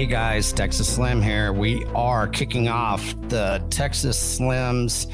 Hey 0.00 0.06
guys, 0.06 0.50
Texas 0.50 0.88
Slim 0.88 1.20
here. 1.20 1.52
We 1.52 1.84
are 1.94 2.26
kicking 2.26 2.68
off 2.68 3.02
the 3.28 3.62
Texas 3.68 4.38
Slims 4.38 5.12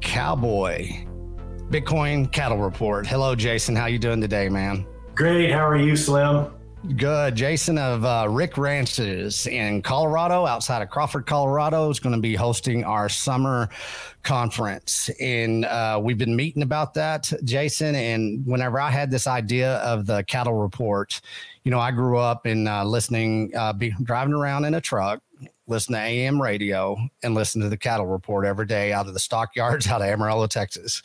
Cowboy 0.00 0.88
Bitcoin 1.68 2.32
Cattle 2.32 2.56
Report. 2.56 3.06
Hello, 3.06 3.34
Jason. 3.34 3.76
How 3.76 3.84
you 3.84 3.98
doing 3.98 4.22
today, 4.22 4.48
man? 4.48 4.86
Great. 5.14 5.50
How 5.50 5.68
are 5.68 5.76
you, 5.76 5.94
Slim? 5.94 6.54
Good. 6.82 7.36
Jason 7.36 7.78
of 7.78 8.04
uh, 8.04 8.26
Rick 8.28 8.58
Ranches 8.58 9.46
in 9.46 9.82
Colorado, 9.82 10.46
outside 10.46 10.82
of 10.82 10.90
Crawford, 10.90 11.26
Colorado, 11.26 11.88
is 11.90 12.00
going 12.00 12.14
to 12.14 12.20
be 12.20 12.34
hosting 12.34 12.82
our 12.82 13.08
summer 13.08 13.68
conference. 14.24 15.08
And 15.20 15.64
uh, 15.64 16.00
we've 16.02 16.18
been 16.18 16.34
meeting 16.34 16.64
about 16.64 16.92
that, 16.94 17.32
Jason. 17.44 17.94
And 17.94 18.44
whenever 18.44 18.80
I 18.80 18.90
had 18.90 19.12
this 19.12 19.28
idea 19.28 19.76
of 19.76 20.06
the 20.06 20.24
cattle 20.24 20.54
report, 20.54 21.20
you 21.62 21.70
know, 21.70 21.78
I 21.78 21.92
grew 21.92 22.18
up 22.18 22.48
in 22.48 22.66
uh, 22.66 22.84
listening, 22.84 23.52
uh, 23.56 23.72
be 23.72 23.94
driving 24.02 24.34
around 24.34 24.64
in 24.64 24.74
a 24.74 24.80
truck 24.80 25.22
listen 25.68 25.94
to 25.94 26.00
AM 26.00 26.40
radio 26.42 26.96
and 27.22 27.34
listen 27.34 27.60
to 27.60 27.68
the 27.68 27.76
cattle 27.76 28.06
report 28.06 28.44
every 28.44 28.66
day 28.66 28.92
out 28.92 29.06
of 29.06 29.14
the 29.14 29.20
stockyards 29.20 29.86
out 29.88 30.02
of 30.02 30.08
Amarillo, 30.08 30.46
Texas. 30.46 31.02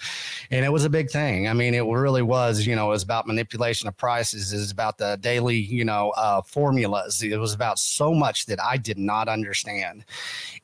And 0.50 0.66
it 0.66 0.70
was 0.70 0.84
a 0.84 0.90
big 0.90 1.10
thing. 1.10 1.48
I 1.48 1.54
mean, 1.54 1.74
it 1.74 1.86
really 1.86 2.22
was, 2.22 2.66
you 2.66 2.76
know, 2.76 2.88
it 2.88 2.90
was 2.90 3.04
about 3.04 3.28
manipulation 3.28 3.88
of 3.88 3.96
prices. 3.98 4.54
It 4.54 4.58
was 4.58 4.72
about 4.72 4.98
the 4.98 5.18
daily, 5.22 5.58
you 5.58 5.86
know, 5.86 6.12
uh, 6.18 6.42
formulas. 6.42 7.22
It 7.22 7.38
was 7.38 7.54
about 7.54 7.80
so 7.80 8.14
much 8.14 8.48
that 8.48 8.62
I 8.62 8.78
did 8.78 8.98
not 8.98 9.28
understand. 9.28 10.06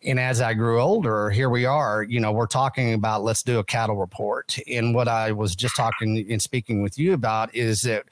And 0.04 0.20
as 0.20 0.42
I 0.42 0.54
grew 0.54 0.82
older, 0.82 1.30
here 1.30 1.50
we 1.50 1.66
are, 1.66 2.04
you 2.04 2.20
know, 2.20 2.32
we're 2.32 2.48
talking 2.48 2.94
about 2.94 3.24
let's 3.24 3.44
do 3.44 3.60
a 3.60 3.64
cattle 3.64 3.96
report. 3.96 4.58
And 4.68 4.96
what 4.96 5.08
I 5.08 5.32
was 5.32 5.56
just 5.56 5.76
talking 5.76 6.26
and 6.30 6.42
speaking 6.42 6.82
with 6.82 6.98
you 6.98 7.14
about 7.14 7.54
is 7.54 7.84
that, 7.84 8.06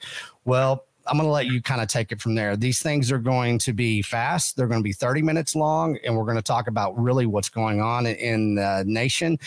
well, 0.44 0.84
I'm 1.06 1.16
going 1.16 1.26
to 1.26 1.32
let 1.32 1.46
you 1.46 1.60
kind 1.60 1.80
of 1.80 1.88
take 1.88 2.12
it 2.12 2.20
from 2.20 2.34
there. 2.34 2.56
These 2.56 2.82
things 2.82 3.10
are 3.10 3.18
going 3.18 3.58
to 3.60 3.72
be 3.72 4.02
fast. 4.02 4.56
They're 4.56 4.66
going 4.66 4.80
to 4.80 4.84
be 4.84 4.92
30 4.92 5.22
minutes 5.22 5.54
long, 5.54 5.98
and 6.04 6.16
we're 6.16 6.24
going 6.24 6.36
to 6.36 6.42
talk 6.42 6.68
about 6.68 6.98
really 6.98 7.26
what's 7.26 7.48
going 7.48 7.80
on 7.80 8.06
in 8.06 8.54
the 8.54 8.84
nation 8.86 9.38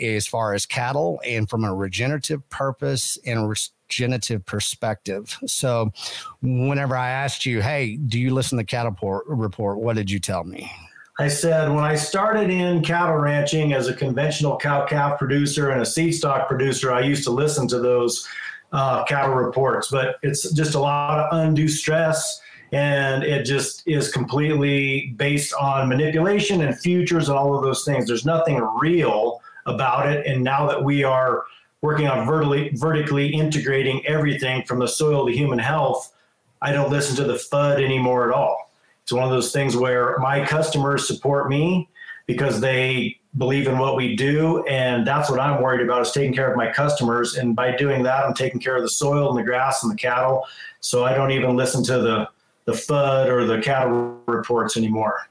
as 0.00 0.26
far 0.26 0.54
as 0.54 0.66
cattle 0.66 1.20
and 1.24 1.48
from 1.48 1.64
a 1.64 1.74
regenerative 1.74 2.48
purpose 2.48 3.18
and 3.26 3.48
regenerative 3.48 4.44
perspective. 4.46 5.36
So, 5.46 5.92
whenever 6.40 6.96
I 6.96 7.10
asked 7.10 7.44
you, 7.44 7.60
"Hey, 7.60 7.96
do 7.96 8.18
you 8.18 8.32
listen 8.32 8.56
to 8.58 8.62
the 8.62 8.66
Cattle 8.66 8.96
Report?" 9.26 9.78
What 9.78 9.96
did 9.96 10.10
you 10.10 10.18
tell 10.18 10.44
me? 10.44 10.70
I 11.18 11.28
said 11.28 11.70
when 11.70 11.84
I 11.84 11.94
started 11.94 12.48
in 12.48 12.82
cattle 12.82 13.16
ranching 13.16 13.74
as 13.74 13.86
a 13.86 13.94
conventional 13.94 14.56
cow 14.56 14.86
calf 14.86 15.18
producer 15.18 15.70
and 15.70 15.82
a 15.82 15.86
seed 15.86 16.14
stock 16.14 16.48
producer, 16.48 16.90
I 16.90 17.00
used 17.00 17.24
to 17.24 17.30
listen 17.30 17.68
to 17.68 17.78
those 17.78 18.26
uh, 18.72 19.04
cattle 19.04 19.34
reports, 19.34 19.88
but 19.90 20.16
it's 20.22 20.50
just 20.52 20.74
a 20.74 20.78
lot 20.80 21.20
of 21.20 21.38
undue 21.38 21.68
stress. 21.68 22.40
And 22.72 23.22
it 23.22 23.44
just 23.44 23.86
is 23.86 24.10
completely 24.10 25.12
based 25.16 25.52
on 25.54 25.88
manipulation 25.88 26.62
and 26.62 26.78
futures 26.78 27.28
and 27.28 27.36
all 27.36 27.54
of 27.54 27.62
those 27.62 27.84
things. 27.84 28.06
There's 28.06 28.24
nothing 28.24 28.66
real 28.80 29.42
about 29.66 30.08
it. 30.08 30.26
And 30.26 30.42
now 30.42 30.66
that 30.66 30.82
we 30.82 31.04
are 31.04 31.44
working 31.82 32.08
on 32.08 32.26
vertically, 32.26 32.70
vertically 32.74 33.28
integrating 33.28 34.06
everything 34.06 34.64
from 34.64 34.78
the 34.78 34.88
soil 34.88 35.26
to 35.26 35.32
human 35.32 35.58
health, 35.58 36.14
I 36.62 36.72
don't 36.72 36.90
listen 36.90 37.14
to 37.16 37.24
the 37.24 37.34
FUD 37.34 37.82
anymore 37.82 38.26
at 38.26 38.34
all. 38.34 38.72
It's 39.02 39.12
one 39.12 39.24
of 39.24 39.30
those 39.30 39.52
things 39.52 39.76
where 39.76 40.16
my 40.18 40.44
customers 40.46 41.06
support 41.06 41.50
me 41.50 41.90
because 42.26 42.60
they 42.60 43.20
believe 43.38 43.66
in 43.66 43.78
what 43.78 43.96
we 43.96 44.14
do 44.14 44.62
and 44.66 45.06
that's 45.06 45.30
what 45.30 45.40
i'm 45.40 45.62
worried 45.62 45.80
about 45.80 46.02
is 46.02 46.12
taking 46.12 46.34
care 46.34 46.50
of 46.50 46.56
my 46.56 46.70
customers. 46.70 47.36
And 47.36 47.56
by 47.56 47.74
doing 47.74 48.02
that 48.02 48.24
i'm 48.24 48.34
taking 48.34 48.60
care 48.60 48.76
of 48.76 48.82
the 48.82 48.90
soil 48.90 49.30
and 49.30 49.38
the 49.38 49.42
grass 49.42 49.82
and 49.82 49.90
the 49.90 49.96
cattle. 49.96 50.46
So 50.80 51.04
i 51.04 51.14
don't 51.14 51.30
even 51.30 51.56
listen 51.56 51.82
to 51.84 51.98
the 51.98 52.28
the 52.64 52.72
fud 52.72 53.28
or 53.28 53.44
the 53.44 53.60
cattle 53.60 54.20
reports 54.26 54.76
anymore 54.76 55.26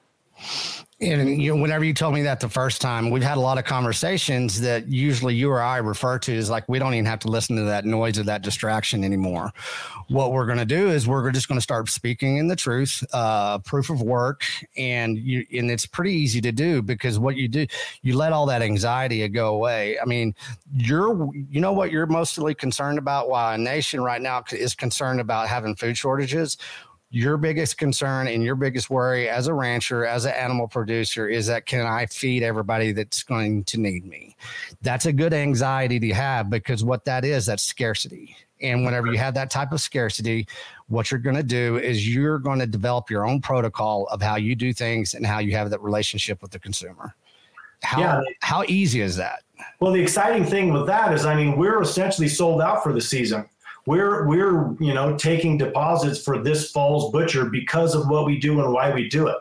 and 1.02 1.42
you 1.42 1.56
know, 1.56 1.62
whenever 1.62 1.84
you 1.84 1.94
told 1.94 2.14
me 2.14 2.22
that 2.22 2.40
the 2.40 2.50
first 2.50 2.80
time, 2.80 3.10
we've 3.10 3.24
had 3.24 3.38
a 3.38 3.42
lot 3.42 3.58
of 3.58 3.66
conversations 3.66 4.62
that 4.62 4.88
usually 4.88 5.34
you 5.34 5.50
or 5.50 5.60
I 5.60 5.78
refer 5.78 6.20
to 6.20 6.36
as 6.36 6.50
like 6.50 6.70
we 6.70 6.78
don't 6.78 6.94
even 6.94 7.06
have 7.06 7.20
to 7.20 7.28
listen 7.28 7.56
to 7.56 7.64
that 7.64 7.86
noise 7.86 8.20
or 8.20 8.24
that 8.24 8.44
distraction 8.44 9.04
anymore. 9.04 9.52
What 10.10 10.32
we're 10.32 10.46
going 10.46 10.60
to 10.60 10.66
do 10.66 10.90
is 10.90 11.08
we're 11.08 11.32
just 11.32 11.48
going 11.48 11.58
to 11.58 11.64
start 11.64 11.90
speaking 11.90 12.38
in 12.38 12.48
the 12.48 12.56
truth, 12.56 13.04
uh, 13.14 13.58
proof 13.60 13.90
of 13.90 14.02
work, 14.02 14.44
and 14.78 15.18
you 15.18 15.44
and 15.52 15.72
it's 15.72 15.88
pretty 15.88 16.14
easy 16.14 16.40
to 16.42 16.52
do 16.52 16.84
because 16.84 17.18
what 17.18 17.36
you 17.36 17.48
do, 17.48 17.66
you 18.04 18.16
let 18.16 18.32
all 18.32 18.46
that 18.46 18.62
anxiety 18.62 19.28
go 19.28 19.56
away. 19.56 19.98
I 20.00 20.06
mean, 20.06 20.36
you're 20.76 21.30
you 21.50 21.62
know 21.62 21.74
what 21.74 21.92
you're 21.92 22.06
mostly 22.06 22.54
concerned 22.54 23.00
about. 23.00 23.28
While 23.28 23.56
a 23.56 23.58
nation 23.58 24.04
right 24.04 24.22
now 24.22 24.44
is 24.52 24.76
concerned 24.76 25.20
about 25.20 25.48
having 25.48 25.76
food 25.76 25.98
shortages 25.98 26.58
your 27.12 27.36
biggest 27.36 27.78
concern 27.78 28.28
and 28.28 28.42
your 28.42 28.56
biggest 28.56 28.90
worry 28.90 29.28
as 29.28 29.48
a 29.48 29.54
rancher, 29.54 30.06
as 30.06 30.24
an 30.24 30.32
animal 30.32 30.66
producer, 30.66 31.28
is 31.28 31.46
that 31.48 31.66
can 31.66 31.86
I 31.86 32.06
feed 32.06 32.42
everybody 32.42 32.94
that's 32.94 33.22
going 33.22 33.66
to 33.66 33.78
need 33.78 34.06
me? 34.06 34.38
That's 34.82 35.06
a 35.06 35.12
good 35.12 35.34
anxiety 35.34 36.00
to 36.00 36.14
have 36.14 36.50
because 36.50 36.86
what 36.86 37.04
that 37.06 37.26
is, 37.26 37.46
that's 37.46 37.64
scarcity. 37.64 38.36
And 38.62 38.86
whenever 38.86 39.08
you 39.08 39.18
have 39.18 39.34
that 39.34 39.50
type 39.50 39.74
of 39.74 39.82
scarcity, 39.82 40.48
what 40.88 41.12
you're 41.12 41.20
going 41.20 41.36
to 41.36 41.44
do 41.44 41.78
is 41.78 42.08
you're 42.08 42.40
going 42.40 42.60
to 42.60 42.68
develop 42.68 43.10
your 43.10 43.28
own 43.28 43.42
protocol 43.42 44.08
of 44.08 44.22
how 44.22 44.38
you 44.38 44.56
do 44.56 44.72
things 44.72 45.14
and 45.14 45.26
how 45.26 45.40
you 45.40 45.52
have 45.52 45.70
that 45.72 45.82
relationship 45.82 46.42
with 46.42 46.52
the 46.52 46.60
consumer. 46.60 47.14
How, 47.84 48.00
yeah. 48.00 48.22
how 48.42 48.64
easy 48.68 49.02
is 49.02 49.18
that? 49.18 49.42
Well, 49.82 49.92
the 49.92 50.02
exciting 50.02 50.46
thing 50.46 50.72
with 50.72 50.86
that 50.86 51.12
is, 51.12 51.26
I 51.26 51.36
mean, 51.36 51.58
we're 51.58 51.82
essentially 51.82 52.30
sold 52.30 52.62
out 52.62 52.84
for 52.84 52.94
the 52.94 53.02
season 53.02 53.50
we're 53.86 54.28
we're 54.28 54.74
you 54.80 54.94
know 54.94 55.18
taking 55.18 55.58
deposits 55.58 56.22
for 56.22 56.42
this 56.42 56.72
fall's 56.72 57.12
butcher 57.12 57.46
because 57.46 57.96
of 57.96 58.08
what 58.08 58.25
we 58.25 58.38
do 58.38 58.62
and 58.62 58.74
why 58.74 58.94
we 58.94 59.09
do 59.09 59.28
it. 59.28 59.38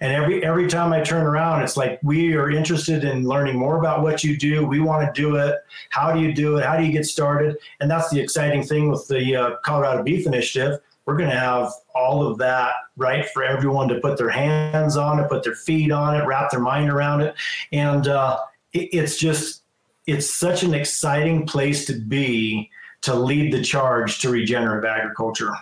And 0.00 0.12
every 0.12 0.44
every 0.44 0.66
time 0.66 0.92
i 0.92 1.00
turn 1.00 1.24
around 1.24 1.62
it's 1.62 1.76
like 1.76 2.00
we 2.02 2.34
are 2.34 2.50
interested 2.50 3.04
in 3.04 3.24
learning 3.24 3.56
more 3.56 3.78
about 3.78 4.02
what 4.02 4.24
you 4.24 4.36
do. 4.36 4.64
We 4.66 4.80
want 4.80 5.12
to 5.12 5.20
do 5.20 5.36
it. 5.36 5.56
How 5.90 6.12
do 6.12 6.20
you 6.20 6.32
do 6.32 6.56
it? 6.56 6.64
How 6.64 6.76
do 6.76 6.84
you 6.84 6.92
get 6.92 7.06
started? 7.06 7.56
And 7.80 7.90
that's 7.90 8.10
the 8.10 8.20
exciting 8.20 8.62
thing 8.62 8.90
with 8.90 9.06
the 9.08 9.36
uh, 9.36 9.56
colorado 9.64 10.02
beef 10.02 10.26
initiative. 10.26 10.80
We're 11.04 11.16
going 11.16 11.30
to 11.30 11.38
have 11.38 11.72
all 11.96 12.24
of 12.24 12.38
that 12.38 12.74
right 12.96 13.28
for 13.30 13.42
everyone 13.42 13.88
to 13.88 13.98
put 14.00 14.16
their 14.16 14.30
hands 14.30 14.96
on 14.96 15.18
it 15.18 15.28
put 15.28 15.42
their 15.42 15.56
feet 15.56 15.90
on 15.90 16.14
it 16.14 16.24
wrap 16.26 16.50
their 16.50 16.60
mind 16.60 16.90
around 16.90 17.22
it. 17.22 17.34
And 17.72 18.06
uh, 18.06 18.38
it, 18.72 18.88
it's 18.92 19.16
just 19.18 19.62
it's 20.06 20.36
such 20.36 20.62
an 20.62 20.74
exciting 20.74 21.46
place 21.46 21.84
to 21.86 21.94
be 21.94 22.70
to 23.02 23.14
lead 23.14 23.52
the 23.52 23.62
charge 23.62 24.20
to 24.20 24.30
regenerative 24.30 24.84
agriculture. 24.84 25.52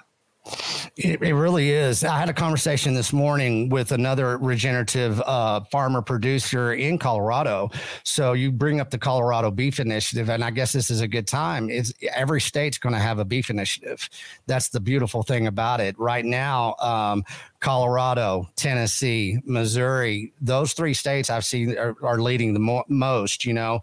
It, 0.97 1.23
it, 1.23 1.34
really 1.34 1.71
is. 1.71 2.03
I 2.03 2.19
had 2.19 2.28
a 2.28 2.33
conversation 2.33 2.95
this 2.95 3.12
morning 3.12 3.69
with 3.69 3.93
another 3.93 4.39
regenerative 4.39 5.21
uh, 5.21 5.61
farmer 5.71 6.03
producer 6.03 6.73
in 6.73 6.99
Colorado. 6.99 7.71
So 8.05 8.33
you 8.33 8.51
bring 8.51 8.81
up 8.81 8.91
the 8.91 8.99
Colorado 8.99 9.51
Beef 9.51 9.81
Initiative, 9.81 10.31
and 10.31 10.43
I 10.43 10.51
guess 10.51 10.73
this 10.73 10.91
is 10.91 11.03
a 11.03 11.09
good 11.09 11.27
time. 11.27 11.69
It's 11.71 11.93
every 12.15 12.41
state's 12.41 12.78
going 12.78 12.95
to 12.95 12.99
have 12.99 13.19
a 13.19 13.25
beef 13.25 13.51
initiative. 13.51 14.09
That's 14.47 14.71
the 14.71 14.81
beautiful 14.81 15.22
thing 15.22 15.47
about 15.47 15.81
it. 15.81 15.99
Right 15.99 16.25
now, 16.25 16.75
um, 16.81 17.22
Colorado, 17.60 18.48
Tennessee, 18.56 19.38
Missouri, 19.44 20.32
those 20.41 20.72
three 20.72 20.94
states 20.94 21.28
I've 21.28 21.44
seen 21.44 21.76
are, 21.76 21.94
are 22.03 22.19
leading 22.19 22.54
the 22.54 22.59
mo- 22.59 22.84
most. 22.88 23.44
You 23.44 23.53
know, 23.53 23.81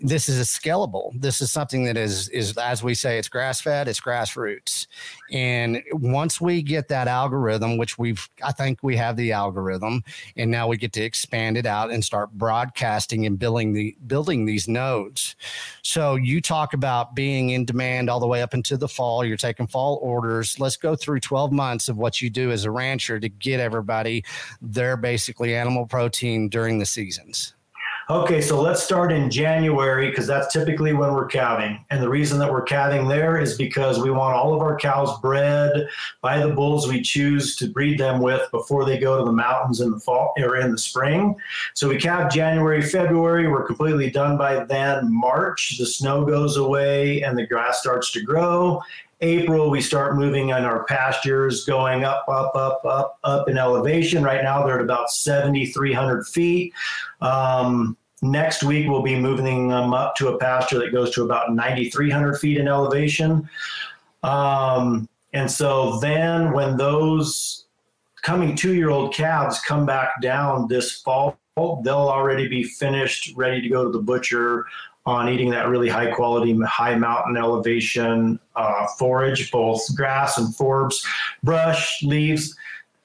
this 0.00 0.28
is 0.28 0.40
a 0.40 0.42
scalable. 0.42 1.12
This 1.14 1.40
is 1.40 1.52
something 1.52 1.84
that 1.84 1.96
is 1.96 2.28
is 2.30 2.58
as 2.58 2.82
we 2.82 2.92
say, 2.94 3.18
it's 3.18 3.28
grass 3.28 3.60
fed, 3.60 3.86
it's 3.86 4.00
grassroots, 4.00 4.88
and 5.30 5.80
once 5.92 6.40
we 6.40 6.60
get 6.60 6.88
that 6.88 7.06
algorithm, 7.06 7.76
which 7.76 7.98
we've, 7.98 8.28
I 8.42 8.50
think 8.50 8.80
we 8.82 8.96
have 8.96 9.16
the 9.16 9.30
algorithm, 9.30 10.02
and 10.36 10.50
now 10.50 10.66
we 10.66 10.76
get 10.76 10.92
to 10.94 11.02
expand 11.02 11.56
it 11.56 11.66
out 11.66 11.90
and 11.92 12.04
start 12.04 12.32
broadcasting 12.32 13.26
and 13.26 13.38
building 13.38 13.72
the 13.72 13.96
building 14.08 14.44
these 14.44 14.66
nodes. 14.66 15.36
So 15.82 16.16
you 16.16 16.40
talk 16.40 16.74
about 16.74 17.14
being 17.14 17.50
in 17.50 17.64
demand 17.64 18.10
all 18.10 18.18
the 18.18 18.26
way 18.26 18.42
up 18.42 18.54
into 18.54 18.76
the 18.76 18.88
fall. 18.88 19.24
You're 19.24 19.36
taking 19.36 19.68
fall 19.68 20.00
orders. 20.02 20.58
Let's 20.58 20.76
go 20.76 20.96
through 20.96 21.20
12 21.20 21.52
months 21.52 21.88
of 21.88 21.96
what 21.96 22.20
you 22.20 22.28
do 22.28 22.50
as 22.50 22.64
a 22.64 22.72
rancher 22.72 23.19
to 23.20 23.28
get 23.28 23.60
everybody 23.60 24.24
their 24.60 24.96
basically 24.96 25.54
animal 25.54 25.86
protein 25.86 26.48
during 26.48 26.78
the 26.78 26.86
seasons? 26.86 27.54
Okay, 28.10 28.40
so 28.40 28.60
let's 28.60 28.82
start 28.82 29.12
in 29.12 29.30
January 29.30 30.10
because 30.10 30.26
that's 30.26 30.52
typically 30.52 30.92
when 30.92 31.14
we're 31.14 31.26
calving. 31.26 31.84
And 31.90 32.02
the 32.02 32.08
reason 32.08 32.40
that 32.40 32.50
we're 32.50 32.62
calving 32.62 33.06
there 33.06 33.40
is 33.40 33.56
because 33.56 34.00
we 34.00 34.10
want 34.10 34.34
all 34.34 34.52
of 34.52 34.60
our 34.62 34.76
cows 34.76 35.20
bred 35.20 35.70
by 36.20 36.44
the 36.44 36.52
bulls 36.52 36.88
we 36.88 37.02
choose 37.02 37.54
to 37.54 37.68
breed 37.68 38.00
them 38.00 38.20
with 38.20 38.50
before 38.50 38.84
they 38.84 38.98
go 38.98 39.16
to 39.18 39.24
the 39.24 39.30
mountains 39.30 39.80
in 39.80 39.92
the 39.92 40.00
fall 40.00 40.34
or 40.38 40.56
in 40.56 40.72
the 40.72 40.78
spring. 40.78 41.36
So 41.74 41.88
we 41.88 41.98
calve 41.98 42.32
January, 42.32 42.82
February. 42.82 43.46
We're 43.46 43.64
completely 43.64 44.10
done 44.10 44.36
by 44.36 44.64
then. 44.64 45.06
March, 45.14 45.78
the 45.78 45.86
snow 45.86 46.24
goes 46.24 46.56
away 46.56 47.22
and 47.22 47.38
the 47.38 47.46
grass 47.46 47.78
starts 47.78 48.10
to 48.10 48.22
grow. 48.22 48.82
April, 49.22 49.68
we 49.68 49.82
start 49.82 50.16
moving 50.16 50.52
on 50.52 50.64
our 50.64 50.84
pastures, 50.84 51.64
going 51.66 52.04
up, 52.04 52.24
up, 52.28 52.54
up, 52.54 52.80
up, 52.84 53.18
up 53.22 53.48
in 53.48 53.58
elevation. 53.58 54.22
Right 54.22 54.42
now, 54.42 54.64
they're 54.64 54.76
at 54.76 54.84
about 54.84 55.10
7,300 55.10 56.26
feet. 56.26 56.72
Um, 57.20 57.98
next 58.22 58.62
week, 58.62 58.88
we'll 58.88 59.02
be 59.02 59.18
moving 59.18 59.68
them 59.68 59.92
up 59.92 60.16
to 60.16 60.28
a 60.28 60.38
pasture 60.38 60.78
that 60.78 60.92
goes 60.92 61.10
to 61.14 61.24
about 61.24 61.54
9,300 61.54 62.38
feet 62.38 62.56
in 62.56 62.66
elevation. 62.66 63.48
Um, 64.22 65.06
and 65.34 65.50
so 65.50 65.98
then, 66.00 66.52
when 66.52 66.78
those 66.78 67.66
coming 68.22 68.56
two 68.56 68.74
year 68.74 68.90
old 68.90 69.14
calves 69.14 69.60
come 69.60 69.84
back 69.84 70.20
down 70.22 70.66
this 70.66 71.00
fall, 71.02 71.38
they'll 71.56 72.08
already 72.08 72.48
be 72.48 72.64
finished, 72.64 73.34
ready 73.36 73.60
to 73.60 73.68
go 73.68 73.84
to 73.84 73.90
the 73.90 74.02
butcher 74.02 74.64
on 75.06 75.28
eating 75.28 75.50
that 75.50 75.68
really 75.68 75.88
high 75.88 76.10
quality, 76.10 76.58
high 76.60 76.94
mountain 76.94 77.36
elevation 77.36 78.38
uh, 78.56 78.86
forage, 78.98 79.50
both 79.50 79.82
grass 79.96 80.38
and 80.38 80.54
forbs, 80.54 81.04
brush, 81.42 82.02
leaves. 82.02 82.54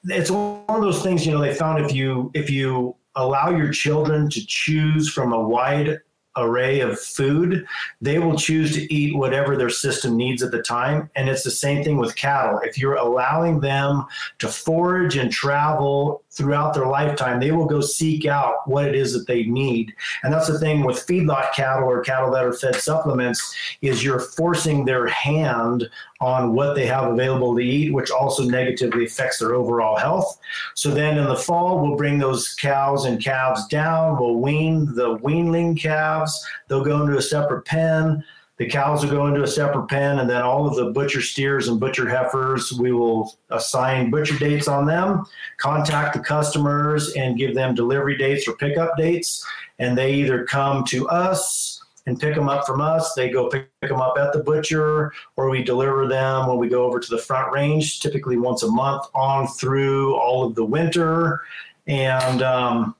It's 0.04 0.30
one 0.30 0.62
of 0.68 0.82
those 0.82 1.02
things, 1.02 1.26
you 1.26 1.32
know, 1.32 1.40
they 1.40 1.54
found 1.54 1.84
if 1.84 1.92
you 1.92 2.30
if 2.34 2.50
you 2.50 2.94
allow 3.16 3.50
your 3.50 3.72
children 3.72 4.28
to 4.30 4.46
choose 4.46 5.08
from 5.08 5.32
a 5.32 5.40
wide 5.40 6.00
array 6.36 6.80
of 6.80 7.00
food, 7.00 7.66
they 8.00 8.18
will 8.18 8.36
choose 8.36 8.74
to 8.74 8.92
eat 8.92 9.16
whatever 9.16 9.56
their 9.56 9.70
system 9.70 10.16
needs 10.16 10.42
at 10.42 10.50
the 10.50 10.62
time. 10.62 11.10
And 11.16 11.28
it's 11.28 11.42
the 11.42 11.50
same 11.50 11.82
thing 11.84 11.96
with 11.96 12.16
cattle. 12.16 12.60
If 12.62 12.78
you're 12.78 12.94
allowing 12.94 13.60
them 13.60 14.04
to 14.38 14.48
forage 14.48 15.16
and 15.16 15.32
travel 15.32 16.22
throughout 16.30 16.74
their 16.74 16.86
lifetime, 16.86 17.40
they 17.40 17.52
will 17.52 17.66
go 17.66 17.80
seek 17.80 18.26
out 18.26 18.68
what 18.68 18.86
it 18.86 18.94
is 18.94 19.12
that 19.14 19.26
they 19.26 19.44
need. 19.44 19.94
And 20.22 20.32
that's 20.32 20.48
the 20.48 20.58
thing 20.58 20.84
with 20.84 21.06
feedlot 21.06 21.52
cattle 21.54 21.88
or 21.88 22.02
cattle 22.02 22.30
that 22.32 22.44
are 22.44 22.52
fed 22.52 22.76
supplements 22.76 23.54
is 23.80 24.04
you're 24.04 24.20
forcing 24.20 24.84
their 24.84 25.06
hand 25.06 25.88
on 26.20 26.54
what 26.54 26.74
they 26.74 26.86
have 26.86 27.12
available 27.12 27.54
to 27.54 27.62
eat, 27.62 27.92
which 27.92 28.10
also 28.10 28.42
negatively 28.42 29.04
affects 29.04 29.38
their 29.38 29.54
overall 29.54 29.96
health. 29.96 30.38
So 30.74 30.90
then 30.90 31.18
in 31.18 31.26
the 31.26 31.36
fall, 31.36 31.80
we'll 31.80 31.96
bring 31.96 32.18
those 32.18 32.54
cows 32.54 33.04
and 33.04 33.22
calves 33.22 33.66
down. 33.68 34.18
We'll 34.18 34.36
wean 34.36 34.94
the 34.94 35.18
weanling 35.18 35.78
calves. 35.78 36.25
They'll 36.68 36.84
go 36.84 37.02
into 37.02 37.16
a 37.16 37.22
separate 37.22 37.64
pen. 37.64 38.24
The 38.58 38.66
cows 38.66 39.04
will 39.04 39.10
go 39.10 39.26
into 39.26 39.42
a 39.42 39.46
separate 39.46 39.88
pen, 39.88 40.18
and 40.18 40.30
then 40.30 40.40
all 40.40 40.66
of 40.66 40.76
the 40.76 40.90
butcher 40.90 41.20
steers 41.20 41.68
and 41.68 41.78
butcher 41.78 42.08
heifers, 42.08 42.72
we 42.72 42.90
will 42.90 43.34
assign 43.50 44.10
butcher 44.10 44.38
dates 44.38 44.66
on 44.66 44.86
them, 44.86 45.26
contact 45.58 46.14
the 46.14 46.20
customers, 46.20 47.12
and 47.16 47.36
give 47.36 47.54
them 47.54 47.74
delivery 47.74 48.16
dates 48.16 48.48
or 48.48 48.56
pickup 48.56 48.96
dates. 48.96 49.46
And 49.78 49.96
they 49.96 50.14
either 50.14 50.44
come 50.44 50.84
to 50.86 51.06
us 51.08 51.82
and 52.06 52.18
pick 52.18 52.34
them 52.34 52.48
up 52.48 52.66
from 52.66 52.80
us. 52.80 53.12
They 53.12 53.28
go 53.28 53.48
pick, 53.50 53.68
pick 53.82 53.90
them 53.90 54.00
up 54.00 54.16
at 54.16 54.32
the 54.32 54.42
butcher, 54.42 55.12
or 55.36 55.50
we 55.50 55.62
deliver 55.62 56.08
them 56.08 56.46
when 56.46 56.56
we 56.56 56.68
go 56.68 56.84
over 56.84 56.98
to 56.98 57.10
the 57.10 57.18
front 57.18 57.52
range, 57.52 58.00
typically 58.00 58.38
once 58.38 58.62
a 58.62 58.70
month 58.70 59.04
on 59.14 59.48
through 59.48 60.16
all 60.16 60.46
of 60.46 60.54
the 60.54 60.64
winter. 60.64 61.42
And 61.86 62.42
um, 62.42 62.95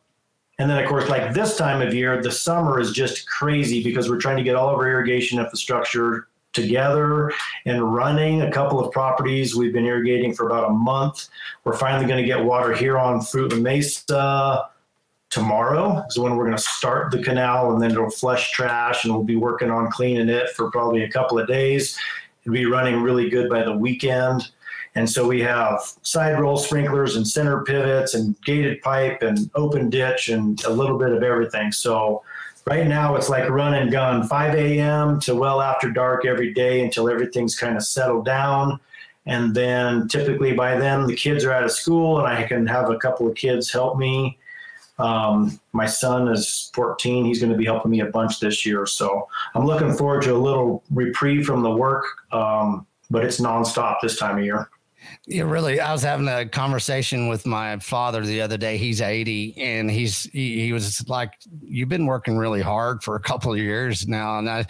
and 0.58 0.70
then, 0.70 0.82
of 0.82 0.88
course, 0.88 1.08
like 1.08 1.35
this 1.35 1.56
time 1.56 1.87
of 1.87 1.93
year, 1.93 2.23
the 2.23 2.32
summer 2.32 2.81
is 2.81 2.93
just 2.93 3.29
crazy 3.29 3.82
because 3.82 4.08
we're 4.08 4.20
trying 4.20 4.38
to 4.38 4.43
get 4.43 4.56
all 4.56 4.70
of 4.70 4.76
our 4.76 4.88
irrigation 4.88 5.38
infrastructure 5.38 6.29
together 6.55 7.31
and 7.67 7.94
running 7.94 8.43
a 8.43 8.50
couple 8.50 8.82
of 8.82 8.91
properties. 8.91 9.55
We've 9.55 9.73
been 9.73 9.85
irrigating 9.85 10.35
for 10.35 10.47
about 10.47 10.70
a 10.70 10.73
month. 10.73 11.29
We're 11.64 11.76
finally 11.76 12.06
going 12.06 12.23
to 12.23 12.26
get 12.26 12.43
water 12.43 12.73
here 12.73 12.97
on 12.97 13.20
Fruitland 13.20 13.62
Mesa 13.62 14.70
tomorrow 15.29 16.03
is 16.08 16.19
when 16.19 16.37
we're 16.37 16.44
going 16.44 16.56
to 16.56 16.62
start 16.62 17.11
the 17.11 17.23
canal 17.23 17.73
and 17.73 17.82
then 17.82 17.91
it'll 17.91 18.09
flush 18.09 18.52
trash 18.52 19.05
and 19.05 19.12
we'll 19.12 19.25
be 19.25 19.37
working 19.37 19.70
on 19.70 19.91
cleaning 19.91 20.29
it 20.29 20.50
for 20.50 20.70
probably 20.70 21.02
a 21.02 21.11
couple 21.11 21.38
of 21.38 21.47
days. 21.47 21.99
It'll 22.43 22.55
be 22.55 22.64
running 22.64 23.02
really 23.02 23.29
good 23.29 23.50
by 23.50 23.62
the 23.62 23.76
weekend. 23.76 24.50
And 24.96 25.08
so 25.08 25.28
we 25.28 25.43
have 25.43 25.81
side 26.02 26.40
roll 26.40 26.56
sprinklers 26.56 27.16
and 27.16 27.28
center 27.28 27.62
pivots 27.62 28.14
and 28.14 28.34
gated 28.40 28.81
pipe 28.81 29.20
and 29.20 29.50
open 29.54 29.90
ditch 29.90 30.31
and 30.31 30.62
a 30.64 30.70
little 30.70 30.98
bit 30.98 31.12
of 31.12 31.22
everything. 31.22 31.70
So 31.70 32.22
right 32.64 32.87
now 32.87 33.14
it's 33.14 33.28
like 33.28 33.48
run 33.50 33.75
and 33.75 33.93
gun 33.93 34.26
5 34.26 34.54
a.m. 34.54 35.20
to 35.20 35.34
well 35.34 35.60
after 35.60 35.90
dark 35.90 36.25
every 36.25 36.54
day 36.54 36.82
until 36.82 37.10
everything's 37.10 37.58
kind 37.58 37.76
of 37.76 37.84
settled 37.84 38.25
down. 38.25 38.81
And 39.26 39.54
then 39.54 40.08
typically 40.08 40.54
by 40.54 40.78
then 40.78 41.06
the 41.06 41.14
kids 41.14 41.44
are 41.44 41.52
out 41.52 41.64
of 41.64 41.72
school 41.72 42.19
and 42.19 42.26
I 42.26 42.44
can 42.44 42.66
have 42.66 42.88
a 42.88 42.96
couple 42.96 43.28
of 43.28 43.34
kids 43.34 43.70
help 43.70 43.99
me. 43.99 44.38
Um, 44.99 45.60
my 45.75 45.84
son 45.84 46.28
is 46.28 46.70
14. 46.72 47.26
He's 47.26 47.38
going 47.38 47.52
to 47.52 47.58
be 47.58 47.66
helping 47.66 47.90
me 47.90 48.00
a 48.00 48.06
bunch 48.06 48.40
this 48.40 48.64
year. 48.64 48.87
So 48.87 49.28
I'm 49.54 49.66
looking 49.66 49.92
forward 49.92 50.22
to 50.22 50.34
a 50.34 50.38
little 50.38 50.82
reprieve 50.90 51.44
from 51.44 51.62
the 51.62 51.70
work, 51.70 52.06
um, 52.32 52.87
but 53.10 53.26
it's 53.26 53.38
nonstop 53.38 53.96
this 54.00 54.19
time 54.19 54.38
of 54.38 54.44
year. 54.44 54.70
Yeah, 55.29 55.43
really. 55.43 55.81
I 55.81 55.93
was 55.93 56.03
having 56.03 56.29
a 56.29 56.47
conversation 56.47 57.26
with 57.26 57.47
my 57.47 57.79
father 57.79 58.25
the 58.25 58.41
other 58.41 58.56
day. 58.56 58.76
He's 58.76 59.00
80 59.00 59.55
and 59.58 59.91
he's, 59.91 60.25
he, 60.25 60.61
he, 60.61 60.73
was 60.73 61.08
like, 61.08 61.32
you've 61.62 61.88
been 61.88 62.06
working 62.06 62.37
really 62.37 62.62
hard 62.62 63.03
for 63.03 63.17
a 63.17 63.20
couple 63.20 63.53
of 63.53 63.58
years 63.58 64.06
now. 64.06 64.38
And 64.38 64.49
I, 64.49 64.67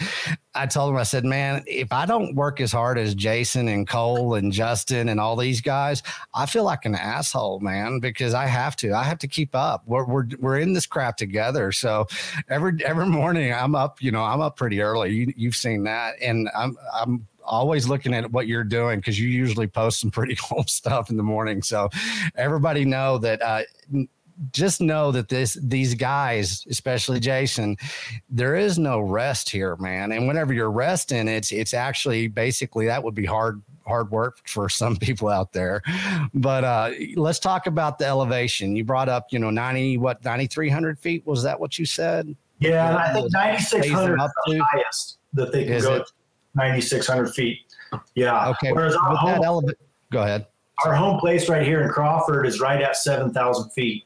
I 0.55 0.67
told 0.67 0.93
him, 0.93 0.97
I 0.97 1.03
said, 1.03 1.27
man, 1.27 1.63
if 1.67 1.93
I 1.93 2.07
don't 2.07 2.35
work 2.35 2.61
as 2.63 2.73
hard 2.73 2.99
as 2.99 3.15
Jason 3.15 3.69
and 3.69 3.87
Cole 3.87 4.35
and 4.35 4.51
Justin 4.51 5.11
and 5.11 5.21
all 5.21 5.37
these 5.37 5.61
guys, 5.61 6.03
I 6.35 6.47
feel 6.47 6.65
like 6.65 6.87
an 6.87 6.95
asshole, 6.95 7.61
man, 7.61 8.01
because 8.01 8.33
I 8.33 8.47
have 8.47 8.77
to, 8.77 8.95
I 8.95 9.05
have 9.05 9.19
to 9.19 9.29
keep 9.29 9.55
up. 9.55 9.83
We're, 9.87 10.07
we're, 10.07 10.27
we're 10.39 10.59
in 10.59 10.73
this 10.73 10.87
crap 10.87 11.19
together. 11.19 11.71
So 11.71 12.07
every, 12.49 12.83
every 12.83 13.07
morning 13.07 13.53
I'm 13.53 13.75
up, 13.75 14.03
you 14.03 14.11
know, 14.11 14.23
I'm 14.23 14.41
up 14.41 14.57
pretty 14.57 14.81
early. 14.81 15.13
You, 15.13 15.35
you've 15.37 15.57
seen 15.57 15.85
that. 15.85 16.15
And 16.23 16.49
I'm, 16.57 16.77
I'm, 16.95 17.27
always 17.47 17.89
looking 17.89 18.15
at 18.15 18.31
what 18.31 18.47
you're 18.47 18.65
doing 18.65 18.99
because 18.99 19.19
you 19.19 19.29
usually 19.29 19.67
post 19.67 20.01
some 20.01 20.11
pretty 20.11 20.37
cool 20.41 20.65
stuff 20.65 21.11
in 21.11 21.17
the 21.17 21.23
morning. 21.23 21.63
So 21.63 21.89
everybody 22.37 22.85
know 22.85 23.19
that 23.19 23.43
uh, 23.43 23.63
just 24.53 24.81
know 24.81 25.11
that 25.13 25.29
this 25.29 25.59
these 25.63 25.95
guys, 25.95 26.67
especially 26.69 27.21
Jason, 27.21 27.77
there 28.29 28.55
is 28.55 28.79
no 28.79 29.01
rest 29.01 29.49
here, 29.49 29.77
man. 29.77 30.13
And 30.13 30.27
whenever 30.27 30.53
you're 30.53 30.71
resting, 30.71 31.29
it's 31.29 31.53
it's 31.53 31.75
actually 31.75 32.29
basically 32.29 32.87
that 32.87 33.03
would 33.03 33.15
be 33.15 33.25
hard 33.25 33.63
hard 33.87 34.11
work 34.11 34.39
for 34.47 34.69
some 34.69 34.97
people 35.01 35.29
out 35.29 35.53
there. 35.53 35.83
But 36.35 36.65
uh, 36.65 36.91
let's 37.15 37.39
talk 37.39 37.67
about 37.67 37.99
the 37.99 38.07
elevation. 38.07 38.77
You 38.77 38.85
brought 38.85 39.09
up, 39.09 39.29
you 39.31 39.39
know, 39.39 39.51
ninety 39.51 39.97
what 39.97 40.25
ninety 40.25 40.47
three 40.47 40.69
hundred 40.69 40.99
feet. 40.99 41.27
Was 41.27 41.43
that 41.43 41.59
what 41.59 41.79
you 41.79 41.87
said? 41.87 42.35
Yeah, 42.59 42.97
I 42.97 43.13
think 43.13 43.33
ninety 43.33 43.63
six 43.63 43.89
hundred 43.89 44.21
is 44.21 44.31
the 44.47 44.65
highest 44.71 45.19
that 45.35 45.53
they 45.53 45.65
can 45.65 45.73
is 45.75 45.85
go. 45.85 45.97
It? 45.97 46.11
9,600 46.57 47.35
feet. 47.35 47.61
Yeah. 48.15 48.49
Okay. 48.49 48.73
Whereas 48.73 48.95
our 48.97 49.15
home, 49.15 49.41
eleva- 49.41 49.75
go 50.11 50.23
ahead. 50.23 50.47
Our 50.85 50.95
home 50.95 51.19
place 51.21 51.49
right 51.49 51.67
here 51.67 51.83
in 51.83 51.89
Crawford 51.89 52.47
is 52.47 52.61
right 52.61 52.83
at 52.83 52.97
7,000 52.97 53.71
feet. 53.71 54.05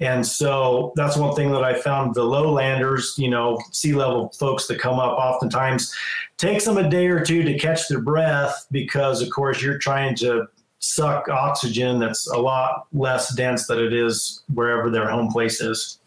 And 0.00 0.26
so 0.26 0.92
that's 0.96 1.16
one 1.16 1.34
thing 1.34 1.52
that 1.52 1.62
I 1.62 1.74
found 1.74 2.14
the 2.14 2.24
lowlanders, 2.24 3.14
you 3.16 3.30
know, 3.30 3.60
sea 3.70 3.94
level 3.94 4.30
folks 4.38 4.66
that 4.66 4.80
come 4.80 4.98
up 4.98 5.16
oftentimes 5.16 5.94
takes 6.36 6.64
them 6.64 6.78
a 6.78 6.88
day 6.88 7.06
or 7.06 7.24
two 7.24 7.42
to 7.44 7.58
catch 7.58 7.88
their 7.88 8.00
breath 8.00 8.66
because, 8.70 9.22
of 9.22 9.30
course, 9.30 9.62
you're 9.62 9.78
trying 9.78 10.16
to 10.16 10.46
suck 10.80 11.28
oxygen 11.28 11.98
that's 11.98 12.26
a 12.30 12.36
lot 12.36 12.86
less 12.92 13.34
dense 13.34 13.66
than 13.66 13.78
it 13.78 13.94
is 13.94 14.42
wherever 14.52 14.90
their 14.90 15.08
home 15.08 15.28
place 15.28 15.60
is 15.60 16.00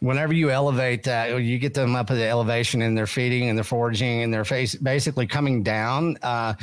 whenever 0.00 0.32
you 0.32 0.50
elevate 0.50 1.04
that, 1.04 1.42
you 1.42 1.58
get 1.58 1.74
them 1.74 1.94
up 1.94 2.10
at 2.10 2.14
the 2.14 2.26
elevation 2.26 2.82
and 2.82 2.96
they're 2.96 3.06
feeding 3.06 3.48
and 3.48 3.56
they're 3.56 3.64
foraging 3.64 4.22
and 4.22 4.34
they're 4.34 4.44
face, 4.44 4.74
basically 4.74 5.26
coming 5.26 5.62
down. 5.62 6.16
Uh, 6.22 6.54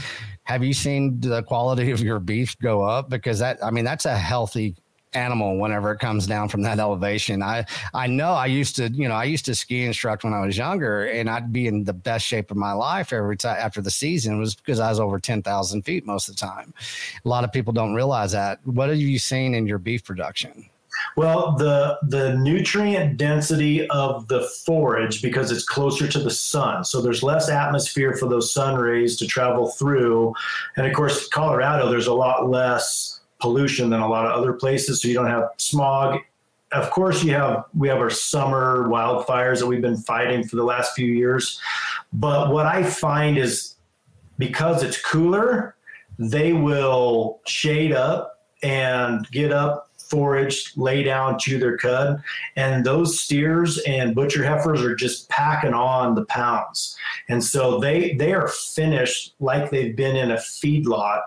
have 0.43 0.63
you 0.63 0.73
seen 0.73 1.19
the 1.19 1.43
quality 1.43 1.91
of 1.91 2.01
your 2.01 2.19
beef 2.19 2.57
go 2.59 2.83
up? 2.83 3.09
Because 3.09 3.39
that, 3.39 3.63
I 3.63 3.71
mean, 3.71 3.85
that's 3.85 4.05
a 4.05 4.17
healthy 4.17 4.75
animal 5.13 5.57
whenever 5.57 5.91
it 5.91 5.99
comes 5.99 6.27
down 6.27 6.49
from 6.49 6.61
that 6.61 6.79
elevation. 6.79 7.41
I 7.41 7.65
I 7.93 8.07
know 8.07 8.33
I 8.33 8.45
used 8.47 8.75
to, 8.75 8.89
you 8.89 9.07
know, 9.07 9.15
I 9.15 9.23
used 9.23 9.45
to 9.45 9.55
ski 9.55 9.83
instruct 9.85 10.23
when 10.23 10.33
I 10.33 10.45
was 10.45 10.57
younger 10.57 11.05
and 11.05 11.29
I'd 11.29 11.51
be 11.51 11.67
in 11.67 11.85
the 11.85 11.93
best 11.93 12.25
shape 12.25 12.51
of 12.51 12.57
my 12.57 12.73
life 12.73 13.13
every 13.13 13.37
time 13.37 13.57
after 13.57 13.81
the 13.81 13.89
season 13.89 14.37
was 14.39 14.55
because 14.55 14.79
I 14.79 14.89
was 14.89 14.99
over 14.99 15.19
10,000 15.19 15.81
feet 15.83 16.05
most 16.05 16.29
of 16.29 16.35
the 16.35 16.41
time. 16.41 16.73
A 17.23 17.29
lot 17.29 17.43
of 17.43 17.51
people 17.51 17.73
don't 17.73 17.95
realize 17.95 18.33
that. 18.33 18.59
What 18.65 18.89
have 18.89 18.97
you 18.97 19.17
seen 19.17 19.55
in 19.55 19.65
your 19.65 19.79
beef 19.79 20.03
production? 20.03 20.69
Well, 21.15 21.53
the 21.53 21.97
the 22.03 22.35
nutrient 22.37 23.17
density 23.17 23.87
of 23.89 24.27
the 24.27 24.49
forage 24.65 25.21
because 25.21 25.51
it's 25.51 25.65
closer 25.65 26.07
to 26.07 26.19
the 26.19 26.31
sun, 26.31 26.83
so 26.83 27.01
there's 27.01 27.23
less 27.23 27.49
atmosphere 27.49 28.13
for 28.15 28.27
those 28.27 28.53
sun 28.53 28.75
rays 28.75 29.17
to 29.17 29.27
travel 29.27 29.69
through, 29.69 30.33
and 30.75 30.85
of 30.85 30.93
course, 30.93 31.27
Colorado 31.27 31.89
there's 31.89 32.07
a 32.07 32.13
lot 32.13 32.49
less 32.49 33.21
pollution 33.39 33.89
than 33.89 33.99
a 33.99 34.07
lot 34.07 34.25
of 34.25 34.31
other 34.31 34.53
places, 34.53 35.01
so 35.01 35.07
you 35.07 35.13
don't 35.13 35.29
have 35.29 35.49
smog. 35.57 36.19
Of 36.71 36.89
course, 36.91 37.23
you 37.23 37.31
have 37.33 37.65
we 37.75 37.87
have 37.87 37.99
our 37.99 38.09
summer 38.09 38.87
wildfires 38.89 39.59
that 39.59 39.67
we've 39.67 39.81
been 39.81 39.97
fighting 39.97 40.43
for 40.43 40.57
the 40.57 40.63
last 40.63 40.93
few 40.95 41.11
years, 41.11 41.59
but 42.13 42.51
what 42.51 42.65
I 42.65 42.83
find 42.83 43.37
is 43.37 43.75
because 44.37 44.83
it's 44.83 45.01
cooler, 45.01 45.75
they 46.19 46.53
will 46.53 47.41
shade 47.45 47.91
up 47.91 48.45
and 48.63 49.27
get 49.31 49.51
up 49.51 49.86
forage, 50.09 50.73
lay 50.75 51.03
down, 51.03 51.39
chew 51.39 51.59
their 51.59 51.77
cud. 51.77 52.21
And 52.55 52.85
those 52.85 53.19
steers 53.19 53.77
and 53.79 54.15
butcher 54.15 54.43
heifers 54.43 54.81
are 54.81 54.95
just 54.95 55.29
packing 55.29 55.73
on 55.73 56.15
the 56.15 56.25
pounds. 56.25 56.97
And 57.29 57.43
so 57.43 57.79
they 57.79 58.13
they 58.13 58.33
are 58.33 58.47
finished 58.47 59.35
like 59.39 59.69
they've 59.69 59.95
been 59.95 60.15
in 60.15 60.31
a 60.31 60.35
feedlot 60.37 61.21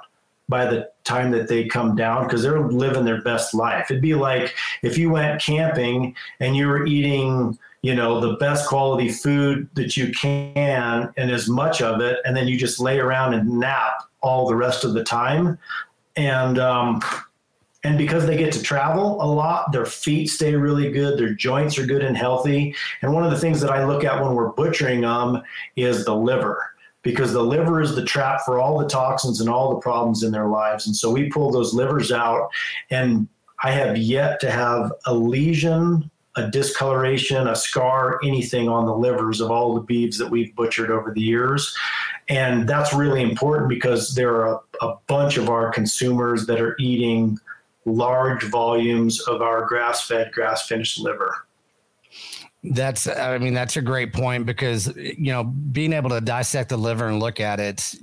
by 0.51 0.67
the 0.67 0.91
time 1.05 1.31
that 1.31 1.49
they 1.49 1.65
come 1.65 1.95
down 1.95 2.25
because 2.25 2.43
they're 2.43 2.69
living 2.69 3.05
their 3.05 3.23
best 3.23 3.55
life. 3.55 3.91
It'd 3.91 4.03
be 4.03 4.15
like 4.15 4.55
if 4.83 4.99
you 4.99 5.09
went 5.09 5.41
camping 5.41 6.15
and 6.41 6.57
you 6.57 6.67
were 6.67 6.85
eating, 6.87 7.57
you 7.83 7.95
know, 7.95 8.21
the 8.21 8.35
best 8.35 8.69
quality 8.69 9.11
food 9.11 9.69
that 9.75 9.97
you 9.97 10.13
can 10.13 11.13
and 11.17 11.31
as 11.31 11.49
much 11.49 11.81
of 11.81 12.01
it, 12.01 12.19
and 12.25 12.37
then 12.37 12.49
you 12.49 12.59
just 12.59 12.81
lay 12.81 12.99
around 12.99 13.33
and 13.33 13.49
nap 13.61 14.03
all 14.23 14.49
the 14.49 14.57
rest 14.57 14.85
of 14.85 14.93
the 14.93 15.05
time. 15.05 15.57
And 16.17 16.59
um, 16.59 17.01
and 17.83 17.97
because 17.97 18.27
they 18.27 18.37
get 18.37 18.53
to 18.53 18.63
travel 18.63 19.23
a 19.23 19.25
lot, 19.25 19.73
their 19.73 19.87
feet 19.87 20.27
stay 20.27 20.55
really 20.55 20.91
good, 20.91 21.19
their 21.19 21.33
joints 21.33 21.79
are 21.79 21.87
good 21.87 22.03
and 22.03 22.17
healthy. 22.17 22.75
And 23.01 23.13
one 23.13 23.25
of 23.25 23.31
the 23.31 23.39
things 23.39 23.61
that 23.63 23.71
I 23.71 23.85
look 23.85 24.05
at 24.05 24.23
when 24.23 24.35
we're 24.35 24.53
butchering 24.53 25.01
them 25.01 25.43
is 25.77 26.05
the 26.05 26.15
liver, 26.15 26.75
because 27.03 27.33
the 27.33 27.43
liver 27.43 27.81
is 27.81 27.95
the 27.95 28.05
trap 28.05 28.43
for 28.45 28.59
all 28.59 28.79
the 28.79 28.89
toxins 28.89 29.41
and 29.41 29.49
all 29.49 29.71
the 29.71 29.81
problems 29.81 30.23
in 30.23 30.33
their 30.33 30.49
lives. 30.49 30.87
And 30.87 30.95
so 30.95 31.11
we 31.11 31.31
pull 31.31 31.51
those 31.51 31.73
livers 31.73 32.13
out, 32.13 32.51
and 32.91 33.27
I 33.63 33.71
have 33.71 33.97
yet 33.97 34.41
to 34.41 34.51
have 34.51 34.93
a 35.07 35.15
lesion, 35.15 36.11
a 36.37 36.51
discoloration, 36.51 37.49
a 37.49 37.57
scar, 37.57 38.21
anything 38.23 38.69
on 38.69 38.85
the 38.85 38.95
livers 38.95 39.41
of 39.41 39.51
all 39.51 39.75
the 39.75 39.81
beeves 39.81 40.19
that 40.19 40.31
we've 40.31 40.55
butchered 40.55 40.91
over 40.91 41.13
the 41.15 41.21
years. 41.23 41.75
And 42.29 42.69
that's 42.69 42.93
really 42.93 43.23
important 43.23 43.71
because 43.71 44.15
there 44.15 44.35
are 44.35 44.61
a, 44.81 44.87
a 44.87 44.99
bunch 45.09 45.39
of 45.39 45.49
our 45.49 45.73
consumers 45.73 46.47
that 46.47 46.61
are 46.61 46.77
eating 46.79 47.39
large 47.85 48.45
volumes 48.45 49.21
of 49.23 49.43
our 49.43 49.65
grass 49.65 50.07
fed, 50.07 50.33
grass 50.33 50.67
finished 50.67 50.99
liver. 50.99 51.47
That's, 52.63 53.07
I 53.09 53.39
mean, 53.39 53.55
that's 53.55 53.77
a 53.79 53.83
great 53.83 54.13
point 54.13 54.45
because, 54.45 54.95
you 54.97 55.33
know, 55.33 55.45
being 55.45 55.95
able 55.95 56.11
to 56.11 56.21
dissect 56.21 56.69
the 56.69 56.77
liver 56.77 57.09
and 57.09 57.19
look 57.19 57.41
at 57.41 57.59
it, 57.59 57.95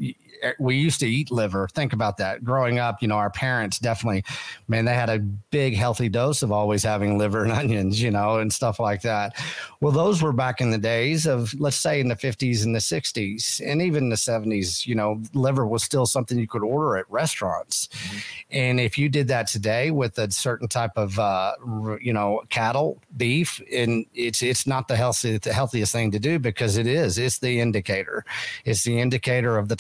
we 0.60 0.76
used 0.76 1.00
to 1.00 1.08
eat 1.08 1.32
liver. 1.32 1.68
Think 1.74 1.94
about 1.94 2.18
that. 2.18 2.44
Growing 2.44 2.80
up, 2.80 3.02
you 3.02 3.08
know, 3.08 3.16
our 3.16 3.30
parents 3.30 3.80
definitely, 3.80 4.24
man, 4.68 4.86
they 4.86 4.94
had 4.94 5.10
a 5.10 5.20
big 5.20 5.76
healthy 5.76 6.10
dose 6.10 6.42
of 6.42 6.52
always 6.52 6.84
having 6.84 7.18
liver 7.18 7.44
and 7.44 7.52
onions, 7.58 8.02
you 8.02 8.12
know, 8.12 8.38
and 8.38 8.52
stuff 8.52 8.80
like 8.80 9.02
that. 9.02 9.36
Well, 9.82 9.92
those 9.92 10.22
were 10.22 10.34
back 10.34 10.62
in 10.62 10.72
the 10.72 10.78
days 10.78 11.26
of, 11.26 11.54
let's 11.60 11.78
say, 11.78 12.00
in 12.00 12.08
the 12.08 12.16
50s 12.16 12.64
and 12.64 12.74
the 12.74 12.80
60s, 12.80 13.62
and 13.66 13.82
even 13.82 14.10
the 14.10 14.16
70s. 14.16 14.86
You 14.86 14.96
know, 14.96 15.22
liver 15.34 15.66
was 15.66 15.84
still 15.84 16.06
something 16.06 16.38
you 16.38 16.48
could 16.48 16.64
order 16.64 16.98
at 16.98 17.10
restaurants, 17.10 17.88
mm-hmm. 17.88 18.18
and 18.52 18.80
if 18.80 18.98
you 18.98 19.10
did 19.10 19.28
that 19.30 19.48
today 19.48 19.92
with 19.92 20.18
a 20.18 20.30
certain 20.32 20.68
type 20.68 20.92
of, 20.96 21.18
uh, 21.20 21.54
you 22.02 22.14
know, 22.14 22.42
cattle, 22.50 23.02
beef, 23.16 23.62
and 23.74 24.06
it's 24.14 24.42
it's 24.42 24.68
not 24.68 24.88
the 24.88 24.96
healthy 24.96 25.38
the 25.38 25.54
healthiest 25.54 25.92
thing 25.92 26.12
to 26.12 26.20
do 26.20 26.40
because 26.40 26.78
it 26.78 26.88
is. 26.88 27.18
It's 27.18 27.40
the 27.40 27.60
indicator. 27.60 28.26
It's 28.66 28.84
the 28.84 29.00
indicator 29.00 29.58
of 29.58 29.68
the 29.68 29.76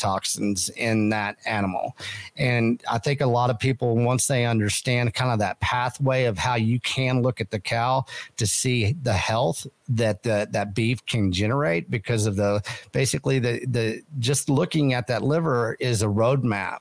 toxin 0.55 0.75
in 0.75 1.09
that 1.09 1.37
animal. 1.45 1.95
And 2.35 2.81
I 2.89 2.97
think 2.97 3.21
a 3.21 3.25
lot 3.25 3.49
of 3.49 3.59
people, 3.59 3.95
once 3.95 4.27
they 4.27 4.45
understand 4.45 5.13
kind 5.13 5.31
of 5.31 5.39
that 5.39 5.59
pathway 5.59 6.25
of 6.25 6.37
how 6.37 6.55
you 6.55 6.79
can 6.79 7.21
look 7.21 7.41
at 7.41 7.51
the 7.51 7.59
cow 7.59 8.05
to 8.37 8.47
see 8.47 8.95
the 9.01 9.13
health 9.13 9.67
that 9.89 10.23
the, 10.23 10.47
that 10.51 10.75
beef 10.75 11.05
can 11.05 11.31
generate 11.31 11.89
because 11.89 12.25
of 12.25 12.35
the 12.35 12.61
basically 12.91 13.39
the 13.39 13.65
the 13.67 14.01
just 14.19 14.49
looking 14.49 14.93
at 14.93 15.07
that 15.07 15.23
liver 15.23 15.77
is 15.79 16.01
a 16.01 16.07
roadmap 16.07 16.79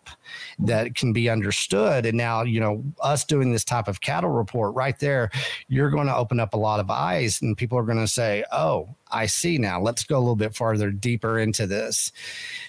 that 0.59 0.95
can 0.95 1.13
be 1.13 1.29
understood 1.31 2.05
and 2.07 2.17
now 2.17 2.43
you 2.43 2.61
know 2.61 2.83
us 3.01 3.25
doing 3.25 3.53
this 3.53 3.65
type 3.65 3.89
of 3.89 4.01
cattle 4.01 4.31
report 4.31 4.75
right 4.75 4.99
there 4.99 5.31
you're 5.69 5.91
going 5.91 6.07
to 6.07 6.17
open 6.17 6.41
up 6.41 6.55
a 6.55 6.57
lot 6.57 6.81
of 6.81 6.91
eyes 6.91 7.41
and 7.43 7.57
people 7.57 7.79
are 7.79 7.85
going 7.85 7.99
to 7.99 8.09
say 8.09 8.45
oh 8.53 8.89
I 9.11 9.27
see 9.27 9.59
now. 9.59 9.81
Let's 9.81 10.03
go 10.05 10.19
a 10.19 10.21
little 10.21 10.37
bit 10.37 10.55
farther 10.55 10.91
deeper 10.91 11.39
into 11.39 11.67
this. 11.67 12.11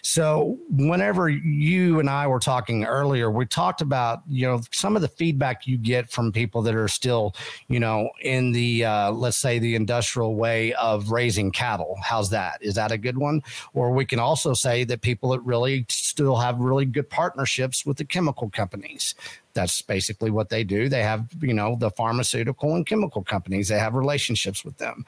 So, 0.03 0.57
whenever 0.69 1.29
you 1.29 1.99
and 1.99 2.09
I 2.09 2.27
were 2.27 2.39
talking 2.39 2.85
earlier, 2.85 3.31
we 3.31 3.45
talked 3.45 3.81
about 3.81 4.21
you 4.27 4.45
know 4.45 4.61
some 4.71 4.95
of 4.95 5.01
the 5.01 5.07
feedback 5.07 5.65
you 5.65 5.77
get 5.77 6.11
from 6.11 6.31
people 6.31 6.61
that 6.63 6.75
are 6.75 6.87
still 6.87 7.35
you 7.67 7.79
know 7.79 8.09
in 8.21 8.51
the 8.51 8.85
uh, 8.85 9.11
let's 9.11 9.37
say 9.37 9.57
the 9.57 9.75
industrial 9.75 10.26
way 10.29 10.73
of 10.73 11.11
raising 11.11 11.51
cattle. 11.51 11.97
How's 12.03 12.29
that? 12.31 12.57
Is 12.61 12.75
that 12.75 12.91
a 12.91 12.97
good 12.97 13.17
one? 13.17 13.41
Or 13.73 13.91
we 13.91 14.05
can 14.05 14.19
also 14.19 14.53
say 14.53 14.83
that 14.85 15.01
people 15.01 15.29
that 15.31 15.39
really 15.41 15.85
still 15.89 16.37
have 16.37 16.59
really 16.59 16.85
good 16.85 17.09
partnerships 17.09 17.85
with 17.85 17.97
the 17.97 18.05
chemical 18.05 18.49
companies 18.49 19.15
that's 19.57 19.81
basically 19.81 20.29
what 20.29 20.49
they 20.49 20.63
do. 20.63 20.87
They 20.87 21.01
have, 21.01 21.27
you 21.41 21.53
know, 21.53 21.75
the 21.79 21.89
pharmaceutical 21.89 22.75
and 22.75 22.85
chemical 22.85 23.23
companies, 23.23 23.67
they 23.67 23.79
have 23.79 23.95
relationships 23.95 24.63
with 24.63 24.77
them. 24.77 25.03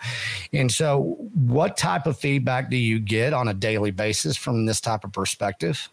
And 0.51 0.71
so, 0.71 1.17
what 1.35 1.77
type 1.77 2.07
of 2.07 2.17
feedback 2.17 2.69
do 2.71 2.75
you 2.75 2.99
get 2.99 3.31
on 3.31 3.47
a 3.47 3.53
daily 3.53 3.91
basis 3.91 4.35
from 4.35 4.65
this 4.65 4.81
type 4.81 5.03
of 5.03 5.13
perspective? 5.13 5.89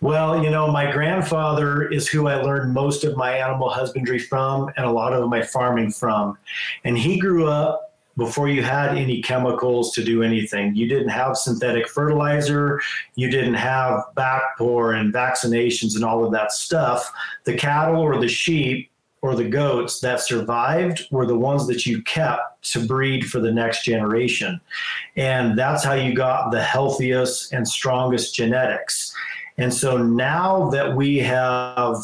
Well, 0.00 0.42
you 0.42 0.50
know, 0.50 0.70
my 0.70 0.90
grandfather 0.90 1.88
is 1.88 2.08
who 2.08 2.26
I 2.26 2.36
learned 2.36 2.74
most 2.74 3.04
of 3.04 3.16
my 3.16 3.38
animal 3.38 3.70
husbandry 3.70 4.18
from 4.18 4.70
and 4.76 4.84
a 4.84 4.90
lot 4.90 5.12
of 5.12 5.28
my 5.28 5.42
farming 5.42 5.92
from. 5.92 6.36
And 6.84 6.98
he 6.98 7.18
grew 7.18 7.46
up 7.46 7.91
before 8.16 8.48
you 8.48 8.62
had 8.62 8.96
any 8.96 9.22
chemicals 9.22 9.92
to 9.92 10.04
do 10.04 10.22
anything. 10.22 10.74
You 10.74 10.88
didn't 10.88 11.08
have 11.08 11.36
synthetic 11.36 11.88
fertilizer, 11.88 12.80
you 13.14 13.30
didn't 13.30 13.54
have 13.54 14.02
back 14.14 14.42
pour 14.58 14.92
and 14.92 15.12
vaccinations 15.12 15.94
and 15.94 16.04
all 16.04 16.24
of 16.24 16.32
that 16.32 16.52
stuff. 16.52 17.10
The 17.44 17.54
cattle 17.54 18.00
or 18.00 18.20
the 18.20 18.28
sheep 18.28 18.90
or 19.22 19.36
the 19.36 19.48
goats 19.48 20.00
that 20.00 20.20
survived 20.20 21.06
were 21.12 21.26
the 21.26 21.38
ones 21.38 21.66
that 21.68 21.86
you 21.86 22.02
kept 22.02 22.62
to 22.72 22.84
breed 22.84 23.30
for 23.30 23.38
the 23.38 23.52
next 23.52 23.84
generation. 23.84 24.60
And 25.16 25.56
that's 25.56 25.84
how 25.84 25.94
you 25.94 26.12
got 26.12 26.50
the 26.50 26.62
healthiest 26.62 27.52
and 27.52 27.66
strongest 27.66 28.34
genetics. 28.34 29.14
And 29.58 29.72
so 29.72 29.96
now 29.96 30.70
that 30.70 30.96
we 30.96 31.18
have 31.18 31.96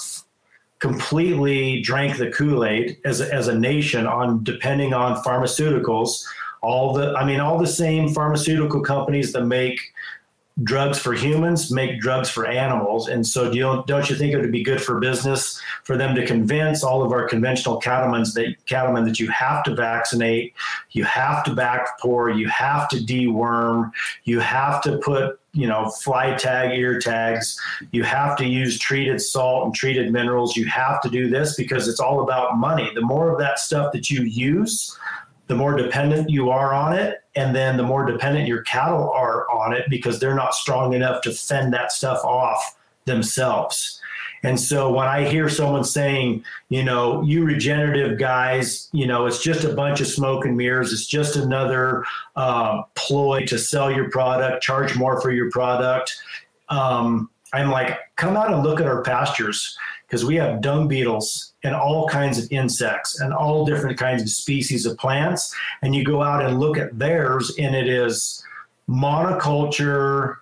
completely 0.80 1.82
drank 1.82 2.18
the 2.18 2.30
Kool-Aid 2.30 2.98
as 3.04 3.20
a, 3.20 3.32
as 3.32 3.48
a 3.48 3.58
nation 3.58 4.06
on 4.06 4.44
depending 4.44 4.94
on 4.94 5.22
pharmaceuticals. 5.22 6.24
All 6.60 6.92
the, 6.92 7.14
I 7.14 7.24
mean, 7.24 7.40
all 7.40 7.58
the 7.58 7.66
same 7.66 8.08
pharmaceutical 8.08 8.80
companies 8.80 9.32
that 9.32 9.44
make 9.44 9.78
drugs 10.62 10.98
for 10.98 11.12
humans 11.12 11.70
make 11.70 12.00
drugs 12.00 12.28
for 12.28 12.46
animals. 12.46 13.08
And 13.08 13.26
so, 13.26 13.50
do 13.50 13.56
you, 13.56 13.84
don't 13.86 14.10
you 14.10 14.16
think 14.16 14.32
it 14.32 14.40
would 14.40 14.52
be 14.52 14.62
good 14.62 14.82
for 14.82 14.98
business 14.98 15.60
for 15.84 15.96
them 15.96 16.14
to 16.14 16.26
convince 16.26 16.82
all 16.82 17.02
of 17.02 17.12
our 17.12 17.28
conventional 17.28 17.76
cattlemen 17.76 18.24
that 18.34 18.54
cattlemen 18.66 19.04
that 19.04 19.20
you 19.20 19.28
have 19.28 19.62
to 19.64 19.74
vaccinate, 19.74 20.54
you 20.90 21.04
have 21.04 21.44
to 21.44 21.54
back 21.54 21.98
pour, 22.00 22.30
you 22.30 22.48
have 22.48 22.88
to 22.88 22.96
deworm, 22.96 23.92
you 24.24 24.40
have 24.40 24.82
to 24.82 24.98
put 24.98 25.38
you 25.54 25.66
know, 25.66 25.88
fly 25.88 26.34
tag, 26.34 26.78
ear 26.78 27.00
tags. 27.00 27.58
You 27.90 28.04
have 28.04 28.36
to 28.36 28.46
use 28.46 28.78
treated 28.78 29.20
salt 29.20 29.64
and 29.64 29.74
treated 29.74 30.12
minerals. 30.12 30.56
You 30.56 30.66
have 30.66 31.00
to 31.00 31.08
do 31.08 31.28
this 31.28 31.56
because 31.56 31.88
it's 31.88 31.98
all 31.98 32.22
about 32.22 32.58
money. 32.58 32.92
The 32.94 33.00
more 33.00 33.32
of 33.32 33.38
that 33.38 33.58
stuff 33.58 33.92
that 33.92 34.08
you 34.10 34.22
use, 34.22 34.96
the 35.48 35.54
more 35.54 35.76
dependent 35.76 36.30
you 36.30 36.50
are 36.50 36.72
on 36.72 36.92
it. 36.92 37.22
And 37.34 37.54
then 37.54 37.76
the 37.76 37.82
more 37.82 38.04
dependent 38.04 38.46
your 38.46 38.62
cattle 38.62 39.10
are 39.10 39.50
on 39.50 39.72
it 39.72 39.86
because 39.90 40.20
they're 40.20 40.34
not 40.34 40.54
strong 40.54 40.92
enough 40.92 41.22
to 41.22 41.32
fend 41.32 41.72
that 41.72 41.90
stuff 41.92 42.24
off 42.24 42.76
themselves. 43.06 44.00
And 44.44 44.60
so 44.60 44.92
when 44.92 45.08
I 45.08 45.28
hear 45.28 45.48
someone 45.48 45.82
saying, 45.82 46.44
you 46.68 46.84
know, 46.84 47.22
you 47.22 47.44
regenerative 47.44 48.18
guys, 48.18 48.88
you 48.92 49.06
know, 49.06 49.26
it's 49.26 49.42
just 49.42 49.64
a 49.64 49.72
bunch 49.72 50.00
of 50.00 50.06
smoke 50.06 50.44
and 50.44 50.56
mirrors, 50.56 50.92
it's 50.92 51.06
just 51.06 51.34
another 51.34 52.04
uh, 52.36 52.82
ploy 52.94 53.44
to 53.46 53.58
sell 53.58 53.90
your 53.90 54.10
product, 54.10 54.62
charge 54.62 54.96
more 54.96 55.20
for 55.20 55.32
your 55.32 55.50
product. 55.50 56.16
Um, 56.68 57.30
I'm 57.52 57.70
like, 57.70 57.98
come 58.16 58.36
out 58.36 58.52
and 58.52 58.62
look 58.62 58.80
at 58.80 58.86
our 58.86 59.02
pastures 59.02 59.76
because 60.06 60.24
we 60.24 60.36
have 60.36 60.60
dung 60.60 60.86
beetles 60.86 61.47
and 61.64 61.74
all 61.74 62.06
kinds 62.08 62.38
of 62.38 62.50
insects 62.50 63.20
and 63.20 63.32
all 63.32 63.64
different 63.64 63.98
kinds 63.98 64.22
of 64.22 64.28
species 64.28 64.86
of 64.86 64.96
plants. 64.98 65.54
And 65.82 65.94
you 65.94 66.04
go 66.04 66.22
out 66.22 66.44
and 66.44 66.60
look 66.60 66.78
at 66.78 66.98
theirs, 66.98 67.52
and 67.58 67.74
it 67.74 67.88
is 67.88 68.44
monoculture, 68.88 70.36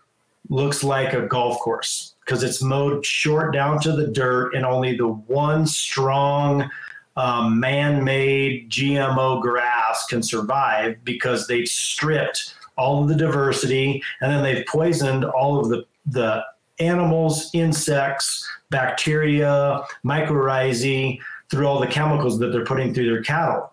looks 0.49 0.85
like 0.85 1.13
a 1.13 1.27
golf 1.27 1.59
course 1.61 2.15
because 2.25 2.43
it's 2.43 2.63
mowed 2.63 3.07
short 3.07 3.53
down 3.53 3.81
to 3.81 3.93
the 3.93 4.09
dirt, 4.09 4.55
and 4.55 4.67
only 4.67 4.97
the 4.97 5.09
one 5.09 5.67
strong 5.67 6.69
um, 7.17 7.59
man-made 7.59 8.69
GMO 8.69 9.41
grass 9.41 10.07
can 10.07 10.23
survive 10.23 10.97
because 11.05 11.47
they've 11.47 11.69
stripped 11.69 12.55
all 12.77 13.03
of 13.03 13.09
the 13.09 13.15
diversity, 13.15 14.03
and 14.21 14.31
then 14.31 14.43
they've 14.43 14.67
poisoned 14.67 15.25
all 15.25 15.59
of 15.59 15.69
the 15.69 15.85
the 16.09 16.45
animals, 16.79 17.51
insects, 17.55 18.47
bacteria, 18.71 19.83
mycorrhizae 20.05 21.19
through 21.51 21.67
all 21.67 21.81
the 21.81 21.87
chemicals 21.87 22.39
that 22.39 22.53
they're 22.53 22.65
putting 22.65 22.93
through 22.93 23.07
their 23.07 23.23
cattle. 23.23 23.73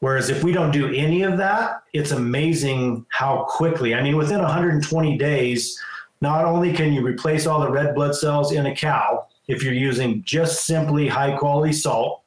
Whereas 0.00 0.30
if 0.30 0.42
we 0.42 0.52
don't 0.52 0.70
do 0.70 0.92
any 0.94 1.22
of 1.22 1.36
that, 1.36 1.82
it's 1.92 2.10
amazing 2.10 3.04
how 3.10 3.46
quickly. 3.48 3.94
I 3.94 4.02
mean, 4.02 4.16
within 4.16 4.40
120 4.40 5.18
days, 5.18 5.78
not 6.22 6.44
only 6.44 6.72
can 6.72 6.92
you 6.92 7.02
replace 7.02 7.46
all 7.46 7.60
the 7.60 7.70
red 7.70 7.94
blood 7.94 8.14
cells 8.14 8.52
in 8.52 8.66
a 8.66 8.74
cow 8.74 9.26
if 9.46 9.62
you're 9.62 9.74
using 9.74 10.22
just 10.22 10.64
simply 10.64 11.06
high 11.06 11.36
quality 11.36 11.72
salt, 11.72 12.22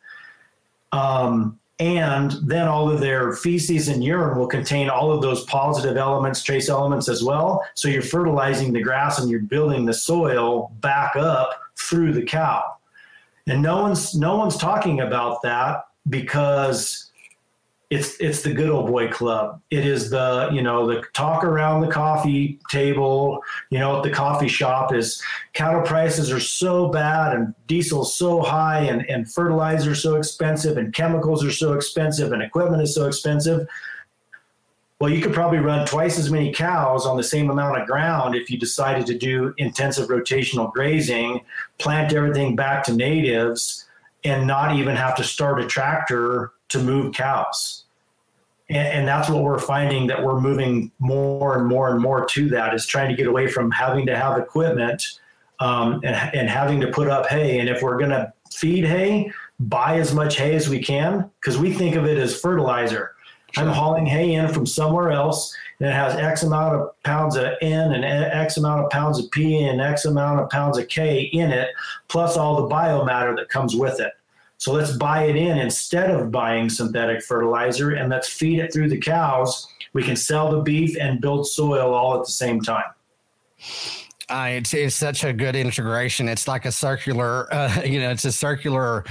um, 0.91 1.59
and 1.79 2.31
then 2.43 2.67
all 2.67 2.89
of 2.89 2.99
their 2.99 3.33
feces 3.33 3.87
and 3.87 4.03
urine 4.03 4.37
will 4.37 4.47
contain 4.47 4.89
all 4.89 5.11
of 5.11 5.21
those 5.21 5.43
positive 5.45 5.97
elements, 5.97 6.43
trace 6.43 6.69
elements 6.69 7.09
as 7.09 7.23
well. 7.23 7.65
So 7.73 7.87
you're 7.89 8.03
fertilizing 8.03 8.73
the 8.73 8.81
grass 8.81 9.19
and 9.19 9.29
you're 9.29 9.39
building 9.39 9.85
the 9.85 9.93
soil 9.93 10.71
back 10.81 11.15
up 11.15 11.59
through 11.75 12.13
the 12.13 12.23
cow. 12.23 12.75
And 13.47 13.61
no 13.61 13.81
one's 13.81 14.15
no 14.15 14.37
one's 14.37 14.55
talking 14.55 15.01
about 15.01 15.41
that 15.41 15.87
because 16.09 17.11
it's 17.93 18.15
it's 18.19 18.41
the 18.41 18.51
good 18.51 18.69
old 18.69 18.87
boy 18.87 19.07
club. 19.09 19.61
It 19.69 19.85
is 19.85 20.09
the 20.09 20.49
you 20.51 20.61
know 20.61 20.87
the 20.87 21.03
talk 21.13 21.43
around 21.43 21.81
the 21.81 21.87
coffee 21.87 22.59
table, 22.69 23.43
you 23.69 23.77
know, 23.77 23.97
at 23.97 24.03
the 24.03 24.09
coffee 24.09 24.47
shop 24.47 24.93
is 24.93 25.21
cattle 25.53 25.81
prices 25.81 26.31
are 26.31 26.39
so 26.39 26.89
bad 26.89 27.35
and 27.35 27.53
diesel's 27.67 28.17
so 28.17 28.41
high 28.41 28.79
and 28.79 29.07
and 29.09 29.31
fertilizer 29.31 29.93
so 29.93 30.15
expensive 30.15 30.77
and 30.77 30.93
chemicals 30.93 31.45
are 31.45 31.51
so 31.51 31.73
expensive 31.73 32.31
and 32.31 32.41
equipment 32.41 32.81
is 32.81 32.95
so 32.95 33.05
expensive. 33.05 33.67
Well, 34.99 35.11
you 35.11 35.21
could 35.21 35.33
probably 35.33 35.59
run 35.59 35.85
twice 35.85 36.17
as 36.17 36.31
many 36.31 36.51
cows 36.51 37.05
on 37.05 37.17
the 37.17 37.23
same 37.23 37.49
amount 37.49 37.79
of 37.79 37.85
ground 37.85 38.35
if 38.35 38.49
you 38.49 38.57
decided 38.57 39.05
to 39.07 39.17
do 39.17 39.53
intensive 39.57 40.07
rotational 40.07 40.71
grazing, 40.71 41.41
plant 41.77 42.13
everything 42.13 42.55
back 42.55 42.85
to 42.85 42.93
natives, 42.93 43.85
and 44.23 44.47
not 44.47 44.75
even 44.75 44.95
have 44.95 45.15
to 45.17 45.23
start 45.23 45.61
a 45.61 45.67
tractor 45.67 46.53
to 46.69 46.79
move 46.79 47.13
cows. 47.13 47.82
And, 48.73 48.87
and, 48.87 49.07
that's 49.07 49.29
what 49.29 49.43
we're 49.43 49.59
finding 49.59 50.07
that 50.07 50.23
we're 50.23 50.39
moving 50.39 50.91
more 50.99 51.57
and 51.57 51.67
more 51.67 51.89
and 51.89 52.01
more 52.01 52.25
to 52.25 52.49
that 52.49 52.73
is 52.73 52.85
trying 52.85 53.09
to 53.09 53.15
get 53.15 53.27
away 53.27 53.47
from 53.47 53.69
having 53.71 54.05
to 54.07 54.17
have 54.17 54.37
equipment 54.37 55.19
um, 55.59 56.01
and, 56.03 56.15
and 56.35 56.49
having 56.49 56.81
to 56.81 56.87
put 56.87 57.07
up 57.07 57.27
hay. 57.27 57.59
And 57.59 57.69
if 57.69 57.81
we're 57.81 57.97
going 57.97 58.09
to 58.09 58.33
feed 58.51 58.85
hay, 58.85 59.31
buy 59.59 59.99
as 59.99 60.13
much 60.13 60.37
hay 60.37 60.55
as 60.55 60.69
we 60.69 60.81
can 60.81 61.29
because 61.39 61.57
we 61.57 61.71
think 61.71 61.95
of 61.95 62.05
it 62.05 62.17
as 62.17 62.39
fertilizer. 62.39 63.15
I'm 63.55 63.67
hauling 63.67 64.07
hay 64.07 64.33
in 64.33 64.47
from 64.47 64.65
somewhere 64.65 65.11
else 65.11 65.55
and 65.79 65.89
it 65.89 65.93
has 65.93 66.15
X 66.15 66.43
amount 66.43 66.75
of 66.75 67.03
pounds 67.03 67.35
of 67.35 67.45
N 67.61 67.91
and 67.93 68.05
X 68.05 68.57
amount 68.57 68.83
of 68.83 68.89
pounds 68.89 69.19
of 69.19 69.29
P 69.31 69.63
and 69.63 69.81
X 69.81 70.05
amount 70.05 70.39
of 70.39 70.49
pounds 70.49 70.77
of 70.77 70.87
K 70.87 71.23
in 71.33 71.51
it, 71.51 71.69
plus 72.07 72.37
all 72.37 72.67
the 72.67 72.73
biomatter 72.73 73.35
that 73.35 73.49
comes 73.49 73.75
with 73.75 73.99
it. 73.99 74.13
So 74.63 74.71
let's 74.71 74.93
buy 74.93 75.25
it 75.25 75.35
in 75.35 75.57
instead 75.57 76.09
of 76.09 76.31
buying 76.31 76.69
synthetic 76.69 77.21
fertilizer 77.21 77.95
and 77.95 78.09
let's 78.09 78.29
feed 78.29 78.59
it 78.59 78.71
through 78.71 78.87
the 78.87 78.97
cows. 78.97 79.67
We 79.91 80.03
can 80.03 80.15
sell 80.15 80.49
the 80.49 80.61
beef 80.61 80.95
and 80.97 81.19
build 81.19 81.45
soil 81.47 81.93
all 81.93 82.17
at 82.17 82.25
the 82.25 82.31
same 82.31 82.61
time. 82.61 82.85
Uh, 84.29 84.51
it's, 84.51 84.73
it's 84.73 84.95
such 84.95 85.25
a 85.25 85.33
good 85.33 85.57
integration. 85.57 86.29
It's 86.29 86.47
like 86.47 86.63
a 86.63 86.71
circular, 86.71 87.53
uh, 87.53 87.81
you 87.85 87.99
know, 87.99 88.09
it's 88.09 88.23
a 88.23 88.31
circular 88.31 89.03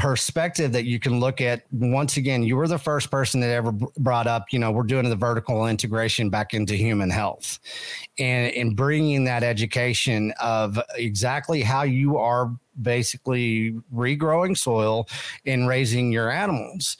perspective 0.00 0.72
that 0.72 0.84
you 0.84 0.98
can 0.98 1.20
look 1.20 1.42
at 1.42 1.64
once 1.72 2.16
again 2.16 2.42
you 2.42 2.56
were 2.56 2.66
the 2.66 2.78
first 2.78 3.10
person 3.10 3.38
that 3.40 3.50
ever 3.50 3.70
brought 3.98 4.26
up 4.26 4.46
you 4.50 4.58
know 4.58 4.70
we're 4.70 4.82
doing 4.82 5.08
the 5.08 5.14
vertical 5.14 5.66
integration 5.66 6.30
back 6.30 6.54
into 6.54 6.74
human 6.74 7.10
health. 7.10 7.58
And 8.18 8.52
in 8.52 8.74
bringing 8.74 9.24
that 9.24 9.42
education 9.42 10.32
of 10.40 10.80
exactly 10.96 11.62
how 11.62 11.82
you 11.82 12.16
are 12.16 12.50
basically 12.80 13.72
regrowing 13.94 14.56
soil 14.56 15.06
and 15.44 15.68
raising 15.68 16.12
your 16.12 16.30
animals. 16.30 16.96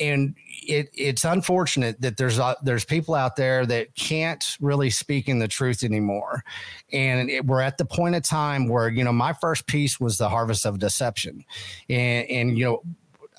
And 0.00 0.34
it, 0.70 0.90
it's 0.94 1.24
unfortunate 1.24 2.00
that 2.00 2.16
there's 2.16 2.38
uh, 2.38 2.54
there's 2.62 2.84
people 2.84 3.14
out 3.14 3.36
there 3.36 3.66
that 3.66 3.94
can't 3.96 4.56
really 4.60 4.88
speak 4.90 5.28
in 5.28 5.40
the 5.40 5.48
truth 5.48 5.82
anymore, 5.82 6.44
and 6.92 7.28
it, 7.28 7.44
we're 7.44 7.60
at 7.60 7.76
the 7.76 7.84
point 7.84 8.14
of 8.14 8.22
time 8.22 8.68
where 8.68 8.88
you 8.88 9.02
know 9.02 9.12
my 9.12 9.32
first 9.32 9.66
piece 9.66 9.98
was 9.98 10.16
the 10.16 10.28
harvest 10.28 10.64
of 10.64 10.78
deception, 10.78 11.44
and 11.88 12.30
and 12.30 12.58
you 12.58 12.64
know 12.64 12.82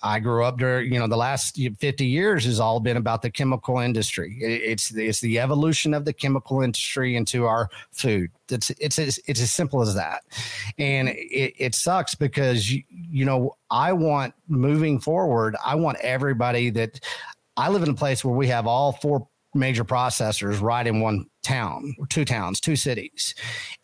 I 0.03 0.19
grew 0.19 0.43
up 0.43 0.57
during, 0.57 0.91
you 0.91 0.99
know, 0.99 1.07
the 1.07 1.17
last 1.17 1.57
50 1.57 2.05
years 2.05 2.45
has 2.45 2.59
all 2.59 2.79
been 2.79 2.97
about 2.97 3.21
the 3.21 3.29
chemical 3.29 3.79
industry. 3.79 4.37
It's 4.41 4.91
it's 4.95 5.19
the 5.19 5.39
evolution 5.39 5.93
of 5.93 6.05
the 6.05 6.13
chemical 6.13 6.61
industry 6.61 7.15
into 7.15 7.45
our 7.45 7.69
food. 7.91 8.31
It's 8.49 8.69
it's 8.71 8.97
it's, 8.97 9.19
as 9.27 9.51
simple 9.51 9.81
as 9.81 9.93
that, 9.95 10.23
and 10.77 11.09
it, 11.09 11.53
it 11.57 11.75
sucks 11.75 12.15
because 12.15 12.71
you, 12.71 12.83
you 12.89 13.25
know 13.25 13.55
I 13.69 13.93
want 13.93 14.33
moving 14.47 14.99
forward. 14.99 15.55
I 15.63 15.75
want 15.75 15.97
everybody 15.99 16.69
that 16.71 16.99
I 17.57 17.69
live 17.69 17.83
in 17.83 17.89
a 17.89 17.93
place 17.93 18.25
where 18.25 18.35
we 18.35 18.47
have 18.47 18.67
all 18.67 18.93
four 18.93 19.27
major 19.53 19.83
processors 19.83 20.61
right 20.61 20.87
in 20.87 20.99
one 20.99 21.27
town 21.41 21.95
or 21.97 22.05
two 22.07 22.25
towns, 22.25 22.59
two 22.59 22.75
cities. 22.75 23.35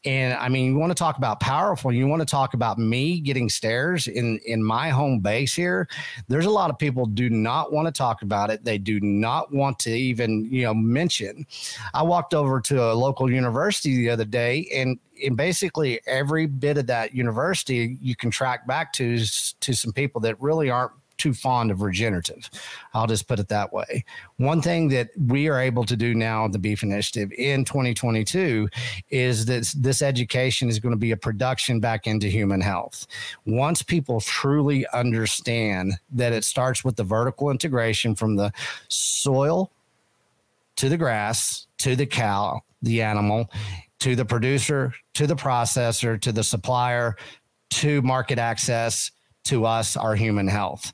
And 0.05 0.33
I 0.35 0.49
mean, 0.49 0.73
you 0.73 0.77
want 0.77 0.91
to 0.91 0.95
talk 0.95 1.17
about 1.17 1.39
powerful, 1.39 1.91
you 1.91 2.07
want 2.07 2.21
to 2.21 2.25
talk 2.25 2.53
about 2.53 2.77
me 2.77 3.19
getting 3.19 3.49
stares 3.49 4.07
in 4.07 4.39
in 4.45 4.63
my 4.63 4.89
home 4.89 5.19
base 5.19 5.53
here. 5.53 5.87
There's 6.27 6.45
a 6.45 6.51
lot 6.51 6.69
of 6.69 6.77
people 6.77 7.05
do 7.05 7.29
not 7.29 7.71
want 7.71 7.87
to 7.87 7.91
talk 7.91 8.21
about 8.21 8.49
it. 8.49 8.63
They 8.63 8.77
do 8.77 8.99
not 8.99 9.53
want 9.53 9.79
to 9.79 9.91
even, 9.91 10.45
you 10.51 10.63
know, 10.63 10.73
mention. 10.73 11.45
I 11.93 12.03
walked 12.03 12.33
over 12.33 12.61
to 12.61 12.91
a 12.91 12.93
local 12.93 13.31
university 13.31 13.95
the 13.95 14.09
other 14.09 14.25
day 14.25 14.67
and 14.73 14.99
and 15.25 15.35
basically 15.35 15.99
every 16.05 16.45
bit 16.45 16.77
of 16.77 16.85
that 16.87 17.13
university 17.13 17.97
you 18.01 18.15
can 18.15 18.29
track 18.29 18.67
back 18.67 18.93
to 18.93 19.17
to 19.59 19.73
some 19.73 19.91
people 19.91 20.21
that 20.21 20.39
really 20.39 20.69
aren't 20.69 20.91
too 21.17 21.33
fond 21.33 21.71
of 21.71 21.81
regenerative. 21.81 22.49
I'll 22.93 23.07
just 23.07 23.27
put 23.27 23.39
it 23.39 23.47
that 23.49 23.73
way. 23.73 24.05
One 24.37 24.61
thing 24.61 24.87
that 24.89 25.09
we 25.17 25.47
are 25.49 25.59
able 25.59 25.83
to 25.85 25.95
do 25.95 26.13
now, 26.13 26.47
the 26.47 26.59
Beef 26.59 26.83
Initiative 26.83 27.31
in 27.37 27.65
2022, 27.65 28.69
is 29.09 29.45
that 29.45 29.73
this 29.77 30.01
education 30.01 30.69
is 30.69 30.79
going 30.79 30.93
to 30.93 30.97
be 30.97 31.11
a 31.11 31.17
production 31.17 31.79
back 31.79 32.07
into 32.07 32.27
human 32.27 32.61
health. 32.61 33.07
Once 33.45 33.81
people 33.81 34.21
truly 34.21 34.85
understand 34.93 35.93
that 36.11 36.33
it 36.33 36.43
starts 36.43 36.83
with 36.83 36.95
the 36.95 37.03
vertical 37.03 37.49
integration 37.49 38.15
from 38.15 38.35
the 38.35 38.51
soil 38.87 39.71
to 40.75 40.89
the 40.89 40.97
grass 40.97 41.67
to 41.79 41.95
the 41.95 42.05
cow, 42.05 42.61
the 42.81 43.01
animal, 43.01 43.49
to 43.99 44.15
the 44.15 44.25
producer, 44.25 44.93
to 45.13 45.27
the 45.27 45.35
processor, 45.35 46.19
to 46.21 46.31
the 46.31 46.43
supplier, 46.43 47.15
to 47.69 48.01
market 48.01 48.39
access, 48.39 49.11
to 49.47 49.65
us 49.65 49.97
our 49.97 50.15
human 50.15 50.47
health. 50.47 50.93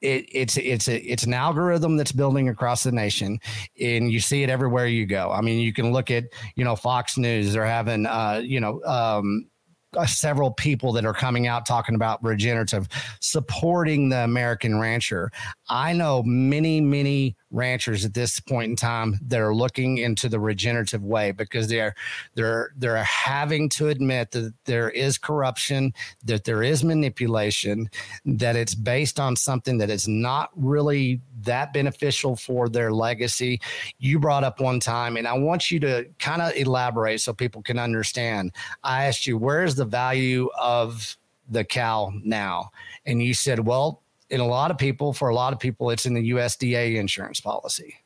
It, 0.00 0.28
it's 0.30 0.56
it's 0.56 0.88
a, 0.88 1.00
it's 1.00 1.24
an 1.24 1.34
algorithm 1.34 1.96
that's 1.96 2.12
building 2.12 2.48
across 2.48 2.84
the 2.84 2.92
nation, 2.92 3.40
and 3.80 4.12
you 4.12 4.20
see 4.20 4.44
it 4.44 4.50
everywhere 4.50 4.86
you 4.86 5.06
go. 5.06 5.32
I 5.32 5.40
mean, 5.40 5.58
you 5.58 5.72
can 5.72 5.92
look 5.92 6.10
at 6.10 6.24
you 6.54 6.64
know 6.64 6.76
Fox 6.76 7.18
News; 7.18 7.52
they're 7.52 7.66
having 7.66 8.06
uh, 8.06 8.40
you 8.44 8.60
know 8.60 8.80
um, 8.84 9.48
uh, 9.96 10.06
several 10.06 10.52
people 10.52 10.92
that 10.92 11.04
are 11.04 11.14
coming 11.14 11.46
out 11.46 11.64
talking 11.64 11.94
about 11.94 12.22
regenerative, 12.22 12.86
supporting 13.20 14.10
the 14.10 14.18
American 14.18 14.78
rancher. 14.78 15.30
I 15.68 15.92
know 15.92 16.22
many, 16.22 16.80
many 16.80 17.36
ranchers 17.50 18.04
at 18.04 18.14
this 18.14 18.40
point 18.40 18.70
in 18.70 18.76
time 18.76 19.18
that 19.22 19.40
are 19.40 19.54
looking 19.54 19.98
into 19.98 20.28
the 20.28 20.40
regenerative 20.40 21.02
way 21.02 21.32
because 21.32 21.68
they're 21.68 21.94
they're 22.34 22.70
they're 22.76 23.02
having 23.04 23.68
to 23.70 23.88
admit 23.88 24.30
that 24.32 24.54
there 24.64 24.90
is 24.90 25.18
corruption, 25.18 25.92
that 26.24 26.44
there 26.44 26.62
is 26.62 26.84
manipulation, 26.84 27.88
that 28.24 28.56
it's 28.56 28.74
based 28.74 29.20
on 29.20 29.36
something 29.36 29.78
that 29.78 29.90
is 29.90 30.08
not 30.08 30.50
really 30.56 31.20
that 31.42 31.72
beneficial 31.72 32.36
for 32.36 32.68
their 32.68 32.92
legacy. 32.92 33.60
You 33.98 34.18
brought 34.18 34.44
up 34.44 34.60
one 34.60 34.80
time, 34.80 35.16
and 35.16 35.28
I 35.28 35.34
want 35.34 35.70
you 35.70 35.80
to 35.80 36.06
kind 36.18 36.42
of 36.42 36.54
elaborate 36.56 37.20
so 37.20 37.32
people 37.32 37.62
can 37.62 37.78
understand. 37.78 38.52
I 38.82 39.06
asked 39.06 39.26
you, 39.26 39.38
where's 39.38 39.74
the 39.74 39.84
value 39.84 40.48
of 40.58 41.16
the 41.50 41.64
cow 41.64 42.12
now? 42.24 42.70
And 43.06 43.22
you 43.22 43.34
said, 43.34 43.60
well, 43.60 44.02
in 44.30 44.40
a 44.40 44.46
lot 44.46 44.70
of 44.70 44.78
people, 44.78 45.12
for 45.12 45.28
a 45.28 45.34
lot 45.34 45.52
of 45.52 45.58
people, 45.58 45.90
it's 45.90 46.06
in 46.06 46.14
the 46.14 46.30
USDA 46.30 46.96
insurance 46.96 47.40
policy. 47.40 47.96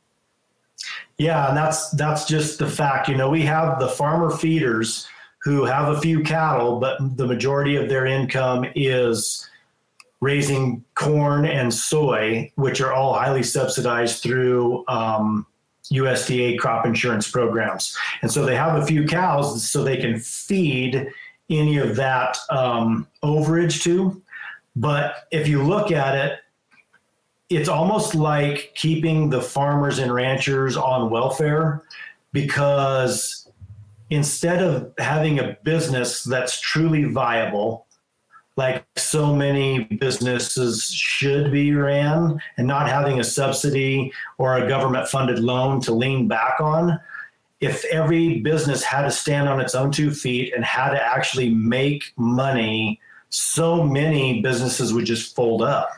Yeah, 1.18 1.48
and 1.48 1.56
that's 1.56 1.90
that's 1.90 2.24
just 2.24 2.58
the 2.58 2.68
fact. 2.68 3.08
You 3.08 3.16
know, 3.16 3.30
we 3.30 3.42
have 3.42 3.78
the 3.78 3.88
farmer 3.88 4.30
feeders 4.30 5.06
who 5.42 5.64
have 5.64 5.88
a 5.88 6.00
few 6.00 6.22
cattle, 6.22 6.78
but 6.80 6.98
the 7.16 7.26
majority 7.26 7.76
of 7.76 7.88
their 7.88 8.06
income 8.06 8.64
is 8.74 9.48
raising 10.20 10.84
corn 10.94 11.44
and 11.44 11.74
soy, 11.74 12.50
which 12.54 12.80
are 12.80 12.92
all 12.92 13.12
highly 13.12 13.42
subsidized 13.42 14.22
through 14.22 14.84
um, 14.86 15.44
USDA 15.92 16.58
crop 16.58 16.86
insurance 16.86 17.28
programs. 17.28 17.96
And 18.22 18.30
so 18.30 18.44
they 18.46 18.54
have 18.54 18.80
a 18.80 18.86
few 18.86 19.04
cows 19.04 19.68
so 19.68 19.82
they 19.82 19.96
can 19.96 20.18
feed 20.20 21.08
any 21.50 21.78
of 21.78 21.96
that 21.96 22.38
um, 22.50 23.08
overage 23.24 23.82
to. 23.82 24.22
But 24.74 25.14
if 25.30 25.48
you 25.48 25.62
look 25.62 25.92
at 25.92 26.14
it, 26.14 26.38
it's 27.50 27.68
almost 27.68 28.14
like 28.14 28.72
keeping 28.74 29.28
the 29.28 29.42
farmers 29.42 29.98
and 29.98 30.12
ranchers 30.12 30.76
on 30.76 31.10
welfare 31.10 31.82
because 32.32 33.48
instead 34.08 34.62
of 34.62 34.92
having 34.98 35.38
a 35.38 35.56
business 35.62 36.22
that's 36.22 36.60
truly 36.60 37.04
viable 37.04 37.86
like 38.56 38.84
so 38.96 39.34
many 39.34 39.84
businesses 39.84 40.90
should 40.90 41.50
be 41.50 41.74
ran 41.74 42.38
and 42.58 42.66
not 42.66 42.88
having 42.88 43.18
a 43.18 43.24
subsidy 43.24 44.12
or 44.38 44.58
a 44.58 44.68
government 44.68 45.08
funded 45.08 45.38
loan 45.38 45.80
to 45.80 45.92
lean 45.92 46.28
back 46.28 46.60
on. 46.60 47.00
If 47.60 47.84
every 47.86 48.40
business 48.40 48.82
had 48.82 49.02
to 49.02 49.10
stand 49.10 49.48
on 49.48 49.60
its 49.60 49.74
own 49.74 49.90
two 49.90 50.10
feet 50.10 50.52
and 50.54 50.64
had 50.64 50.90
to 50.90 51.02
actually 51.02 51.48
make 51.48 52.12
money, 52.16 53.00
so 53.32 53.82
many 53.82 54.42
businesses 54.42 54.92
would 54.92 55.06
just 55.06 55.34
fold 55.34 55.62
up. 55.62 55.90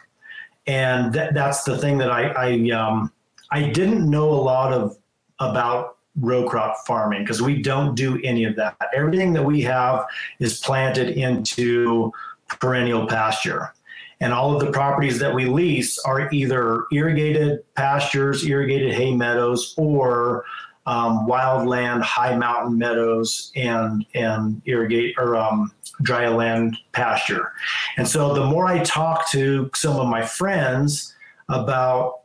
And 0.67 1.13
that, 1.13 1.35
that's 1.35 1.65
the 1.65 1.77
thing 1.77 1.99
that 1.99 2.11
I 2.11 2.29
I, 2.29 2.71
um, 2.71 3.13
I 3.51 3.69
didn't 3.71 4.09
know 4.09 4.31
a 4.31 4.41
lot 4.41 4.73
of 4.73 4.97
about 5.41 5.99
row 6.21 6.49
crop 6.49 6.87
farming 6.87 7.23
because 7.23 7.43
we 7.43 7.61
don't 7.61 7.97
do 7.97 8.21
any 8.23 8.45
of 8.45 8.55
that. 8.57 8.77
Everything 8.95 9.33
that 9.33 9.45
we 9.45 9.61
have 9.63 10.07
is 10.39 10.61
planted 10.61 11.11
into 11.11 12.13
perennial 12.49 13.07
pasture. 13.07 13.75
And 14.21 14.33
all 14.33 14.55
of 14.55 14.65
the 14.65 14.71
properties 14.71 15.19
that 15.19 15.35
we 15.35 15.47
lease 15.47 15.99
are 15.99 16.31
either 16.33 16.85
irrigated 16.93 17.65
pastures, 17.75 18.47
irrigated 18.47 18.95
hay 18.95 19.13
meadows, 19.13 19.75
or 19.77 20.45
um, 20.87 21.27
wildland, 21.27 22.03
high 22.03 22.37
mountain 22.37 22.79
meadows, 22.79 23.51
and 23.57 24.07
and 24.15 24.63
irrigate 24.67 25.17
or 25.19 25.35
um, 25.35 25.73
dry 26.03 26.29
land 26.29 26.77
pasture. 26.93 27.53
And 27.97 28.07
so 28.07 28.35
the 28.35 28.45
more 28.45 28.67
I 28.67 28.83
talk 28.85 29.31
to 29.31 29.71
some 29.75 29.99
of 29.99 30.09
my 30.09 30.25
friends 30.25 31.15
about 31.49 32.21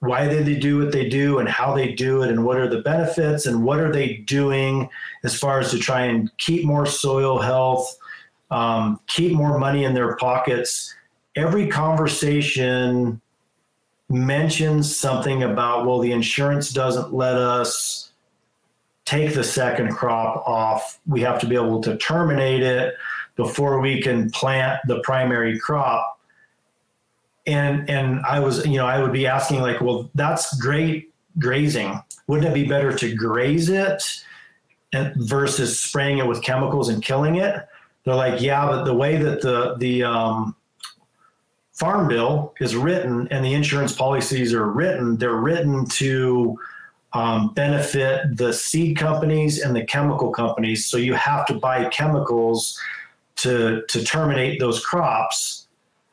why 0.00 0.28
did 0.28 0.46
they 0.46 0.56
do 0.56 0.78
what 0.78 0.92
they 0.92 1.08
do 1.08 1.38
and 1.38 1.48
how 1.48 1.74
they 1.74 1.92
do 1.92 2.22
it 2.22 2.30
and 2.30 2.44
what 2.44 2.58
are 2.58 2.68
the 2.68 2.82
benefits 2.82 3.46
and 3.46 3.64
what 3.64 3.80
are 3.80 3.92
they 3.92 4.18
doing 4.18 4.88
as 5.24 5.38
far 5.38 5.58
as 5.58 5.70
to 5.70 5.78
try 5.78 6.02
and 6.02 6.34
keep 6.36 6.64
more 6.64 6.86
soil 6.86 7.38
health 7.38 7.96
um, 8.50 9.00
keep 9.06 9.32
more 9.32 9.58
money 9.58 9.84
in 9.84 9.94
their 9.94 10.16
pockets 10.16 10.94
every 11.34 11.66
conversation 11.66 13.20
mentions 14.08 14.94
something 14.94 15.42
about 15.42 15.86
well 15.86 15.98
the 15.98 16.12
insurance 16.12 16.72
doesn't 16.72 17.12
let 17.12 17.36
us 17.36 18.12
take 19.06 19.34
the 19.34 19.44
second 19.44 19.92
crop 19.92 20.46
off 20.46 20.98
we 21.06 21.22
have 21.22 21.40
to 21.40 21.46
be 21.46 21.54
able 21.54 21.80
to 21.80 21.96
terminate 21.96 22.62
it 22.62 22.94
before 23.36 23.80
we 23.80 24.02
can 24.02 24.30
plant 24.30 24.80
the 24.86 25.00
primary 25.00 25.58
crop. 25.58 26.20
And 27.46 27.88
and 27.88 28.20
I 28.26 28.40
was 28.40 28.66
you 28.66 28.76
know 28.76 28.86
I 28.86 29.00
would 29.00 29.12
be 29.12 29.26
asking 29.26 29.60
like 29.62 29.80
well 29.80 30.10
that's 30.14 30.58
great 30.60 31.14
grazing. 31.38 32.02
Wouldn't 32.26 32.48
it 32.48 32.54
be 32.54 32.66
better 32.66 32.92
to 32.92 33.14
graze 33.14 33.68
it 33.68 34.02
versus 34.92 35.80
spraying 35.80 36.18
it 36.18 36.26
with 36.26 36.42
chemicals 36.42 36.88
and 36.88 37.02
killing 37.02 37.36
it? 37.36 37.64
They're 38.04 38.16
like 38.16 38.40
yeah 38.40 38.66
but 38.66 38.84
the 38.84 38.94
way 38.94 39.16
that 39.16 39.40
the 39.40 39.76
the 39.78 40.02
um, 40.02 40.56
farm 41.72 42.08
bill 42.08 42.54
is 42.58 42.74
written 42.74 43.28
and 43.30 43.44
the 43.44 43.54
insurance 43.54 43.92
policies 43.92 44.54
are 44.54 44.66
written 44.66 45.18
they're 45.18 45.36
written 45.36 45.84
to 45.84 46.58
um, 47.16 47.52
benefit 47.54 48.36
the 48.36 48.52
seed 48.52 48.96
companies 48.96 49.60
and 49.60 49.74
the 49.74 49.84
chemical 49.84 50.30
companies 50.30 50.86
so 50.86 50.96
you 50.96 51.14
have 51.14 51.46
to 51.46 51.54
buy 51.54 51.88
chemicals 51.88 52.78
to 53.36 53.82
to 53.88 54.04
terminate 54.04 54.60
those 54.60 54.84
crops 54.84 55.66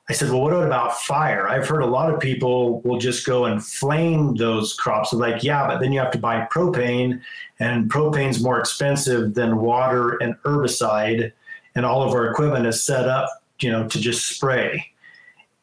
I 0.09 0.13
said, 0.13 0.29
well, 0.31 0.41
what 0.41 0.51
about 0.51 0.99
fire? 0.99 1.47
I've 1.47 1.65
heard 1.65 1.81
a 1.81 1.87
lot 1.87 2.13
of 2.13 2.19
people 2.19 2.81
will 2.81 2.99
just 2.99 3.25
go 3.25 3.45
and 3.45 3.65
flame 3.65 4.35
those 4.35 4.73
crops. 4.73 5.13
Like, 5.13 5.43
yeah, 5.43 5.65
but 5.65 5.79
then 5.79 5.93
you 5.93 5.99
have 5.99 6.11
to 6.11 6.17
buy 6.17 6.45
propane, 6.51 7.21
and 7.59 7.89
propane's 7.89 8.43
more 8.43 8.59
expensive 8.59 9.33
than 9.33 9.59
water 9.59 10.17
and 10.21 10.35
herbicide, 10.43 11.31
and 11.75 11.85
all 11.85 12.03
of 12.03 12.13
our 12.13 12.29
equipment 12.29 12.65
is 12.65 12.83
set 12.83 13.07
up, 13.07 13.29
you 13.61 13.71
know, 13.71 13.87
to 13.87 13.99
just 13.99 14.27
spray. 14.27 14.85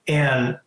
And 0.09 0.59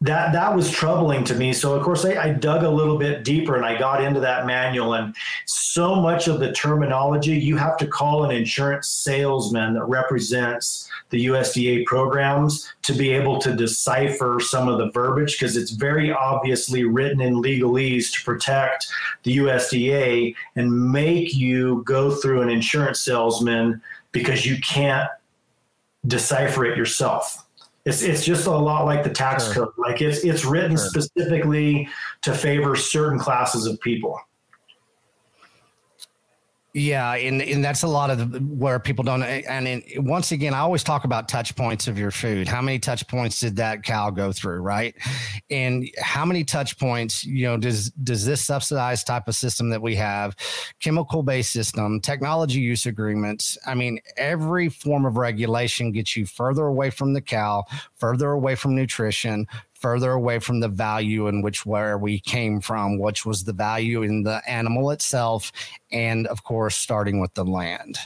that 0.00 0.32
that 0.32 0.54
was 0.54 0.70
troubling 0.70 1.24
to 1.24 1.34
me. 1.34 1.52
So 1.52 1.74
of 1.74 1.82
course 1.82 2.04
I, 2.04 2.14
I, 2.22 2.30
dug 2.30 2.62
a 2.62 2.70
little 2.70 2.98
bit 2.98 3.24
deeper 3.24 3.56
and 3.56 3.64
I 3.64 3.76
got 3.76 4.02
into 4.02 4.20
that 4.20 4.46
manual 4.46 4.94
and 4.94 5.14
so 5.44 5.96
much 5.96 6.28
of 6.28 6.38
the 6.38 6.52
terminology 6.52 7.36
you 7.36 7.56
have 7.56 7.76
to 7.78 7.86
call 7.86 8.24
an 8.24 8.30
insurance 8.30 8.88
salesman 8.88 9.74
that 9.74 9.84
represents 9.84 10.88
the 11.10 11.26
USDA 11.26 11.84
programs 11.84 12.72
to 12.82 12.92
be 12.92 13.10
able 13.10 13.40
to 13.40 13.56
decipher 13.56 14.38
some 14.40 14.68
of 14.68 14.78
the 14.78 14.90
verbiage 14.92 15.32
because 15.32 15.56
it's 15.56 15.72
very 15.72 16.12
obviously 16.12 16.84
written 16.84 17.20
in 17.20 17.42
legalese 17.42 18.12
to 18.12 18.22
protect 18.24 18.86
the 19.24 19.38
USDA 19.38 20.32
and 20.54 20.92
make 20.92 21.34
you 21.34 21.82
go 21.84 22.14
through 22.14 22.42
an 22.42 22.50
insurance 22.50 23.00
salesman 23.00 23.82
because 24.12 24.46
you 24.46 24.60
can't 24.60 25.10
decipher 26.06 26.64
it 26.64 26.76
yourself. 26.76 27.44
It's 27.88 28.02
it's 28.02 28.24
just 28.24 28.46
a 28.46 28.50
lot 28.50 28.84
like 28.84 29.02
the 29.02 29.10
tax 29.10 29.52
sure. 29.52 29.66
code. 29.66 29.74
Like 29.78 30.02
it's 30.02 30.24
it's 30.24 30.44
written 30.44 30.76
sure. 30.76 30.86
specifically 30.86 31.88
to 32.22 32.34
favor 32.34 32.76
certain 32.76 33.18
classes 33.18 33.66
of 33.66 33.80
people. 33.80 34.20
Yeah, 36.78 37.14
and, 37.14 37.42
and 37.42 37.64
that's 37.64 37.82
a 37.82 37.88
lot 37.88 38.10
of 38.10 38.40
where 38.48 38.78
people 38.78 39.02
don't. 39.02 39.22
And 39.22 39.66
in, 39.66 39.82
once 39.96 40.30
again, 40.30 40.54
I 40.54 40.60
always 40.60 40.84
talk 40.84 41.04
about 41.04 41.28
touch 41.28 41.56
points 41.56 41.88
of 41.88 41.98
your 41.98 42.12
food. 42.12 42.46
How 42.46 42.62
many 42.62 42.78
touch 42.78 43.06
points 43.08 43.40
did 43.40 43.56
that 43.56 43.82
cow 43.82 44.10
go 44.10 44.30
through, 44.30 44.60
right? 44.60 44.94
And 45.50 45.90
how 45.98 46.24
many 46.24 46.44
touch 46.44 46.78
points, 46.78 47.24
you 47.24 47.46
know, 47.46 47.56
does 47.56 47.90
does 47.90 48.24
this 48.24 48.44
subsidized 48.44 49.08
type 49.08 49.26
of 49.26 49.34
system 49.34 49.70
that 49.70 49.82
we 49.82 49.96
have, 49.96 50.36
chemical 50.80 51.24
based 51.24 51.52
system, 51.52 52.00
technology 52.00 52.60
use 52.60 52.86
agreements? 52.86 53.58
I 53.66 53.74
mean, 53.74 53.98
every 54.16 54.68
form 54.68 55.04
of 55.04 55.16
regulation 55.16 55.90
gets 55.90 56.16
you 56.16 56.26
further 56.26 56.66
away 56.66 56.90
from 56.90 57.12
the 57.12 57.20
cow, 57.20 57.64
further 57.96 58.30
away 58.30 58.54
from 58.54 58.76
nutrition, 58.76 59.48
further 59.78 60.12
away 60.12 60.38
from 60.38 60.60
the 60.60 60.68
value 60.68 61.28
in 61.28 61.42
which 61.42 61.64
where 61.64 61.98
we 61.98 62.20
came 62.20 62.60
from, 62.60 62.98
which 62.98 63.24
was 63.24 63.44
the 63.44 63.52
value 63.52 64.02
in 64.02 64.22
the 64.22 64.42
animal 64.48 64.90
itself, 64.90 65.52
and 65.92 66.26
of 66.26 66.44
course, 66.44 66.76
starting 66.76 67.20
with 67.20 67.34
the 67.34 67.44
land. 67.44 67.98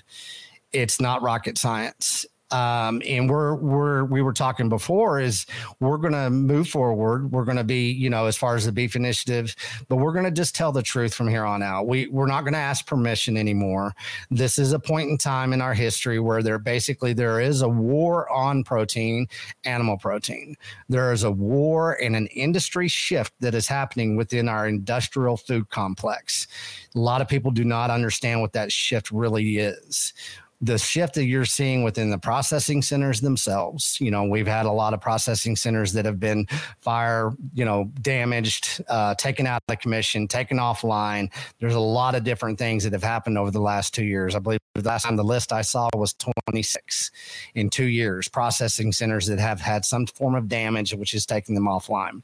It's 0.73 1.01
not 1.01 1.23
rocket 1.23 1.59
science 1.59 2.27
um, 2.53 3.03
and 3.07 3.29
we're 3.29 3.55
we're 3.57 4.05
we 4.05 4.23
were 4.23 4.33
talking 4.33 4.69
before 4.69 5.21
is 5.21 5.47
we're 5.81 5.97
going 5.97 6.13
to 6.13 6.31
move 6.31 6.69
forward. 6.69 7.33
We're 7.33 7.45
going 7.45 7.57
to 7.57 7.65
be 7.65 7.91
you 7.91 8.11
know 8.11 8.27
as 8.27 8.37
far 8.37 8.55
as 8.57 8.67
the 8.67 8.73
beef 8.73 8.95
initiative, 8.95 9.55
but 9.89 9.97
we're 9.97 10.13
going 10.13 10.25
to 10.25 10.31
just 10.31 10.55
tell 10.55 10.73
the 10.73 10.83
truth 10.83 11.15
from 11.15 11.29
here 11.29 11.45
on 11.45 11.63
out. 11.63 11.87
We 11.87 12.09
we're 12.09 12.27
not 12.27 12.43
going 12.43 12.53
to 12.53 12.59
ask 12.59 12.87
permission 12.87 13.37
anymore. 13.37 13.95
This 14.31 14.59
is 14.59 14.73
a 14.73 14.79
point 14.79 15.11
in 15.11 15.19
time 15.19 15.53
in 15.53 15.61
our 15.61 15.75
history 15.75 16.21
where 16.21 16.43
there 16.43 16.59
basically 16.59 17.13
there 17.13 17.41
is 17.41 17.63
a 17.63 17.69
war 17.69 18.31
on 18.31 18.65
protein, 18.65 19.27
animal 19.65 19.97
protein. 19.97 20.57
There 20.89 21.13
is 21.13 21.25
a 21.25 21.31
war 21.31 21.95
and 22.03 22.15
an 22.15 22.27
industry 22.29 22.89
shift 22.89 23.33
that 23.41 23.55
is 23.55 23.67
happening 23.67 24.17
within 24.17 24.49
our 24.49 24.69
industrial 24.69 25.37
food 25.37 25.71
complex. 25.71 26.47
A 26.95 26.99
lot 26.99 27.23
of 27.23 27.29
people 27.29 27.51
do 27.51 27.65
not 27.65 27.91
understand 27.91 28.41
what 28.41 28.53
that 28.53 28.71
shift 28.71 29.11
really 29.11 29.59
is 29.59 30.13
the 30.63 30.79
shift 30.79 31.15
that 31.15 31.25
you're 31.25 31.45
seeing 31.45 31.83
within 31.83 32.11
the 32.11 32.19
processing 32.19 32.83
centers 32.83 33.21
themselves. 33.21 34.01
You 34.01 34.13
know, 34.13 34.25
we've 34.25 34.47
had 34.47 34.65
a 34.65 34.71
lot 34.71 34.95
of 34.95 35.01
processing 35.01 35.57
centers 35.57 35.93
that 35.95 36.05
have 36.05 36.21
been 36.21 36.47
fire, 36.81 37.33
you 37.53 37.65
know, 37.65 37.91
damaged, 38.01 38.83
uh, 38.89 39.17
taken 39.17 39.47
out 39.47 39.61
of 39.69 39.81
commission, 39.81 40.29
taken 40.29 40.59
offline. 40.59 41.31
There's 41.59 41.75
a 41.75 41.81
lot 41.81 42.15
of 42.15 42.23
different 42.23 42.59
things 42.59 42.85
that 42.85 42.93
have 42.93 43.03
happened 43.03 43.39
over 43.39 43.51
the 43.51 43.61
last 43.61 43.93
two 43.93 44.05
years. 44.05 44.37
I 44.37 44.39
believe 44.39 44.61
the 44.75 44.83
last 44.83 45.03
time 45.03 45.17
the 45.17 45.25
list 45.25 45.53
I 45.53 45.63
saw 45.63 45.89
was 45.95 46.15
26 46.15 47.11
in 47.57 47.69
two 47.69 47.87
years, 47.87 48.29
processing 48.29 48.93
centers 48.93 49.27
that 49.27 49.41
have 49.41 49.61
had 49.61 49.85
some 49.85 50.07
form 50.07 50.37
of 50.37 50.49
damage, 50.49 50.95
which 50.95 51.13
is 51.13 51.27
taking 51.27 51.57
them 51.57 51.65
offline. 51.65 52.23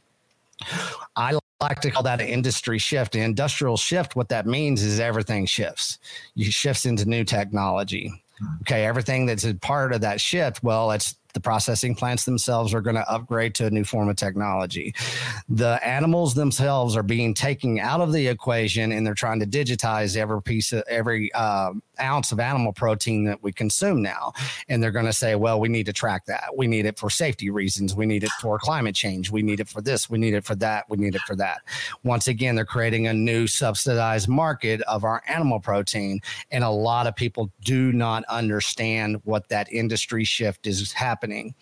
I 1.16 1.38
like 1.60 1.80
to 1.80 1.90
call 1.90 2.04
that 2.04 2.20
an 2.20 2.28
industry 2.28 2.78
shift. 2.78 3.16
An 3.16 3.22
industrial 3.22 3.76
shift, 3.76 4.14
what 4.14 4.28
that 4.28 4.46
means 4.46 4.82
is 4.82 5.00
everything 5.00 5.44
shifts. 5.46 5.98
You 6.34 6.50
shifts 6.50 6.86
into 6.86 7.04
new 7.04 7.24
technology. 7.24 8.22
Okay, 8.62 8.84
everything 8.84 9.26
that's 9.26 9.44
a 9.44 9.54
part 9.54 9.92
of 9.92 10.00
that 10.02 10.20
shift, 10.20 10.62
well, 10.62 10.90
it's 10.90 11.16
the 11.34 11.40
processing 11.40 11.94
plants 11.94 12.24
themselves 12.24 12.72
are 12.72 12.80
going 12.80 12.96
to 12.96 13.08
upgrade 13.10 13.54
to 13.54 13.66
a 13.66 13.70
new 13.70 13.84
form 13.84 14.08
of 14.08 14.16
technology. 14.16 14.94
The 15.48 15.78
animals 15.86 16.34
themselves 16.34 16.96
are 16.96 17.02
being 17.02 17.34
taken 17.34 17.78
out 17.78 18.00
of 18.00 18.12
the 18.12 18.26
equation 18.26 18.92
and 18.92 19.06
they're 19.06 19.14
trying 19.14 19.40
to 19.40 19.46
digitize 19.46 20.16
every 20.16 20.42
piece 20.42 20.72
of 20.72 20.84
every 20.88 21.32
uh, 21.34 21.72
ounce 22.00 22.32
of 22.32 22.40
animal 22.40 22.72
protein 22.72 23.24
that 23.24 23.42
we 23.42 23.52
consume 23.52 24.02
now. 24.02 24.32
And 24.68 24.82
they're 24.82 24.90
going 24.90 25.06
to 25.06 25.12
say, 25.12 25.34
well, 25.34 25.60
we 25.60 25.68
need 25.68 25.86
to 25.86 25.92
track 25.92 26.26
that. 26.26 26.50
We 26.56 26.66
need 26.66 26.86
it 26.86 26.98
for 26.98 27.10
safety 27.10 27.50
reasons. 27.50 27.94
We 27.94 28.06
need 28.06 28.24
it 28.24 28.30
for 28.40 28.58
climate 28.58 28.94
change. 28.94 29.30
We 29.30 29.42
need 29.42 29.60
it 29.60 29.68
for 29.68 29.80
this. 29.80 30.08
We 30.10 30.18
need 30.18 30.34
it 30.34 30.44
for 30.44 30.54
that. 30.56 30.84
We 30.88 30.96
need 30.96 31.14
it 31.14 31.20
for 31.22 31.36
that. 31.36 31.62
Once 32.04 32.28
again, 32.28 32.54
they're 32.54 32.64
creating 32.64 33.06
a 33.06 33.14
new 33.14 33.46
subsidized 33.46 34.28
market 34.28 34.80
of 34.82 35.04
our 35.04 35.22
animal 35.28 35.60
protein. 35.60 36.20
And 36.50 36.64
a 36.64 36.70
lot 36.70 37.06
of 37.06 37.16
people 37.16 37.50
do 37.62 37.92
not 37.92 38.24
understand 38.24 39.20
what 39.24 39.48
that 39.48 39.72
industry 39.72 40.24
shift 40.24 40.66
is 40.66 40.92
happening. 40.92 41.54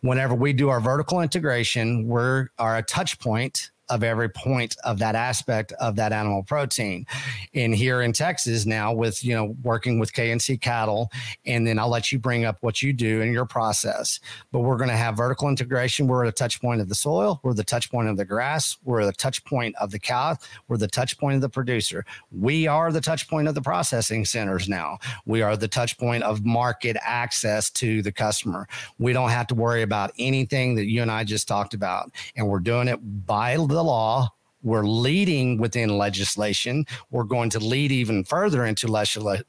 Whenever 0.00 0.34
we 0.34 0.52
do 0.52 0.68
our 0.68 0.80
vertical 0.80 1.20
integration, 1.20 2.06
we're 2.06 2.48
a 2.58 2.82
touch 2.82 3.18
point 3.18 3.70
of 3.88 4.02
every 4.02 4.28
point 4.28 4.76
of 4.84 4.98
that 4.98 5.14
aspect 5.14 5.72
of 5.80 5.96
that 5.96 6.12
animal 6.12 6.42
protein. 6.42 7.06
And 7.54 7.74
here 7.74 8.02
in 8.02 8.12
Texas 8.12 8.64
now 8.64 8.92
with, 8.92 9.24
you 9.24 9.34
know, 9.34 9.56
working 9.62 9.98
with 9.98 10.12
KNC 10.12 10.60
cattle, 10.60 11.10
and 11.44 11.66
then 11.66 11.78
I'll 11.78 11.88
let 11.88 12.10
you 12.10 12.18
bring 12.18 12.44
up 12.44 12.58
what 12.60 12.82
you 12.82 12.92
do 12.92 13.20
in 13.20 13.32
your 13.32 13.44
process. 13.44 14.20
But 14.52 14.60
we're 14.60 14.76
going 14.76 14.90
to 14.90 14.96
have 14.96 15.16
vertical 15.16 15.48
integration. 15.48 16.06
We're 16.06 16.24
at 16.24 16.28
a 16.28 16.32
touch 16.32 16.60
point 16.60 16.80
of 16.80 16.88
the 16.88 16.94
soil. 16.94 17.40
We're 17.42 17.54
the 17.54 17.64
touch 17.64 17.90
point 17.90 18.08
of 18.08 18.16
the 18.16 18.24
grass. 18.24 18.78
We're 18.84 19.04
the 19.04 19.12
touch 19.12 19.44
point 19.44 19.74
of 19.76 19.90
the 19.90 19.98
cow. 19.98 20.36
We're 20.68 20.78
the 20.78 20.88
touch 20.88 21.18
point 21.18 21.34
of 21.36 21.40
the 21.42 21.48
producer. 21.48 22.04
We 22.32 22.66
are 22.66 22.90
the 22.90 23.00
touch 23.00 23.28
point 23.28 23.48
of 23.48 23.54
the 23.54 23.62
processing 23.62 24.24
centers 24.24 24.68
now. 24.68 24.98
We 25.26 25.42
are 25.42 25.56
the 25.56 25.68
touch 25.68 25.98
point 25.98 26.22
of 26.22 26.44
market 26.44 26.96
access 27.02 27.70
to 27.70 28.02
the 28.02 28.12
customer. 28.12 28.66
We 28.98 29.12
don't 29.12 29.30
have 29.30 29.46
to 29.48 29.54
worry 29.54 29.82
about 29.82 30.12
anything 30.18 30.74
that 30.76 30.86
you 30.86 31.02
and 31.02 31.10
I 31.10 31.24
just 31.24 31.46
talked 31.48 31.74
about. 31.74 32.10
And 32.36 32.48
we're 32.48 32.60
doing 32.60 32.88
it 32.88 32.98
by 33.26 33.56
the 33.74 33.84
law 33.84 34.30
We're 34.64 34.86
leading 34.86 35.58
within 35.58 35.98
legislation. 35.98 36.86
We're 37.10 37.24
going 37.24 37.50
to 37.50 37.58
lead 37.60 37.92
even 37.92 38.24
further 38.24 38.64
into 38.64 38.88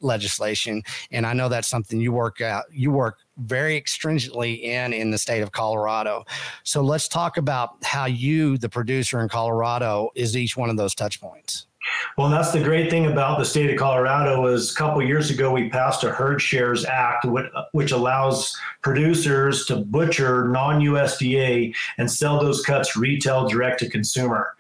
legislation. 0.01 0.83
And 1.09 1.25
I 1.25 1.31
know 1.31 1.47
that's 1.47 1.69
something 1.69 2.01
you 2.01 2.11
work 2.11 2.41
out, 2.41 2.65
you 2.69 2.91
work 2.91 3.19
very 3.37 3.81
stringently 3.87 4.53
in 4.55 4.91
in 4.91 5.11
the 5.11 5.17
state 5.17 5.41
of 5.41 5.53
Colorado. 5.53 6.25
So 6.63 6.81
let's 6.81 7.07
talk 7.07 7.37
about 7.37 7.81
how 7.83 8.05
you, 8.05 8.57
the 8.57 8.69
producer 8.69 9.21
in 9.21 9.29
Colorado, 9.29 10.09
is 10.15 10.35
each 10.35 10.57
one 10.57 10.69
of 10.69 10.75
those 10.75 10.93
touch 10.93 11.21
points. 11.21 11.67
Well, 12.17 12.29
that's 12.29 12.51
the 12.51 12.61
great 12.63 12.89
thing 12.89 13.05
about 13.05 13.37
the 13.37 13.45
state 13.45 13.69
of 13.69 13.77
Colorado 13.77 14.45
is 14.47 14.71
a 14.71 14.75
couple 14.75 15.01
years 15.03 15.29
ago 15.29 15.51
we 15.51 15.69
passed 15.69 16.03
a 16.03 16.09
Herd 16.09 16.41
Shares 16.41 16.85
Act, 16.85 17.25
which 17.71 17.91
allows 17.91 18.55
producers 18.81 19.65
to 19.65 19.77
butcher 19.77 20.47
non-USDA 20.47 21.73
and 21.97 22.09
sell 22.09 22.39
those 22.39 22.61
cuts 22.61 22.95
retail 22.95 23.47
direct 23.47 23.79
to 23.79 23.89
consumer. 23.89 24.55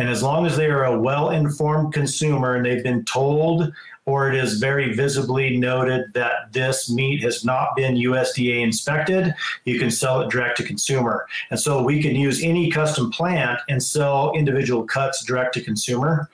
And 0.00 0.08
as 0.08 0.22
long 0.22 0.46
as 0.46 0.56
they 0.56 0.64
are 0.64 0.86
a 0.86 0.98
well-informed 0.98 1.92
consumer 1.92 2.54
and 2.54 2.64
they've 2.64 2.82
been 2.82 3.04
told 3.04 3.70
or 4.06 4.30
it 4.30 4.34
is 4.34 4.54
very 4.54 4.94
visibly 4.94 5.58
noted 5.58 6.10
that 6.14 6.50
this 6.52 6.90
meat 6.90 7.22
has 7.22 7.44
not 7.44 7.76
been 7.76 7.96
USDA 7.96 8.62
inspected, 8.62 9.34
you 9.66 9.78
can 9.78 9.90
sell 9.90 10.22
it 10.22 10.30
direct 10.30 10.56
to 10.56 10.62
consumer. 10.62 11.26
And 11.50 11.60
so 11.60 11.82
we 11.82 12.00
can 12.00 12.16
use 12.16 12.42
any 12.42 12.70
custom 12.70 13.10
plant 13.10 13.60
and 13.68 13.82
sell 13.82 14.32
individual 14.32 14.84
cuts 14.84 15.22
direct 15.22 15.52
to 15.54 15.60
consumer. 15.60 16.30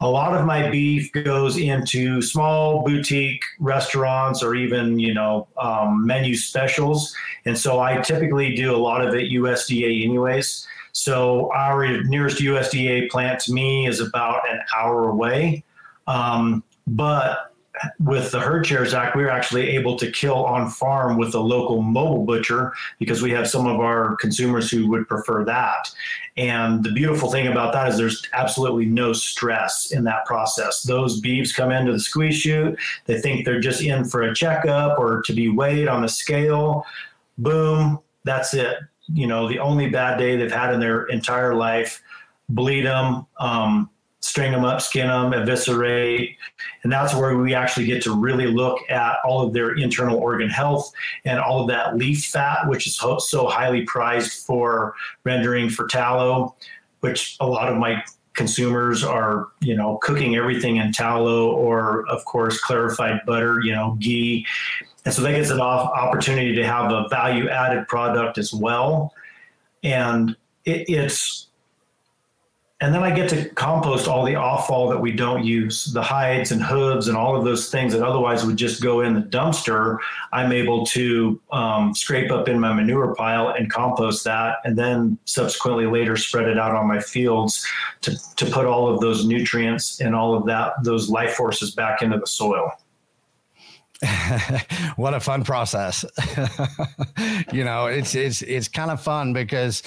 A 0.00 0.08
lot 0.08 0.34
of 0.34 0.46
my 0.46 0.70
beef 0.70 1.12
goes 1.12 1.58
into 1.58 2.22
small 2.22 2.84
boutique 2.84 3.44
restaurants 3.60 4.42
or 4.42 4.54
even, 4.54 4.98
you 4.98 5.12
know, 5.12 5.46
um, 5.58 6.06
menu 6.06 6.36
specials. 6.36 7.14
And 7.44 7.56
so 7.56 7.80
I 7.80 7.98
typically 7.98 8.54
do 8.54 8.74
a 8.74 8.78
lot 8.78 9.06
of 9.06 9.14
it 9.14 9.30
USDA 9.30 10.04
anyways. 10.04 10.66
So 10.94 11.52
our 11.52 12.02
nearest 12.04 12.38
USDA 12.38 13.10
plant 13.10 13.40
to 13.40 13.52
me 13.52 13.86
is 13.86 14.00
about 14.00 14.48
an 14.48 14.60
hour 14.74 15.10
away. 15.10 15.64
Um, 16.06 16.62
but 16.86 17.52
with 17.98 18.30
the 18.30 18.38
Herd 18.38 18.64
Shares 18.64 18.94
Act, 18.94 19.16
we 19.16 19.24
were 19.24 19.30
actually 19.30 19.70
able 19.70 19.96
to 19.96 20.10
kill 20.10 20.44
on 20.44 20.70
farm 20.70 21.18
with 21.18 21.34
a 21.34 21.40
local 21.40 21.82
mobile 21.82 22.24
butcher 22.24 22.72
because 23.00 23.22
we 23.22 23.32
have 23.32 23.48
some 23.48 23.66
of 23.66 23.80
our 23.80 24.14
consumers 24.16 24.70
who 24.70 24.88
would 24.88 25.08
prefer 25.08 25.44
that. 25.44 25.90
And 26.36 26.84
the 26.84 26.92
beautiful 26.92 27.30
thing 27.30 27.48
about 27.48 27.72
that 27.72 27.88
is 27.88 27.98
there's 27.98 28.28
absolutely 28.32 28.86
no 28.86 29.12
stress 29.12 29.90
in 29.90 30.04
that 30.04 30.24
process. 30.26 30.82
Those 30.82 31.20
beeves 31.20 31.52
come 31.52 31.72
into 31.72 31.92
the 31.92 32.00
squeeze 32.00 32.36
chute, 32.36 32.78
they 33.06 33.20
think 33.20 33.44
they're 33.44 33.60
just 33.60 33.82
in 33.82 34.04
for 34.04 34.22
a 34.22 34.34
checkup 34.34 34.98
or 34.98 35.22
to 35.22 35.32
be 35.32 35.48
weighed 35.48 35.88
on 35.88 36.02
the 36.02 36.08
scale. 36.08 36.86
Boom, 37.38 37.98
that's 38.22 38.54
it. 38.54 38.78
You 39.12 39.26
know, 39.26 39.48
the 39.48 39.58
only 39.58 39.88
bad 39.88 40.18
day 40.18 40.36
they've 40.36 40.50
had 40.50 40.72
in 40.72 40.80
their 40.80 41.04
entire 41.06 41.54
life, 41.54 42.02
bleed 42.48 42.82
them. 42.82 43.26
Um, 43.38 43.90
string 44.24 44.52
them 44.52 44.64
up, 44.64 44.80
skin 44.80 45.06
them, 45.06 45.34
eviscerate. 45.34 46.38
And 46.82 46.90
that's 46.90 47.14
where 47.14 47.36
we 47.36 47.54
actually 47.54 47.84
get 47.84 48.02
to 48.04 48.18
really 48.18 48.46
look 48.46 48.78
at 48.90 49.16
all 49.22 49.46
of 49.46 49.52
their 49.52 49.76
internal 49.76 50.16
organ 50.16 50.48
health 50.48 50.90
and 51.26 51.38
all 51.38 51.60
of 51.60 51.68
that 51.68 51.96
leaf 51.98 52.24
fat, 52.24 52.66
which 52.66 52.86
is 52.86 52.96
so 52.96 53.46
highly 53.46 53.82
prized 53.82 54.46
for 54.46 54.94
rendering 55.24 55.68
for 55.68 55.86
tallow, 55.86 56.56
which 57.00 57.36
a 57.40 57.46
lot 57.46 57.70
of 57.70 57.76
my 57.76 58.02
consumers 58.32 59.04
are, 59.04 59.48
you 59.60 59.76
know, 59.76 59.98
cooking 59.98 60.36
everything 60.36 60.76
in 60.76 60.90
tallow 60.90 61.52
or, 61.52 62.08
of 62.08 62.24
course, 62.24 62.58
clarified 62.58 63.20
butter, 63.26 63.60
you 63.62 63.72
know, 63.72 63.94
ghee. 64.00 64.46
And 65.04 65.12
so 65.12 65.22
that 65.22 65.32
gives 65.32 65.50
an 65.50 65.60
opportunity 65.60 66.54
to 66.54 66.66
have 66.66 66.90
a 66.90 67.08
value 67.08 67.48
added 67.48 67.86
product 67.88 68.38
as 68.38 68.52
well. 68.52 69.12
And 69.82 70.34
it, 70.64 70.88
it's 70.88 71.48
and 72.80 72.92
then 72.92 73.02
I 73.02 73.14
get 73.14 73.30
to 73.30 73.48
compost 73.50 74.08
all 74.08 74.26
the 74.26 74.34
offal 74.34 74.90
that 74.90 74.98
we 74.98 75.12
don't 75.12 75.44
use, 75.44 75.86
the 75.92 76.02
hides 76.02 76.50
and 76.50 76.62
hooves 76.62 77.08
and 77.08 77.16
all 77.16 77.34
of 77.34 77.42
those 77.42 77.70
things 77.70 77.94
that 77.94 78.02
otherwise 78.02 78.44
would 78.44 78.56
just 78.56 78.82
go 78.82 79.00
in 79.00 79.14
the 79.14 79.22
dumpster. 79.22 79.96
I'm 80.32 80.52
able 80.52 80.84
to 80.86 81.40
um, 81.50 81.94
scrape 81.94 82.30
up 82.30 82.46
in 82.46 82.58
my 82.58 82.74
manure 82.74 83.14
pile 83.14 83.50
and 83.50 83.70
compost 83.70 84.24
that, 84.24 84.56
and 84.64 84.76
then 84.76 85.16
subsequently 85.24 85.86
later 85.86 86.16
spread 86.16 86.48
it 86.48 86.58
out 86.58 86.74
on 86.74 86.86
my 86.86 87.00
fields 87.00 87.66
to, 88.02 88.18
to 88.34 88.46
put 88.46 88.66
all 88.66 88.92
of 88.92 89.00
those 89.00 89.24
nutrients 89.24 90.02
and 90.02 90.14
all 90.14 90.34
of 90.34 90.44
that, 90.46 90.74
those 90.82 91.08
life 91.08 91.34
forces 91.34 91.70
back 91.70 92.02
into 92.02 92.18
the 92.18 92.26
soil. 92.26 92.70
what 94.96 95.14
a 95.14 95.20
fun 95.20 95.44
process. 95.44 96.04
You 97.52 97.62
know 97.62 97.86
it's 97.86 98.14
it's 98.14 98.42
it's 98.42 98.68
kind 98.68 98.90
of 98.90 99.00
fun 99.00 99.32
because 99.32 99.82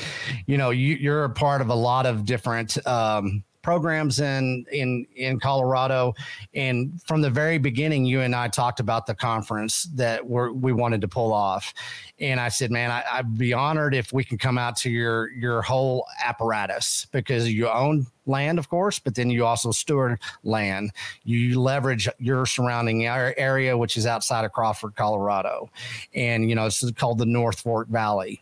you 0.46 0.58
know 0.58 0.70
you, 0.70 0.96
you're 0.96 1.26
a 1.26 1.30
part 1.30 1.62
of 1.62 1.70
a 1.70 1.76
lot 1.76 2.06
of 2.06 2.24
different 2.24 2.86
um, 2.88 3.43
programs 3.67 4.21
in 4.21 4.65
in 4.71 5.06
in 5.17 5.41
Colorado. 5.41 6.13
And 6.53 7.01
from 7.06 7.21
the 7.21 7.30
very 7.30 7.58
beginning, 7.58 8.06
you 8.06 8.21
and 8.21 8.34
I 8.34 8.47
talked 8.47 8.80
about 8.80 9.06
the 9.08 9.13
conference 9.13 9.89
that 9.95 10.25
we 10.25 10.51
we 10.51 10.71
wanted 10.71 11.01
to 11.01 11.10
pull 11.10 11.34
off. 11.34 11.73
And 12.17 12.39
I 12.39 12.47
said, 12.47 12.71
man, 12.71 12.91
I, 12.91 13.17
would 13.17 13.38
be 13.38 13.51
honored 13.51 13.93
if 13.93 14.13
we 14.13 14.23
can 14.23 14.38
come 14.38 14.58
out 14.58 14.77
to 14.77 14.89
your 14.89 15.32
your 15.32 15.62
whole 15.62 16.06
apparatus 16.23 17.08
because 17.12 17.51
you 17.51 17.67
own 17.67 18.08
land, 18.25 18.58
of 18.58 18.69
course, 18.69 18.99
but 18.99 19.15
then 19.15 19.30
you 19.30 19.45
also 19.45 19.71
steward 19.71 20.21
land. 20.43 20.91
You 21.25 21.60
leverage 21.60 22.08
your 22.19 22.45
surrounding 22.45 23.06
area, 23.06 23.77
which 23.77 23.97
is 23.97 24.06
outside 24.06 24.45
of 24.45 24.53
Crawford, 24.53 24.95
Colorado, 24.95 25.69
and 26.15 26.49
you 26.49 26.56
know 26.56 26.67
it's 26.67 26.89
called 26.91 27.17
the 27.17 27.25
North 27.25 27.60
Fork 27.60 27.89
Valley 27.89 28.41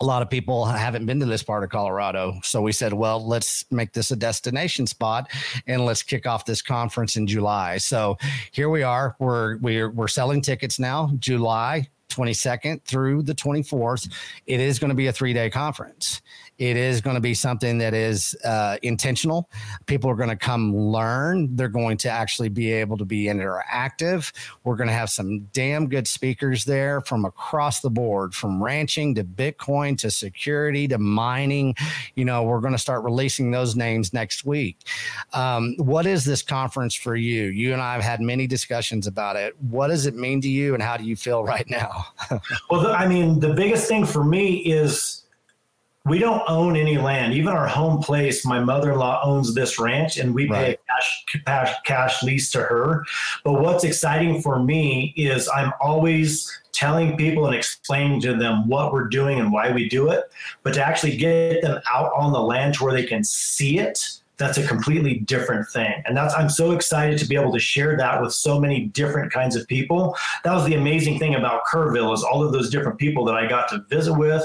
a 0.00 0.04
lot 0.04 0.22
of 0.22 0.28
people 0.28 0.64
haven't 0.64 1.06
been 1.06 1.20
to 1.20 1.26
this 1.26 1.42
part 1.42 1.64
of 1.64 1.70
Colorado. 1.70 2.38
So 2.42 2.60
we 2.60 2.72
said, 2.72 2.92
well, 2.92 3.24
let's 3.26 3.64
make 3.70 3.92
this 3.92 4.10
a 4.10 4.16
destination 4.16 4.86
spot 4.86 5.30
and 5.66 5.84
let's 5.84 6.02
kick 6.02 6.26
off 6.26 6.44
this 6.44 6.62
conference 6.62 7.16
in 7.16 7.26
July. 7.26 7.78
So 7.78 8.18
here 8.52 8.68
we 8.68 8.82
are. 8.82 9.16
We're 9.18 9.56
we're 9.58 9.90
we're 9.90 10.08
selling 10.08 10.42
tickets 10.42 10.78
now, 10.78 11.12
July 11.18 11.88
22nd 12.08 12.82
through 12.84 13.22
the 13.22 13.34
24th. 13.34 14.10
It 14.46 14.60
is 14.60 14.78
going 14.78 14.88
to 14.88 14.94
be 14.94 15.08
a 15.08 15.12
three 15.12 15.32
day 15.32 15.50
conference. 15.50 16.22
It 16.58 16.76
is 16.76 17.00
going 17.00 17.14
to 17.14 17.20
be 17.20 17.34
something 17.34 17.78
that 17.78 17.92
is 17.92 18.34
uh, 18.44 18.78
intentional. 18.82 19.50
People 19.86 20.10
are 20.10 20.14
going 20.14 20.30
to 20.30 20.36
come 20.36 20.74
learn. 20.74 21.54
They're 21.54 21.68
going 21.68 21.98
to 21.98 22.08
actually 22.08 22.48
be 22.48 22.72
able 22.72 22.96
to 22.96 23.04
be 23.04 23.24
interactive. 23.24 24.32
We're 24.64 24.76
going 24.76 24.88
to 24.88 24.94
have 24.94 25.10
some 25.10 25.40
damn 25.52 25.88
good 25.88 26.08
speakers 26.08 26.64
there 26.64 27.00
from 27.02 27.24
across 27.24 27.80
the 27.80 27.90
board, 27.90 28.34
from 28.34 28.62
ranching 28.62 29.14
to 29.16 29.24
Bitcoin 29.24 29.98
to 29.98 30.10
security 30.10 30.88
to 30.88 30.98
mining. 30.98 31.74
You 32.14 32.24
know, 32.24 32.42
we're 32.42 32.60
going 32.60 32.72
to 32.72 32.78
start 32.78 33.04
releasing 33.04 33.50
those 33.50 33.76
names 33.76 34.14
next 34.14 34.44
week. 34.46 34.78
Um, 35.34 35.74
what 35.76 36.06
is 36.06 36.24
this 36.24 36.40
conference 36.42 36.94
for 36.94 37.16
you? 37.16 37.44
You 37.44 37.74
and 37.74 37.82
I 37.82 37.92
have 37.92 38.02
had 38.02 38.20
many 38.20 38.46
discussions 38.46 39.06
about 39.06 39.36
it. 39.36 39.54
What 39.60 39.88
does 39.88 40.06
it 40.06 40.14
mean 40.14 40.40
to 40.40 40.48
you, 40.48 40.72
and 40.72 40.82
how 40.82 40.96
do 40.96 41.04
you 41.04 41.16
feel 41.16 41.44
right 41.44 41.68
now? 41.68 42.06
well, 42.70 42.86
I 42.86 43.06
mean, 43.06 43.40
the 43.40 43.52
biggest 43.52 43.88
thing 43.88 44.06
for 44.06 44.24
me 44.24 44.56
is 44.58 45.25
we 46.06 46.20
don't 46.20 46.42
own 46.48 46.76
any 46.76 46.98
land. 46.98 47.34
Even 47.34 47.52
our 47.52 47.66
home 47.66 48.00
place, 48.00 48.46
my 48.46 48.60
mother-in-law 48.60 49.22
owns 49.24 49.54
this 49.54 49.78
ranch, 49.78 50.18
and 50.18 50.32
we 50.32 50.48
right. 50.48 50.58
pay 50.58 50.72
a 50.72 50.76
cash, 50.76 51.24
cash 51.44 51.74
cash 51.84 52.22
lease 52.22 52.50
to 52.52 52.60
her. 52.60 53.04
But 53.42 53.54
what's 53.54 53.82
exciting 53.82 54.40
for 54.40 54.62
me 54.62 55.12
is 55.16 55.48
I'm 55.48 55.72
always 55.80 56.60
telling 56.72 57.16
people 57.16 57.46
and 57.46 57.56
explaining 57.56 58.20
to 58.20 58.36
them 58.36 58.68
what 58.68 58.92
we're 58.92 59.08
doing 59.08 59.40
and 59.40 59.50
why 59.50 59.72
we 59.72 59.88
do 59.88 60.10
it. 60.10 60.24
But 60.62 60.74
to 60.74 60.84
actually 60.84 61.16
get 61.16 61.62
them 61.62 61.80
out 61.92 62.12
on 62.14 62.32
the 62.32 62.40
land 62.40 62.74
to 62.74 62.84
where 62.84 62.92
they 62.92 63.04
can 63.04 63.24
see 63.24 63.78
it 63.78 64.20
that's 64.38 64.58
a 64.58 64.66
completely 64.66 65.20
different 65.20 65.68
thing. 65.68 66.02
And 66.04 66.16
that's 66.16 66.34
I'm 66.34 66.50
so 66.50 66.72
excited 66.72 67.18
to 67.18 67.26
be 67.26 67.36
able 67.36 67.52
to 67.52 67.58
share 67.58 67.96
that 67.96 68.20
with 68.20 68.32
so 68.32 68.60
many 68.60 68.86
different 68.86 69.32
kinds 69.32 69.56
of 69.56 69.66
people. 69.66 70.16
That 70.44 70.54
was 70.54 70.64
the 70.66 70.74
amazing 70.74 71.18
thing 71.18 71.34
about 71.34 71.62
Kerrville 71.66 72.12
is 72.12 72.22
all 72.22 72.42
of 72.44 72.52
those 72.52 72.70
different 72.70 72.98
people 72.98 73.24
that 73.26 73.34
I 73.34 73.46
got 73.46 73.68
to 73.70 73.84
visit 73.88 74.14
with 74.14 74.42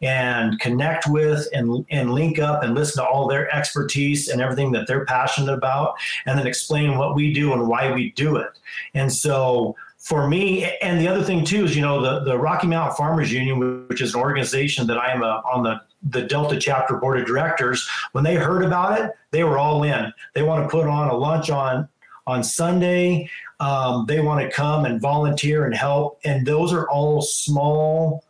and 0.00 0.58
connect 0.60 1.06
with 1.08 1.48
and 1.52 1.84
and 1.90 2.12
link 2.12 2.38
up 2.38 2.62
and 2.62 2.74
listen 2.74 3.02
to 3.02 3.08
all 3.08 3.26
their 3.26 3.52
expertise 3.54 4.28
and 4.28 4.40
everything 4.40 4.72
that 4.72 4.86
they're 4.86 5.06
passionate 5.06 5.52
about 5.52 5.94
and 6.26 6.38
then 6.38 6.46
explain 6.46 6.96
what 6.96 7.14
we 7.14 7.32
do 7.32 7.52
and 7.52 7.66
why 7.66 7.92
we 7.92 8.12
do 8.12 8.36
it. 8.36 8.58
And 8.94 9.12
so 9.12 9.76
for 9.98 10.28
me, 10.28 10.64
and 10.82 11.00
the 11.00 11.06
other 11.06 11.22
thing 11.22 11.44
too 11.44 11.64
is, 11.64 11.76
you 11.76 11.82
know, 11.82 12.00
the, 12.00 12.24
the 12.24 12.36
Rocky 12.36 12.66
Mountain 12.66 12.96
Farmers 12.96 13.32
Union, 13.32 13.86
which 13.88 14.00
is 14.00 14.14
an 14.14 14.20
organization 14.20 14.86
that 14.88 14.98
I 14.98 15.12
am 15.12 15.22
a, 15.22 15.42
on 15.52 15.62
the 15.62 15.80
the 16.02 16.22
Delta 16.22 16.58
chapter 16.58 16.96
board 16.96 17.18
of 17.18 17.26
directors, 17.26 17.88
when 18.12 18.24
they 18.24 18.34
heard 18.34 18.64
about 18.64 19.00
it, 19.00 19.10
they 19.30 19.44
were 19.44 19.58
all 19.58 19.82
in. 19.82 20.12
They 20.34 20.42
want 20.42 20.64
to 20.64 20.68
put 20.68 20.86
on 20.86 21.08
a 21.08 21.16
lunch 21.16 21.50
on 21.50 21.88
on 22.26 22.44
Sunday. 22.44 23.28
Um, 23.60 24.06
they 24.06 24.20
want 24.20 24.40
to 24.40 24.54
come 24.54 24.84
and 24.84 25.00
volunteer 25.00 25.64
and 25.64 25.74
help, 25.74 26.20
and 26.24 26.46
those 26.46 26.72
are 26.72 26.88
all 26.88 27.22
small 27.22 28.24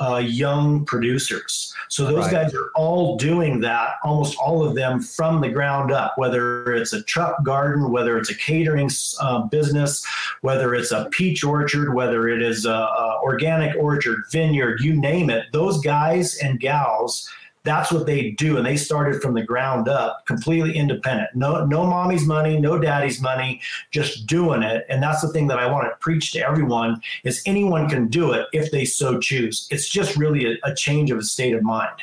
uh, 0.00 0.16
young 0.16 0.84
producers. 0.84 1.74
So 1.88 2.04
those 2.06 2.24
right. 2.24 2.44
guys 2.44 2.54
are 2.54 2.70
all 2.74 3.16
doing 3.16 3.60
that, 3.60 3.96
almost 4.02 4.38
all 4.38 4.66
of 4.66 4.74
them 4.74 5.00
from 5.00 5.40
the 5.40 5.48
ground 5.48 5.92
up, 5.92 6.16
whether 6.16 6.72
it's 6.72 6.92
a 6.92 7.02
truck 7.02 7.42
garden, 7.44 7.90
whether 7.90 8.16
it's 8.18 8.30
a 8.30 8.34
catering 8.34 8.90
uh, 9.20 9.42
business, 9.42 10.04
whether 10.40 10.74
it's 10.74 10.92
a 10.92 11.08
peach 11.10 11.44
orchard, 11.44 11.94
whether 11.94 12.28
it 12.28 12.42
is 12.42 12.64
a, 12.64 12.70
a 12.70 13.20
organic 13.22 13.76
orchard, 13.76 14.24
vineyard, 14.30 14.80
you 14.80 14.94
name 14.94 15.30
it. 15.30 15.46
Those 15.52 15.80
guys 15.80 16.38
and 16.38 16.60
gals 16.60 17.28
that's 17.62 17.92
what 17.92 18.06
they 18.06 18.30
do 18.30 18.56
and 18.56 18.64
they 18.64 18.76
started 18.76 19.20
from 19.20 19.34
the 19.34 19.42
ground 19.42 19.88
up 19.88 20.24
completely 20.26 20.76
independent. 20.76 21.30
No 21.34 21.64
no 21.64 21.86
mommy's 21.86 22.26
money 22.26 22.58
no 22.58 22.78
daddy's 22.78 23.20
money 23.20 23.60
just 23.90 24.26
doing 24.26 24.62
it. 24.62 24.86
And 24.88 25.02
that's 25.02 25.20
the 25.20 25.28
thing 25.28 25.46
that 25.48 25.58
i 25.58 25.70
want 25.70 25.86
to 25.86 25.96
preach 26.00 26.32
to 26.32 26.40
everyone 26.40 27.00
is 27.24 27.42
anyone 27.46 27.88
can 27.88 28.08
do 28.08 28.32
it 28.32 28.46
if 28.52 28.70
they 28.70 28.84
so 28.84 29.18
choose. 29.18 29.68
It's 29.70 29.88
just 29.88 30.16
really 30.16 30.46
a, 30.46 30.56
a 30.64 30.74
change 30.74 31.10
of 31.10 31.18
a 31.18 31.22
state 31.22 31.54
of 31.54 31.62
mind 31.62 32.02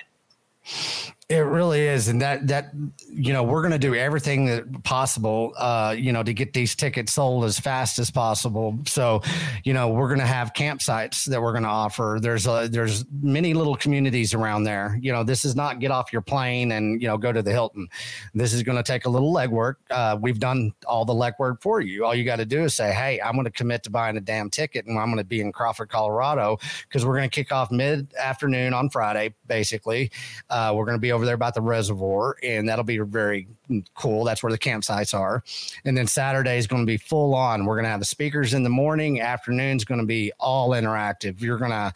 it 1.29 1.39
really 1.39 1.81
is, 1.81 2.07
and 2.07 2.21
that 2.21 2.47
that 2.47 2.71
you 3.09 3.33
know 3.33 3.43
we're 3.43 3.61
going 3.61 3.73
to 3.73 3.79
do 3.79 3.93
everything 3.93 4.45
that 4.45 4.83
possible, 4.83 5.51
uh, 5.57 5.93
you 5.97 6.13
know, 6.13 6.23
to 6.23 6.33
get 6.33 6.53
these 6.53 6.73
tickets 6.73 7.11
sold 7.13 7.43
as 7.43 7.59
fast 7.59 7.99
as 7.99 8.09
possible. 8.09 8.79
So, 8.85 9.21
you 9.65 9.73
know, 9.73 9.89
we're 9.89 10.07
going 10.07 10.21
to 10.21 10.25
have 10.25 10.53
campsites 10.53 11.25
that 11.25 11.41
we're 11.41 11.51
going 11.51 11.63
to 11.63 11.69
offer. 11.69 12.19
There's 12.21 12.47
a 12.47 12.69
there's 12.71 13.03
many 13.21 13.53
little 13.53 13.75
communities 13.75 14.33
around 14.33 14.63
there. 14.63 14.97
You 15.01 15.11
know, 15.11 15.25
this 15.25 15.43
is 15.43 15.53
not 15.53 15.79
get 15.79 15.91
off 15.91 16.13
your 16.13 16.21
plane 16.21 16.71
and 16.71 17.01
you 17.01 17.09
know 17.09 17.17
go 17.17 17.33
to 17.33 17.41
the 17.41 17.51
Hilton. 17.51 17.89
This 18.33 18.53
is 18.53 18.63
going 18.63 18.77
to 18.77 18.83
take 18.83 19.05
a 19.05 19.09
little 19.09 19.33
legwork. 19.33 19.75
Uh, 19.91 20.17
we've 20.21 20.39
done 20.39 20.71
all 20.85 21.03
the 21.03 21.13
legwork 21.13 21.61
for 21.61 21.81
you. 21.81 22.05
All 22.05 22.15
you 22.15 22.23
got 22.23 22.37
to 22.37 22.45
do 22.45 22.63
is 22.63 22.73
say, 22.73 22.93
hey, 22.93 23.19
I'm 23.19 23.33
going 23.33 23.43
to 23.43 23.51
commit 23.51 23.83
to 23.83 23.89
buying 23.89 24.15
a 24.15 24.21
damn 24.21 24.49
ticket, 24.49 24.85
and 24.85 24.97
I'm 24.97 25.07
going 25.07 25.17
to 25.17 25.25
be 25.25 25.41
in 25.41 25.51
Crawford, 25.51 25.89
Colorado, 25.89 26.57
because 26.87 27.05
we're 27.05 27.17
going 27.17 27.29
to 27.29 27.35
kick 27.35 27.51
off 27.51 27.69
mid 27.69 28.15
afternoon 28.15 28.73
on 28.73 28.89
Friday. 28.89 29.33
Basically, 29.45 30.09
uh, 30.49 30.71
we're 30.73 30.85
going 30.85 30.95
to 30.95 31.01
be 31.01 31.16
over 31.17 31.25
there 31.25 31.35
by 31.35 31.49
the 31.49 31.61
reservoir, 31.61 32.37
and 32.43 32.69
that'll 32.69 32.83
be 32.83 32.99
very 32.99 33.47
cool. 33.95 34.23
That's 34.23 34.43
where 34.43 34.51
the 34.51 34.57
campsites 34.57 35.17
are. 35.17 35.43
And 35.83 35.97
then 35.97 36.05
Saturday 36.05 36.59
is 36.59 36.67
going 36.67 36.83
to 36.83 36.85
be 36.85 36.97
full 36.97 37.33
on. 37.33 37.65
We're 37.65 37.75
going 37.75 37.85
to 37.85 37.89
have 37.89 37.99
the 37.99 38.05
speakers 38.05 38.53
in 38.53 38.61
the 38.61 38.69
morning. 38.69 39.19
Afternoon's 39.19 39.83
going 39.83 39.99
to 39.99 40.05
be 40.05 40.31
all 40.39 40.69
interactive. 40.69 41.41
You're 41.41 41.57
going 41.57 41.71
to, 41.71 41.91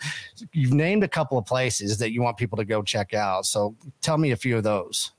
you've 0.53 0.73
named 0.73 1.03
a 1.03 1.07
couple 1.07 1.37
of 1.37 1.45
places 1.45 1.99
that 1.99 2.11
you 2.11 2.23
want 2.23 2.37
people 2.37 2.57
to 2.57 2.65
go 2.65 2.81
check 2.81 3.13
out. 3.13 3.45
So 3.45 3.75
tell 4.01 4.17
me 4.17 4.31
a 4.31 4.35
few 4.35 4.57
of 4.57 4.63
those. 4.63 5.11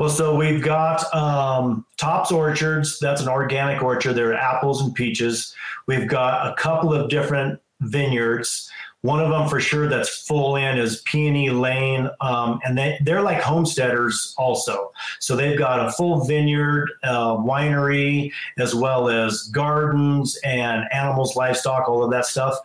Well, 0.00 0.08
so 0.08 0.34
we've 0.34 0.62
got 0.62 1.14
um, 1.14 1.86
Tops 1.96 2.32
Orchards. 2.32 2.98
That's 2.98 3.20
an 3.20 3.28
organic 3.28 3.82
orchard. 3.82 4.14
There 4.14 4.30
are 4.30 4.34
apples 4.34 4.82
and 4.82 4.92
peaches. 4.94 5.54
We've 5.86 6.08
got 6.08 6.50
a 6.50 6.54
couple 6.54 6.92
of 6.92 7.08
different 7.08 7.60
vineyards. 7.80 8.70
One 9.04 9.20
of 9.20 9.28
them 9.28 9.50
for 9.50 9.60
sure 9.60 9.86
that's 9.86 10.08
full 10.26 10.56
in 10.56 10.78
is 10.78 11.02
Peony 11.02 11.50
Lane, 11.50 12.08
um, 12.22 12.58
and 12.64 12.78
they 12.78 12.96
they're 13.02 13.20
like 13.20 13.38
homesteaders 13.38 14.34
also. 14.38 14.92
So 15.20 15.36
they've 15.36 15.58
got 15.58 15.86
a 15.86 15.92
full 15.92 16.24
vineyard, 16.24 16.90
uh, 17.02 17.36
winery, 17.36 18.32
as 18.56 18.74
well 18.74 19.10
as 19.10 19.42
gardens 19.52 20.38
and 20.42 20.86
animals, 20.90 21.36
livestock, 21.36 21.86
all 21.86 22.02
of 22.02 22.10
that 22.12 22.24
stuff. 22.24 22.56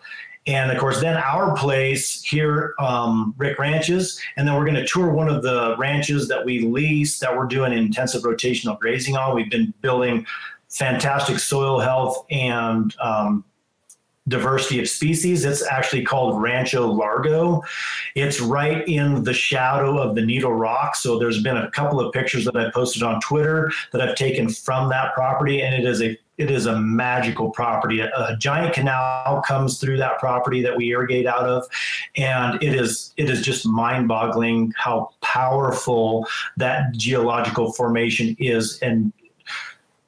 And 0.48 0.72
of 0.72 0.78
course, 0.78 1.02
then 1.02 1.18
our 1.18 1.58
place 1.58 2.24
here, 2.24 2.74
um, 2.80 3.36
Rick 3.38 3.60
Ranches, 3.60 4.18
and 4.38 4.48
then 4.48 4.56
we're 4.56 4.64
going 4.64 4.76
to 4.76 4.88
tour 4.88 5.12
one 5.12 5.28
of 5.28 5.44
the 5.44 5.76
ranches 5.78 6.30
that 6.30 6.46
we 6.46 6.62
lease 6.62 7.20
that 7.20 7.36
we're 7.36 7.48
doing 7.48 7.74
intensive 7.74 8.22
rotational 8.22 8.80
grazing 8.80 9.18
on. 9.18 9.36
We've 9.36 9.52
been 9.52 9.74
building 9.82 10.26
fantastic 10.70 11.40
soil 11.40 11.80
health 11.80 12.26
and 12.32 12.96
um, 13.02 13.44
diversity 14.30 14.80
of 14.80 14.88
species. 14.88 15.44
It's 15.44 15.66
actually 15.68 16.04
called 16.04 16.42
Rancho 16.42 16.88
Largo. 16.88 17.62
It's 18.16 18.40
right 18.40 18.88
in 18.88 19.24
the 19.24 19.34
shadow 19.34 19.98
of 19.98 20.16
the 20.16 20.22
Needle 20.22 20.54
Rock. 20.54 20.96
So 20.96 21.20
there's 21.20 21.44
been 21.44 21.58
a 21.58 21.70
couple 21.72 22.00
of 22.00 22.14
pictures 22.14 22.46
that 22.46 22.56
I 22.56 22.72
posted 22.72 23.04
on 23.04 23.20
Twitter 23.20 23.72
that 23.92 24.02
I've 24.02 24.16
taken 24.16 24.50
from 24.50 24.90
that 24.90 25.14
property, 25.14 25.62
and 25.62 25.76
it 25.76 25.86
is 25.86 26.02
a 26.02 26.18
it 26.38 26.50
is 26.50 26.68
a 26.68 26.80
magical 26.80 27.50
property. 27.50 28.00
A, 28.00 28.08
a 28.08 28.38
giant 28.40 28.74
canal 28.74 29.42
comes 29.46 29.78
through 29.78 29.98
that 29.98 30.20
property 30.20 30.62
that 30.62 30.78
we 30.78 30.92
irrigate 30.92 31.28
out 31.28 31.44
of, 31.44 31.68
and 32.16 32.64
it 32.64 32.74
is 32.74 33.14
it 33.18 33.30
is 33.30 33.42
just 33.42 33.66
mind-boggling 33.66 34.74
how 34.78 35.10
powerful 35.22 36.26
that 36.56 36.94
geological 36.94 37.74
formation 37.74 38.38
is, 38.40 38.80
and 38.82 39.12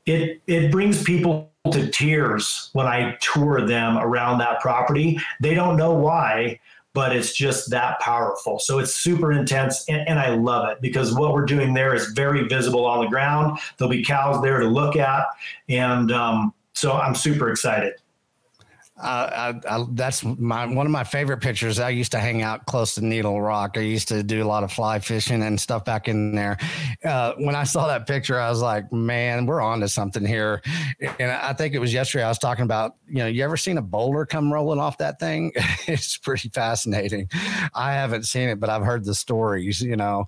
it 0.05 0.41
it 0.47 0.71
brings 0.71 1.03
people 1.03 1.51
to 1.71 1.89
tears 1.89 2.69
when 2.73 2.87
I 2.87 3.17
tour 3.21 3.65
them 3.65 3.97
around 3.97 4.39
that 4.39 4.61
property. 4.61 5.19
They 5.39 5.53
don't 5.53 5.77
know 5.77 5.93
why, 5.93 6.59
but 6.93 7.15
it's 7.15 7.33
just 7.33 7.69
that 7.69 7.99
powerful. 7.99 8.59
So 8.59 8.79
it's 8.79 8.95
super 8.95 9.31
intense, 9.31 9.85
and, 9.87 10.07
and, 10.07 10.19
I 10.19 10.29
love 10.29 10.69
it 10.69 10.81
because 10.81 11.13
what 11.13 11.33
we're 11.33 11.45
doing 11.45 11.73
there 11.73 11.93
is 11.93 12.07
very 12.13 12.47
visible 12.47 12.85
on 12.85 13.01
the 13.01 13.09
ground. 13.09 13.59
There'll 13.77 13.91
be 13.91 14.03
cows 14.03 14.41
there 14.41 14.59
to 14.59 14.67
look 14.67 14.95
at, 14.95 15.25
and 15.69 16.11
um, 16.11 16.53
so 16.73 16.93
I'm 16.93 17.15
super 17.15 17.49
excited. 17.49 17.93
I, 19.01 19.59
I, 19.67 19.85
that's 19.91 20.23
my 20.23 20.65
one 20.65 20.85
of 20.85 20.91
my 20.91 21.03
favorite 21.03 21.39
pictures. 21.39 21.79
I 21.79 21.89
used 21.89 22.11
to 22.11 22.19
hang 22.19 22.41
out 22.41 22.65
close 22.65 22.95
to 22.95 23.05
Needle 23.05 23.41
Rock. 23.41 23.77
I 23.77 23.81
used 23.81 24.07
to 24.09 24.21
do 24.23 24.43
a 24.43 24.45
lot 24.45 24.63
of 24.63 24.71
fly 24.71 24.99
fishing 24.99 25.41
and 25.41 25.59
stuff 25.59 25.85
back 25.85 26.07
in 26.07 26.35
there. 26.35 26.57
Uh, 27.03 27.33
when 27.37 27.55
I 27.55 27.63
saw 27.63 27.87
that 27.87 28.07
picture, 28.07 28.39
I 28.39 28.49
was 28.49 28.61
like, 28.61 28.91
"Man, 28.91 29.45
we're 29.45 29.61
on 29.61 29.79
to 29.79 29.89
something 29.89 30.25
here." 30.25 30.61
And 31.19 31.31
I 31.31 31.53
think 31.53 31.73
it 31.73 31.79
was 31.79 31.93
yesterday 31.93 32.23
I 32.23 32.29
was 32.29 32.37
talking 32.37 32.63
about. 32.63 32.95
You 33.07 33.19
know, 33.19 33.27
you 33.27 33.43
ever 33.43 33.57
seen 33.57 33.77
a 33.77 33.81
boulder 33.81 34.25
come 34.25 34.53
rolling 34.53 34.79
off 34.79 34.97
that 34.99 35.19
thing? 35.19 35.51
it's 35.87 36.17
pretty 36.17 36.49
fascinating. 36.49 37.29
I 37.73 37.93
haven't 37.93 38.23
seen 38.23 38.49
it, 38.49 38.59
but 38.59 38.69
I've 38.69 38.83
heard 38.83 39.03
the 39.03 39.15
stories. 39.15 39.81
You 39.81 39.95
know, 39.95 40.25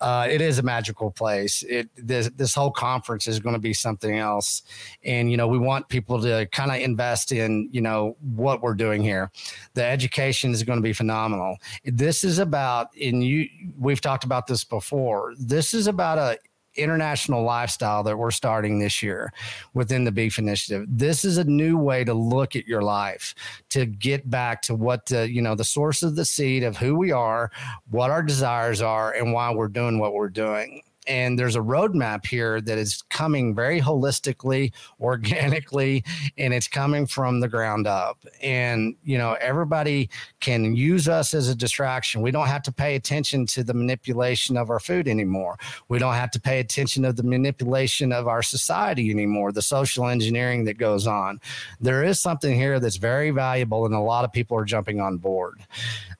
uh, 0.00 0.26
it 0.30 0.40
is 0.40 0.58
a 0.58 0.62
magical 0.62 1.10
place. 1.10 1.62
It 1.62 1.88
this 1.96 2.28
this 2.36 2.54
whole 2.54 2.70
conference 2.70 3.26
is 3.28 3.38
going 3.38 3.54
to 3.54 3.60
be 3.60 3.72
something 3.72 4.18
else, 4.18 4.62
and 5.04 5.30
you 5.30 5.36
know, 5.36 5.46
we 5.46 5.58
want 5.58 5.88
people 5.88 6.20
to 6.22 6.46
kind 6.52 6.70
of 6.70 6.78
invest 6.78 7.32
in 7.32 7.68
you 7.72 7.80
know 7.80 8.15
what 8.20 8.62
we're 8.62 8.74
doing 8.74 9.02
here. 9.02 9.30
The 9.74 9.84
education 9.84 10.52
is 10.52 10.62
going 10.62 10.78
to 10.78 10.82
be 10.82 10.92
phenomenal. 10.92 11.56
This 11.84 12.24
is 12.24 12.38
about, 12.38 12.94
and 12.96 13.22
you, 13.22 13.48
we've 13.78 14.00
talked 14.00 14.24
about 14.24 14.46
this 14.46 14.64
before. 14.64 15.34
This 15.38 15.74
is 15.74 15.86
about 15.86 16.18
a 16.18 16.38
international 16.76 17.42
lifestyle 17.42 18.02
that 18.02 18.16
we're 18.18 18.30
starting 18.30 18.78
this 18.78 19.02
year 19.02 19.32
within 19.74 20.04
the 20.04 20.12
beef 20.12 20.38
initiative 20.38 20.84
this 20.88 21.24
is 21.24 21.38
a 21.38 21.44
new 21.44 21.78
way 21.78 22.04
to 22.04 22.12
look 22.12 22.54
at 22.54 22.66
your 22.66 22.82
life 22.82 23.34
to 23.70 23.86
get 23.86 24.28
back 24.28 24.60
to 24.60 24.74
what 24.74 25.06
the, 25.06 25.30
you 25.30 25.40
know 25.40 25.54
the 25.54 25.64
source 25.64 26.02
of 26.02 26.16
the 26.16 26.24
seed 26.24 26.62
of 26.62 26.76
who 26.76 26.94
we 26.94 27.10
are 27.12 27.50
what 27.90 28.10
our 28.10 28.22
desires 28.22 28.82
are 28.82 29.14
and 29.14 29.32
why 29.32 29.50
we're 29.50 29.68
doing 29.68 29.98
what 29.98 30.12
we're 30.12 30.28
doing 30.28 30.82
and 31.06 31.38
there's 31.38 31.56
a 31.56 31.60
roadmap 31.60 32.26
here 32.26 32.60
that 32.60 32.78
is 32.78 33.02
coming 33.10 33.54
very 33.54 33.80
holistically, 33.80 34.72
organically, 35.00 36.04
and 36.38 36.52
it's 36.52 36.68
coming 36.68 37.06
from 37.06 37.40
the 37.40 37.48
ground 37.48 37.86
up. 37.86 38.18
And, 38.42 38.96
you 39.04 39.18
know, 39.18 39.36
everybody 39.40 40.10
can 40.40 40.74
use 40.74 41.08
us 41.08 41.34
as 41.34 41.48
a 41.48 41.54
distraction. 41.54 42.22
We 42.22 42.30
don't 42.30 42.46
have 42.46 42.62
to 42.62 42.72
pay 42.72 42.94
attention 42.96 43.46
to 43.46 43.64
the 43.64 43.74
manipulation 43.74 44.56
of 44.56 44.70
our 44.70 44.80
food 44.80 45.08
anymore. 45.08 45.58
We 45.88 45.98
don't 45.98 46.14
have 46.14 46.30
to 46.32 46.40
pay 46.40 46.60
attention 46.60 47.02
to 47.04 47.12
the 47.12 47.22
manipulation 47.22 48.12
of 48.12 48.28
our 48.28 48.42
society 48.42 49.10
anymore, 49.10 49.52
the 49.52 49.62
social 49.62 50.06
engineering 50.06 50.64
that 50.64 50.78
goes 50.78 51.06
on. 51.06 51.40
There 51.80 52.02
is 52.04 52.20
something 52.20 52.54
here 52.54 52.80
that's 52.80 52.96
very 52.96 53.30
valuable, 53.30 53.86
and 53.86 53.94
a 53.94 54.00
lot 54.00 54.24
of 54.24 54.32
people 54.32 54.58
are 54.58 54.64
jumping 54.64 55.00
on 55.00 55.18
board 55.18 55.62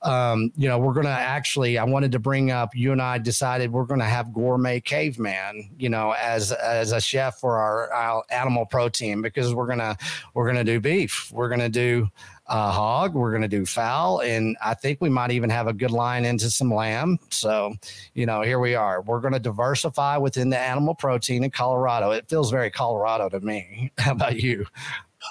um, 0.03 0.53
you 0.57 0.69
know, 0.69 0.79
we're 0.79 0.93
going 0.93 1.07
to 1.07 1.11
actually, 1.11 1.79
I 1.79 1.85
wanted 1.85 2.13
to 2.13 2.19
bring 2.19 2.51
up, 2.51 2.75
you 2.75 2.93
and 2.93 3.03
I 3.03 3.19
decided 3.19 3.73
we're 3.73 3.85
going 3.85 4.01
to 4.01 4.07
have 4.07 4.33
gourmet 4.33 4.76
caveman, 4.81 5.71
you 5.79 5.89
know, 5.89 6.13
as, 6.13 6.53
as 6.53 6.93
a 6.93 7.01
chef 7.01 7.39
for 7.39 7.59
our, 7.59 8.25
animal 8.31 8.67
protein 8.67 9.23
because 9.23 9.55
we're 9.55 9.67
to, 9.79 9.97
we're 10.35 10.47
to 10.57 10.65
do 10.65 10.81
beef. 10.81 11.31
We're 11.33 11.49
to 11.61 11.69
do, 11.69 12.09
uh, 12.49 12.71
hog. 12.71 13.15
We're 13.15 13.33
to 13.43 13.49
do 13.49 13.67
fowl, 13.67 14.21
and 14.21 14.57
I 14.65 14.75
think 14.75 15.01
we 15.01 15.09
might 15.09 15.31
even 15.31 15.51
have 15.51 15.67
a 15.67 15.73
good 15.73 15.91
line 15.91 16.25
into 16.25 16.51
some 16.51 16.73
lamb. 16.73 17.19
So, 17.31 17.75
you 18.15 18.27
know, 18.27 18.43
here 18.43 18.59
we 18.59 18.75
are. 18.75 19.03
We're 19.03 19.21
to 19.33 19.41
diversify 19.41 20.17
within 20.19 20.51
the 20.51 20.59
animal 20.59 20.95
protein 20.95 21.45
in 21.45 21.51
Colorado. 21.51 22.13
It 22.13 22.29
feels 22.29 22.51
very 22.51 22.71
Colorado 22.71 23.29
to 23.31 23.41
me. 23.41 23.91
How 23.99 24.13
about 24.13 24.41
you? 24.41 24.67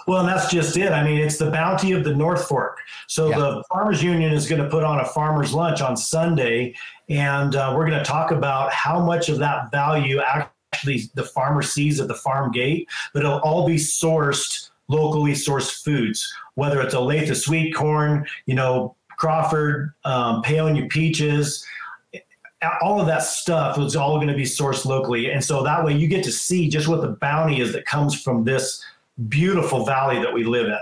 Well, 0.07 0.19
and 0.19 0.29
that's 0.29 0.51
just 0.51 0.77
it. 0.77 0.91
I 0.91 1.03
mean, 1.03 1.19
it's 1.19 1.37
the 1.37 1.51
bounty 1.51 1.91
of 1.91 2.03
the 2.03 2.13
North 2.13 2.47
Fork. 2.47 2.79
So 3.07 3.29
yeah. 3.29 3.37
the 3.37 3.63
Farmers 3.69 4.03
Union 4.03 4.31
is 4.31 4.47
going 4.47 4.61
to 4.61 4.69
put 4.69 4.83
on 4.83 4.99
a 4.99 5.05
farmers 5.05 5.53
lunch 5.53 5.81
on 5.81 5.97
Sunday, 5.97 6.75
and 7.09 7.55
uh, 7.55 7.73
we're 7.75 7.87
going 7.87 7.97
to 7.97 8.05
talk 8.05 8.31
about 8.31 8.71
how 8.71 8.99
much 9.03 9.29
of 9.29 9.39
that 9.39 9.71
value 9.71 10.19
actually 10.21 11.09
the 11.15 11.23
farmer 11.23 11.61
sees 11.61 11.99
at 11.99 12.07
the 12.07 12.15
farm 12.15 12.51
gate, 12.51 12.87
but 13.13 13.23
it'll 13.23 13.39
all 13.39 13.65
be 13.67 13.75
sourced 13.75 14.69
locally 14.87 15.31
sourced 15.31 15.83
foods, 15.83 16.31
whether 16.55 16.81
it's 16.81 16.93
Olathe 16.93 17.35
sweet 17.35 17.73
corn, 17.73 18.25
you 18.45 18.53
know, 18.53 18.95
Crawford, 19.17 19.93
um, 20.03 20.43
Paonia 20.43 20.89
peaches, 20.89 21.65
all 22.81 22.99
of 22.99 23.07
that 23.07 23.23
stuff 23.23 23.77
is 23.77 23.95
all 23.95 24.15
going 24.15 24.27
to 24.27 24.35
be 24.35 24.43
sourced 24.43 24.85
locally. 24.85 25.31
And 25.31 25.43
so 25.43 25.63
that 25.63 25.83
way 25.83 25.93
you 25.93 26.07
get 26.07 26.23
to 26.23 26.31
see 26.31 26.69
just 26.69 26.87
what 26.87 27.01
the 27.01 27.09
bounty 27.09 27.59
is 27.59 27.73
that 27.73 27.85
comes 27.85 28.19
from 28.19 28.43
this 28.43 28.83
beautiful 29.27 29.85
valley 29.85 30.21
that 30.21 30.33
we 30.33 30.43
live 30.43 30.67
in. 30.67 30.79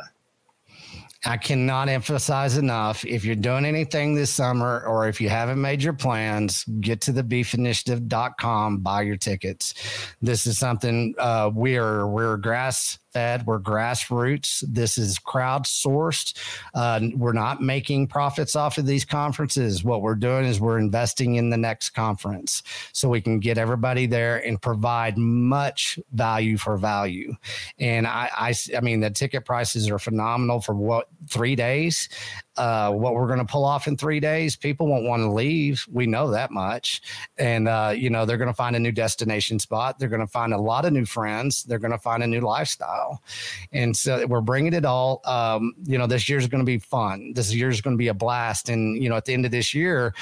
I 1.25 1.37
cannot 1.37 1.87
emphasize 1.87 2.57
enough 2.57 3.05
if 3.05 3.23
you're 3.23 3.35
doing 3.35 3.63
anything 3.63 4.13
this 4.13 4.29
summer 4.29 4.83
or 4.85 5.07
if 5.07 5.21
you 5.21 5.29
haven't 5.29 5.61
made 5.61 5.81
your 5.81 5.93
plans, 5.93 6.65
get 6.81 6.99
to 7.01 7.13
the 7.13 7.23
beefinitiative.com, 7.23 8.79
buy 8.79 9.03
your 9.03 9.15
tickets. 9.15 9.73
This 10.21 10.45
is 10.45 10.57
something 10.57 11.15
uh, 11.17 11.49
we're 11.53 12.07
we're 12.07 12.35
grass 12.35 12.99
fed. 13.13 13.45
We're 13.45 13.59
grassroots. 13.59 14.63
This 14.67 14.97
is 14.97 15.19
crowdsourced. 15.19 16.37
Uh, 16.73 16.99
we're 17.15 17.33
not 17.33 17.61
making 17.61 18.07
profits 18.07 18.55
off 18.55 18.77
of 18.77 18.85
these 18.85 19.05
conferences. 19.05 19.83
What 19.83 20.01
we're 20.01 20.15
doing 20.15 20.45
is 20.45 20.59
we're 20.59 20.79
investing 20.79 21.35
in 21.35 21.49
the 21.49 21.57
next 21.57 21.91
conference 21.91 22.63
so 22.91 23.07
we 23.07 23.21
can 23.21 23.39
get 23.39 23.57
everybody 23.57 24.07
there 24.07 24.45
and 24.45 24.61
provide 24.61 25.17
much 25.17 25.99
value 26.11 26.57
for 26.57 26.77
value. 26.77 27.35
And 27.79 28.07
I, 28.07 28.29
I, 28.35 28.53
I 28.75 28.81
mean, 28.81 28.99
the 28.99 29.11
ticket 29.11 29.45
prices 29.45 29.89
are 29.89 29.99
phenomenal 29.99 30.59
for 30.59 30.73
what 30.73 31.07
three 31.29 31.55
days 31.55 32.09
uh, 32.57 32.91
what 32.91 33.13
we're 33.13 33.27
going 33.27 33.39
to 33.39 33.45
pull 33.45 33.65
off 33.65 33.87
in 33.87 33.97
three 33.97 34.19
days, 34.19 34.55
people 34.55 34.87
won't 34.87 35.05
want 35.05 35.21
to 35.21 35.31
leave. 35.31 35.85
We 35.91 36.05
know 36.05 36.29
that 36.31 36.51
much. 36.51 37.01
And, 37.37 37.67
uh, 37.67 37.93
you 37.95 38.09
know, 38.09 38.25
they're 38.25 38.37
going 38.37 38.49
to 38.49 38.53
find 38.53 38.75
a 38.75 38.79
new 38.79 38.91
destination 38.91 39.59
spot. 39.59 39.99
They're 39.99 40.09
going 40.09 40.21
to 40.21 40.27
find 40.27 40.53
a 40.53 40.57
lot 40.57 40.85
of 40.85 40.93
new 40.93 41.05
friends. 41.05 41.63
They're 41.63 41.79
going 41.79 41.91
to 41.91 41.97
find 41.97 42.21
a 42.23 42.27
new 42.27 42.41
lifestyle. 42.41 43.23
And 43.71 43.95
so 43.95 44.25
we're 44.27 44.41
bringing 44.41 44.73
it 44.73 44.85
all. 44.85 45.21
Um, 45.25 45.73
you 45.85 45.97
know, 45.97 46.07
this 46.07 46.29
year's 46.29 46.47
going 46.47 46.61
to 46.61 46.65
be 46.65 46.79
fun. 46.79 47.33
This 47.33 47.53
year's 47.53 47.81
going 47.81 47.95
to 47.95 47.99
be 47.99 48.09
a 48.09 48.13
blast. 48.13 48.69
And, 48.69 49.01
you 49.01 49.09
know, 49.09 49.15
at 49.15 49.25
the 49.25 49.33
end 49.33 49.45
of 49.45 49.51
this 49.51 49.73
year, 49.73 50.13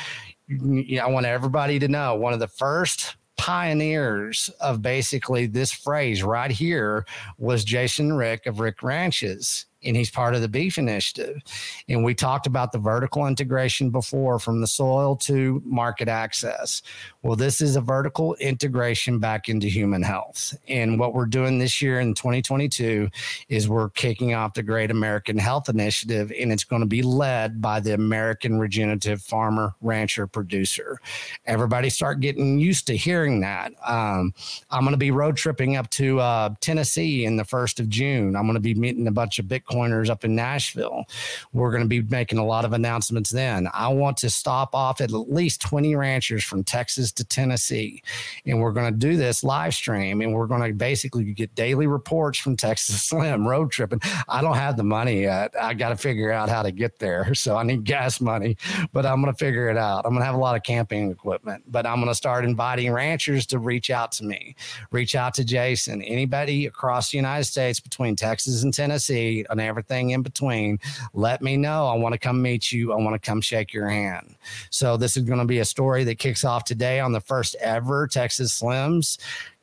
I 0.49 1.07
want 1.07 1.25
everybody 1.25 1.79
to 1.79 1.87
know 1.87 2.15
one 2.15 2.33
of 2.33 2.39
the 2.39 2.47
first 2.47 3.15
pioneers 3.37 4.49
of 4.59 4.81
basically 4.81 5.47
this 5.47 5.71
phrase 5.71 6.21
right 6.21 6.51
here 6.51 7.05
was 7.37 7.63
Jason 7.63 8.13
Rick 8.13 8.45
of 8.45 8.59
Rick 8.59 8.83
Ranches 8.83 9.65
and 9.83 9.95
he's 9.95 10.11
part 10.11 10.35
of 10.35 10.41
the 10.41 10.47
beef 10.47 10.77
initiative. 10.77 11.41
And 11.89 12.03
we 12.03 12.13
talked 12.13 12.47
about 12.47 12.71
the 12.71 12.77
vertical 12.77 13.27
integration 13.27 13.89
before 13.89 14.39
from 14.39 14.61
the 14.61 14.67
soil 14.67 15.15
to 15.17 15.61
market 15.65 16.07
access. 16.07 16.81
Well, 17.23 17.35
this 17.35 17.61
is 17.61 17.75
a 17.75 17.81
vertical 17.81 18.35
integration 18.35 19.19
back 19.19 19.49
into 19.49 19.67
human 19.67 20.03
health. 20.03 20.55
And 20.67 20.99
what 20.99 21.13
we're 21.13 21.25
doing 21.25 21.59
this 21.59 21.81
year 21.81 21.99
in 21.99 22.13
2022 22.13 23.09
is 23.49 23.69
we're 23.69 23.89
kicking 23.89 24.33
off 24.33 24.53
the 24.53 24.63
Great 24.63 24.91
American 24.91 25.37
Health 25.37 25.69
Initiative, 25.69 26.31
and 26.37 26.51
it's 26.51 26.63
going 26.63 26.81
to 26.81 26.87
be 26.87 27.01
led 27.01 27.61
by 27.61 27.79
the 27.79 27.93
American 27.93 28.59
Regenerative 28.59 29.21
Farmer, 29.21 29.75
Rancher, 29.81 30.27
Producer. 30.27 30.99
Everybody 31.45 31.89
start 31.89 32.19
getting 32.19 32.59
used 32.59 32.87
to 32.87 32.97
hearing 32.97 33.41
that. 33.41 33.71
Um, 33.85 34.33
I'm 34.69 34.81
going 34.81 34.93
to 34.93 34.97
be 34.97 35.11
road 35.11 35.37
tripping 35.37 35.75
up 35.75 35.89
to 35.91 36.19
uh, 36.19 36.49
Tennessee 36.59 37.25
in 37.25 37.37
the 37.37 37.45
first 37.45 37.79
of 37.79 37.89
June. 37.89 38.35
I'm 38.35 38.43
going 38.43 38.55
to 38.55 38.59
be 38.59 38.75
meeting 38.75 39.07
a 39.07 39.11
bunch 39.11 39.39
of 39.39 39.45
Bitcoin 39.45 39.70
Bitcoiners 39.71 40.09
up 40.09 40.23
in 40.23 40.35
Nashville. 40.35 41.05
We're 41.53 41.71
going 41.71 41.83
to 41.83 41.87
be 41.87 42.01
making 42.01 42.37
a 42.37 42.45
lot 42.45 42.65
of 42.65 42.73
announcements 42.73 43.29
then. 43.29 43.67
I 43.73 43.87
want 43.89 44.17
to 44.17 44.29
stop 44.29 44.75
off 44.75 45.01
at 45.01 45.11
at 45.11 45.31
least 45.31 45.61
20 45.61 45.95
ranchers 45.95 46.43
from 46.43 46.63
Texas 46.63 47.11
to 47.13 47.23
Tennessee. 47.23 48.03
And 48.45 48.59
we're 48.59 48.71
going 48.71 48.91
to 48.91 48.97
do 48.97 49.17
this 49.17 49.43
live 49.43 49.73
stream 49.73 50.21
and 50.21 50.33
we're 50.33 50.47
going 50.47 50.61
to 50.61 50.73
basically 50.73 51.33
get 51.33 51.53
daily 51.55 51.87
reports 51.87 52.39
from 52.39 52.55
Texas 52.55 53.03
Slim 53.11 53.47
road 53.47 53.71
tripping. 53.71 54.01
I 54.27 54.41
don't 54.41 54.55
have 54.55 54.77
the 54.77 54.83
money 54.83 55.21
yet. 55.21 55.53
I 55.59 55.73
got 55.73 55.89
to 55.89 55.95
figure 55.95 56.31
out 56.31 56.49
how 56.49 56.63
to 56.63 56.71
get 56.71 56.99
there. 56.99 57.31
So 57.41 57.57
I 57.57 57.63
need 57.63 57.85
gas 57.85 58.21
money, 58.21 58.55
but 58.93 59.03
I'm 59.03 59.19
going 59.19 59.33
to 59.33 59.37
figure 59.37 59.67
it 59.67 59.77
out. 59.77 60.05
I'm 60.05 60.11
going 60.11 60.21
to 60.21 60.25
have 60.25 60.35
a 60.35 60.37
lot 60.37 60.55
of 60.55 60.61
camping 60.61 61.09
equipment, 61.09 61.63
but 61.65 61.87
I'm 61.87 61.95
going 61.95 62.07
to 62.07 62.15
start 62.15 62.45
inviting 62.45 62.91
ranchers 62.91 63.47
to 63.47 63.57
reach 63.57 63.89
out 63.89 64.11
to 64.13 64.23
me, 64.23 64.55
reach 64.91 65.15
out 65.15 65.33
to 65.35 65.43
Jason, 65.43 66.03
anybody 66.03 66.67
across 66.67 67.09
the 67.09 67.17
United 67.17 67.45
States 67.45 67.79
between 67.79 68.15
Texas 68.15 68.63
and 68.63 68.71
Tennessee, 68.71 69.43
an 69.49 69.59
everything 69.61 70.11
in 70.11 70.21
between, 70.21 70.79
let 71.13 71.41
me 71.41 71.57
know. 71.57 71.87
I 71.87 71.95
want 71.95 72.13
to 72.13 72.19
come 72.19 72.41
meet 72.41 72.71
you. 72.71 72.93
I 72.93 72.95
want 72.95 73.13
to 73.13 73.19
come 73.19 73.41
shake 73.41 73.73
your 73.73 73.87
hand. 73.87 74.35
So, 74.69 74.97
this 74.97 75.17
is 75.17 75.23
going 75.23 75.39
to 75.39 75.45
be 75.45 75.59
a 75.59 75.65
story 75.65 76.03
that 76.05 76.19
kicks 76.19 76.43
off 76.43 76.63
today 76.63 76.99
on 76.99 77.11
the 77.11 77.21
first 77.21 77.55
ever 77.61 78.07
Texas 78.07 78.59
Slims 78.61 79.17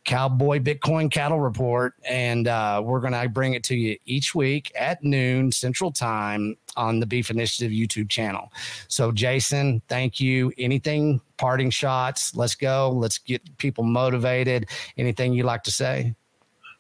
Cowboy 0.08 0.58
Bitcoin 0.58 1.10
Cattle 1.10 1.38
Report. 1.38 1.92
And 2.08 2.48
uh, 2.48 2.80
we're 2.82 3.00
going 3.00 3.12
to 3.12 3.28
bring 3.28 3.52
it 3.52 3.62
to 3.64 3.76
you 3.76 3.98
each 4.06 4.34
week 4.34 4.72
at 4.74 5.04
noon 5.04 5.52
Central 5.52 5.92
Time 5.92 6.56
on 6.76 6.98
the 6.98 7.04
Beef 7.04 7.30
Initiative 7.30 7.72
YouTube 7.72 8.08
channel. 8.08 8.50
So, 8.88 9.12
Jason, 9.12 9.82
thank 9.86 10.18
you. 10.18 10.50
Anything 10.56 11.20
parting 11.36 11.68
shots? 11.68 12.34
Let's 12.34 12.54
go. 12.54 12.90
Let's 12.90 13.18
get 13.18 13.58
people 13.58 13.84
motivated. 13.84 14.70
Anything 14.96 15.34
you'd 15.34 15.44
like 15.44 15.62
to 15.64 15.70
say? 15.70 16.14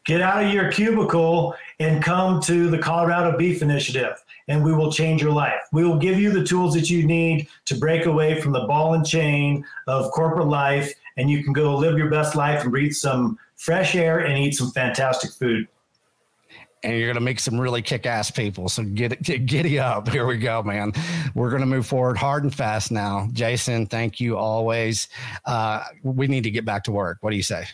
Get 0.08 0.22
out 0.22 0.42
of 0.42 0.50
your 0.50 0.72
cubicle 0.72 1.54
and 1.80 2.02
come 2.02 2.40
to 2.44 2.70
the 2.70 2.78
Colorado 2.78 3.36
Beef 3.36 3.60
Initiative, 3.60 4.14
and 4.48 4.64
we 4.64 4.72
will 4.72 4.90
change 4.90 5.20
your 5.20 5.32
life. 5.32 5.60
We 5.70 5.84
will 5.84 5.98
give 5.98 6.18
you 6.18 6.32
the 6.32 6.42
tools 6.42 6.72
that 6.76 6.88
you 6.88 7.06
need 7.06 7.46
to 7.66 7.74
break 7.74 8.06
away 8.06 8.40
from 8.40 8.52
the 8.52 8.60
ball 8.60 8.94
and 8.94 9.06
chain 9.06 9.66
of 9.86 10.10
corporate 10.12 10.48
life, 10.48 10.90
and 11.18 11.30
you 11.30 11.44
can 11.44 11.52
go 11.52 11.76
live 11.76 11.98
your 11.98 12.08
best 12.08 12.34
life 12.34 12.62
and 12.62 12.70
breathe 12.70 12.94
some 12.94 13.38
fresh 13.56 13.94
air 13.96 14.20
and 14.20 14.38
eat 14.38 14.52
some 14.52 14.70
fantastic 14.70 15.30
food 15.30 15.68
and 16.84 16.96
you're 16.96 17.08
going 17.08 17.16
to 17.16 17.20
make 17.20 17.40
some 17.40 17.60
really 17.60 17.82
kick-ass 17.82 18.30
people. 18.30 18.68
So 18.68 18.84
get, 18.84 19.20
get 19.20 19.46
giddy 19.46 19.80
up. 19.80 20.08
Here 20.08 20.26
we 20.26 20.38
go, 20.38 20.62
man. 20.62 20.92
We're 21.34 21.50
going 21.50 21.60
to 21.60 21.66
move 21.66 21.88
forward 21.88 22.16
hard 22.16 22.44
and 22.44 22.54
fast 22.54 22.92
now. 22.92 23.28
Jason, 23.32 23.86
thank 23.86 24.20
you 24.20 24.36
always. 24.36 25.08
Uh, 25.44 25.82
we 26.04 26.28
need 26.28 26.44
to 26.44 26.52
get 26.52 26.64
back 26.64 26.84
to 26.84 26.92
work. 26.92 27.18
What 27.20 27.30
do 27.30 27.36
you 27.36 27.42
say? 27.42 27.66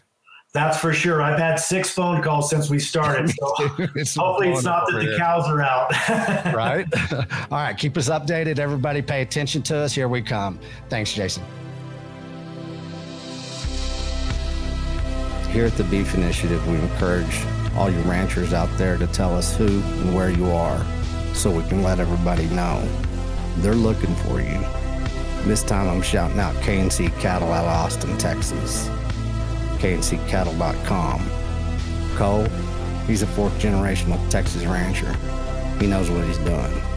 That's 0.55 0.79
for 0.79 0.93
sure. 0.93 1.21
I've 1.21 1.39
had 1.39 1.57
six 1.57 1.91
phone 1.91 2.23
calls 2.23 2.49
since 2.49 2.71
we 2.71 2.79
started. 2.79 3.35
So 3.45 3.69
it's 3.95 4.15
hopefully 4.15 4.51
it's 4.51 4.63
not 4.63 4.87
that 4.87 4.99
the 4.99 5.17
cows 5.17 5.49
are 5.49 5.61
out. 5.61 5.91
right. 6.55 6.87
All 7.51 7.59
right. 7.59 7.77
Keep 7.77 7.97
us 7.97 8.09
updated. 8.09 8.59
Everybody 8.59 9.03
pay 9.03 9.23
attention 9.23 9.63
to 9.63 9.77
us. 9.77 9.93
Here 9.93 10.09
we 10.09 10.23
come. 10.23 10.59
Thanks, 10.89 11.13
Jason. 11.13 11.43
Here 15.51 15.67
at 15.67 15.77
the 15.77 15.85
Beef 15.85 16.15
Initiative, 16.15 16.67
we 16.69 16.77
encourage 16.77 17.45
all 17.77 17.91
you 17.91 18.01
ranchers 18.03 18.53
out 18.53 18.71
there 18.79 18.97
to 18.97 19.07
tell 19.09 19.37
us 19.37 19.57
who 19.57 19.67
and 19.67 20.15
where 20.15 20.31
you 20.31 20.51
are 20.51 20.85
so 21.35 21.51
we 21.51 21.69
can 21.69 21.83
let 21.83 21.99
everybody 21.99 22.47
know. 22.47 22.87
They're 23.59 23.75
looking 23.75 24.15
for 24.17 24.41
you. 24.41 24.61
This 25.45 25.63
time 25.63 25.89
I'm 25.89 26.03
shouting 26.03 26.39
out 26.39 26.55
K&C 26.63 27.09
Cattle 27.21 27.53
out 27.53 27.65
of 27.65 27.71
Austin, 27.71 28.17
Texas 28.19 28.89
kncattle.com. 29.85 31.31
Cole, 32.17 32.47
he's 33.07 33.21
a 33.21 33.27
fourth 33.27 33.53
generational 33.59 34.19
Texas 34.31 34.65
rancher. 34.65 35.13
He 35.79 35.87
knows 35.87 36.11
what 36.11 36.25
he's 36.25 36.39
doing. 36.39 36.94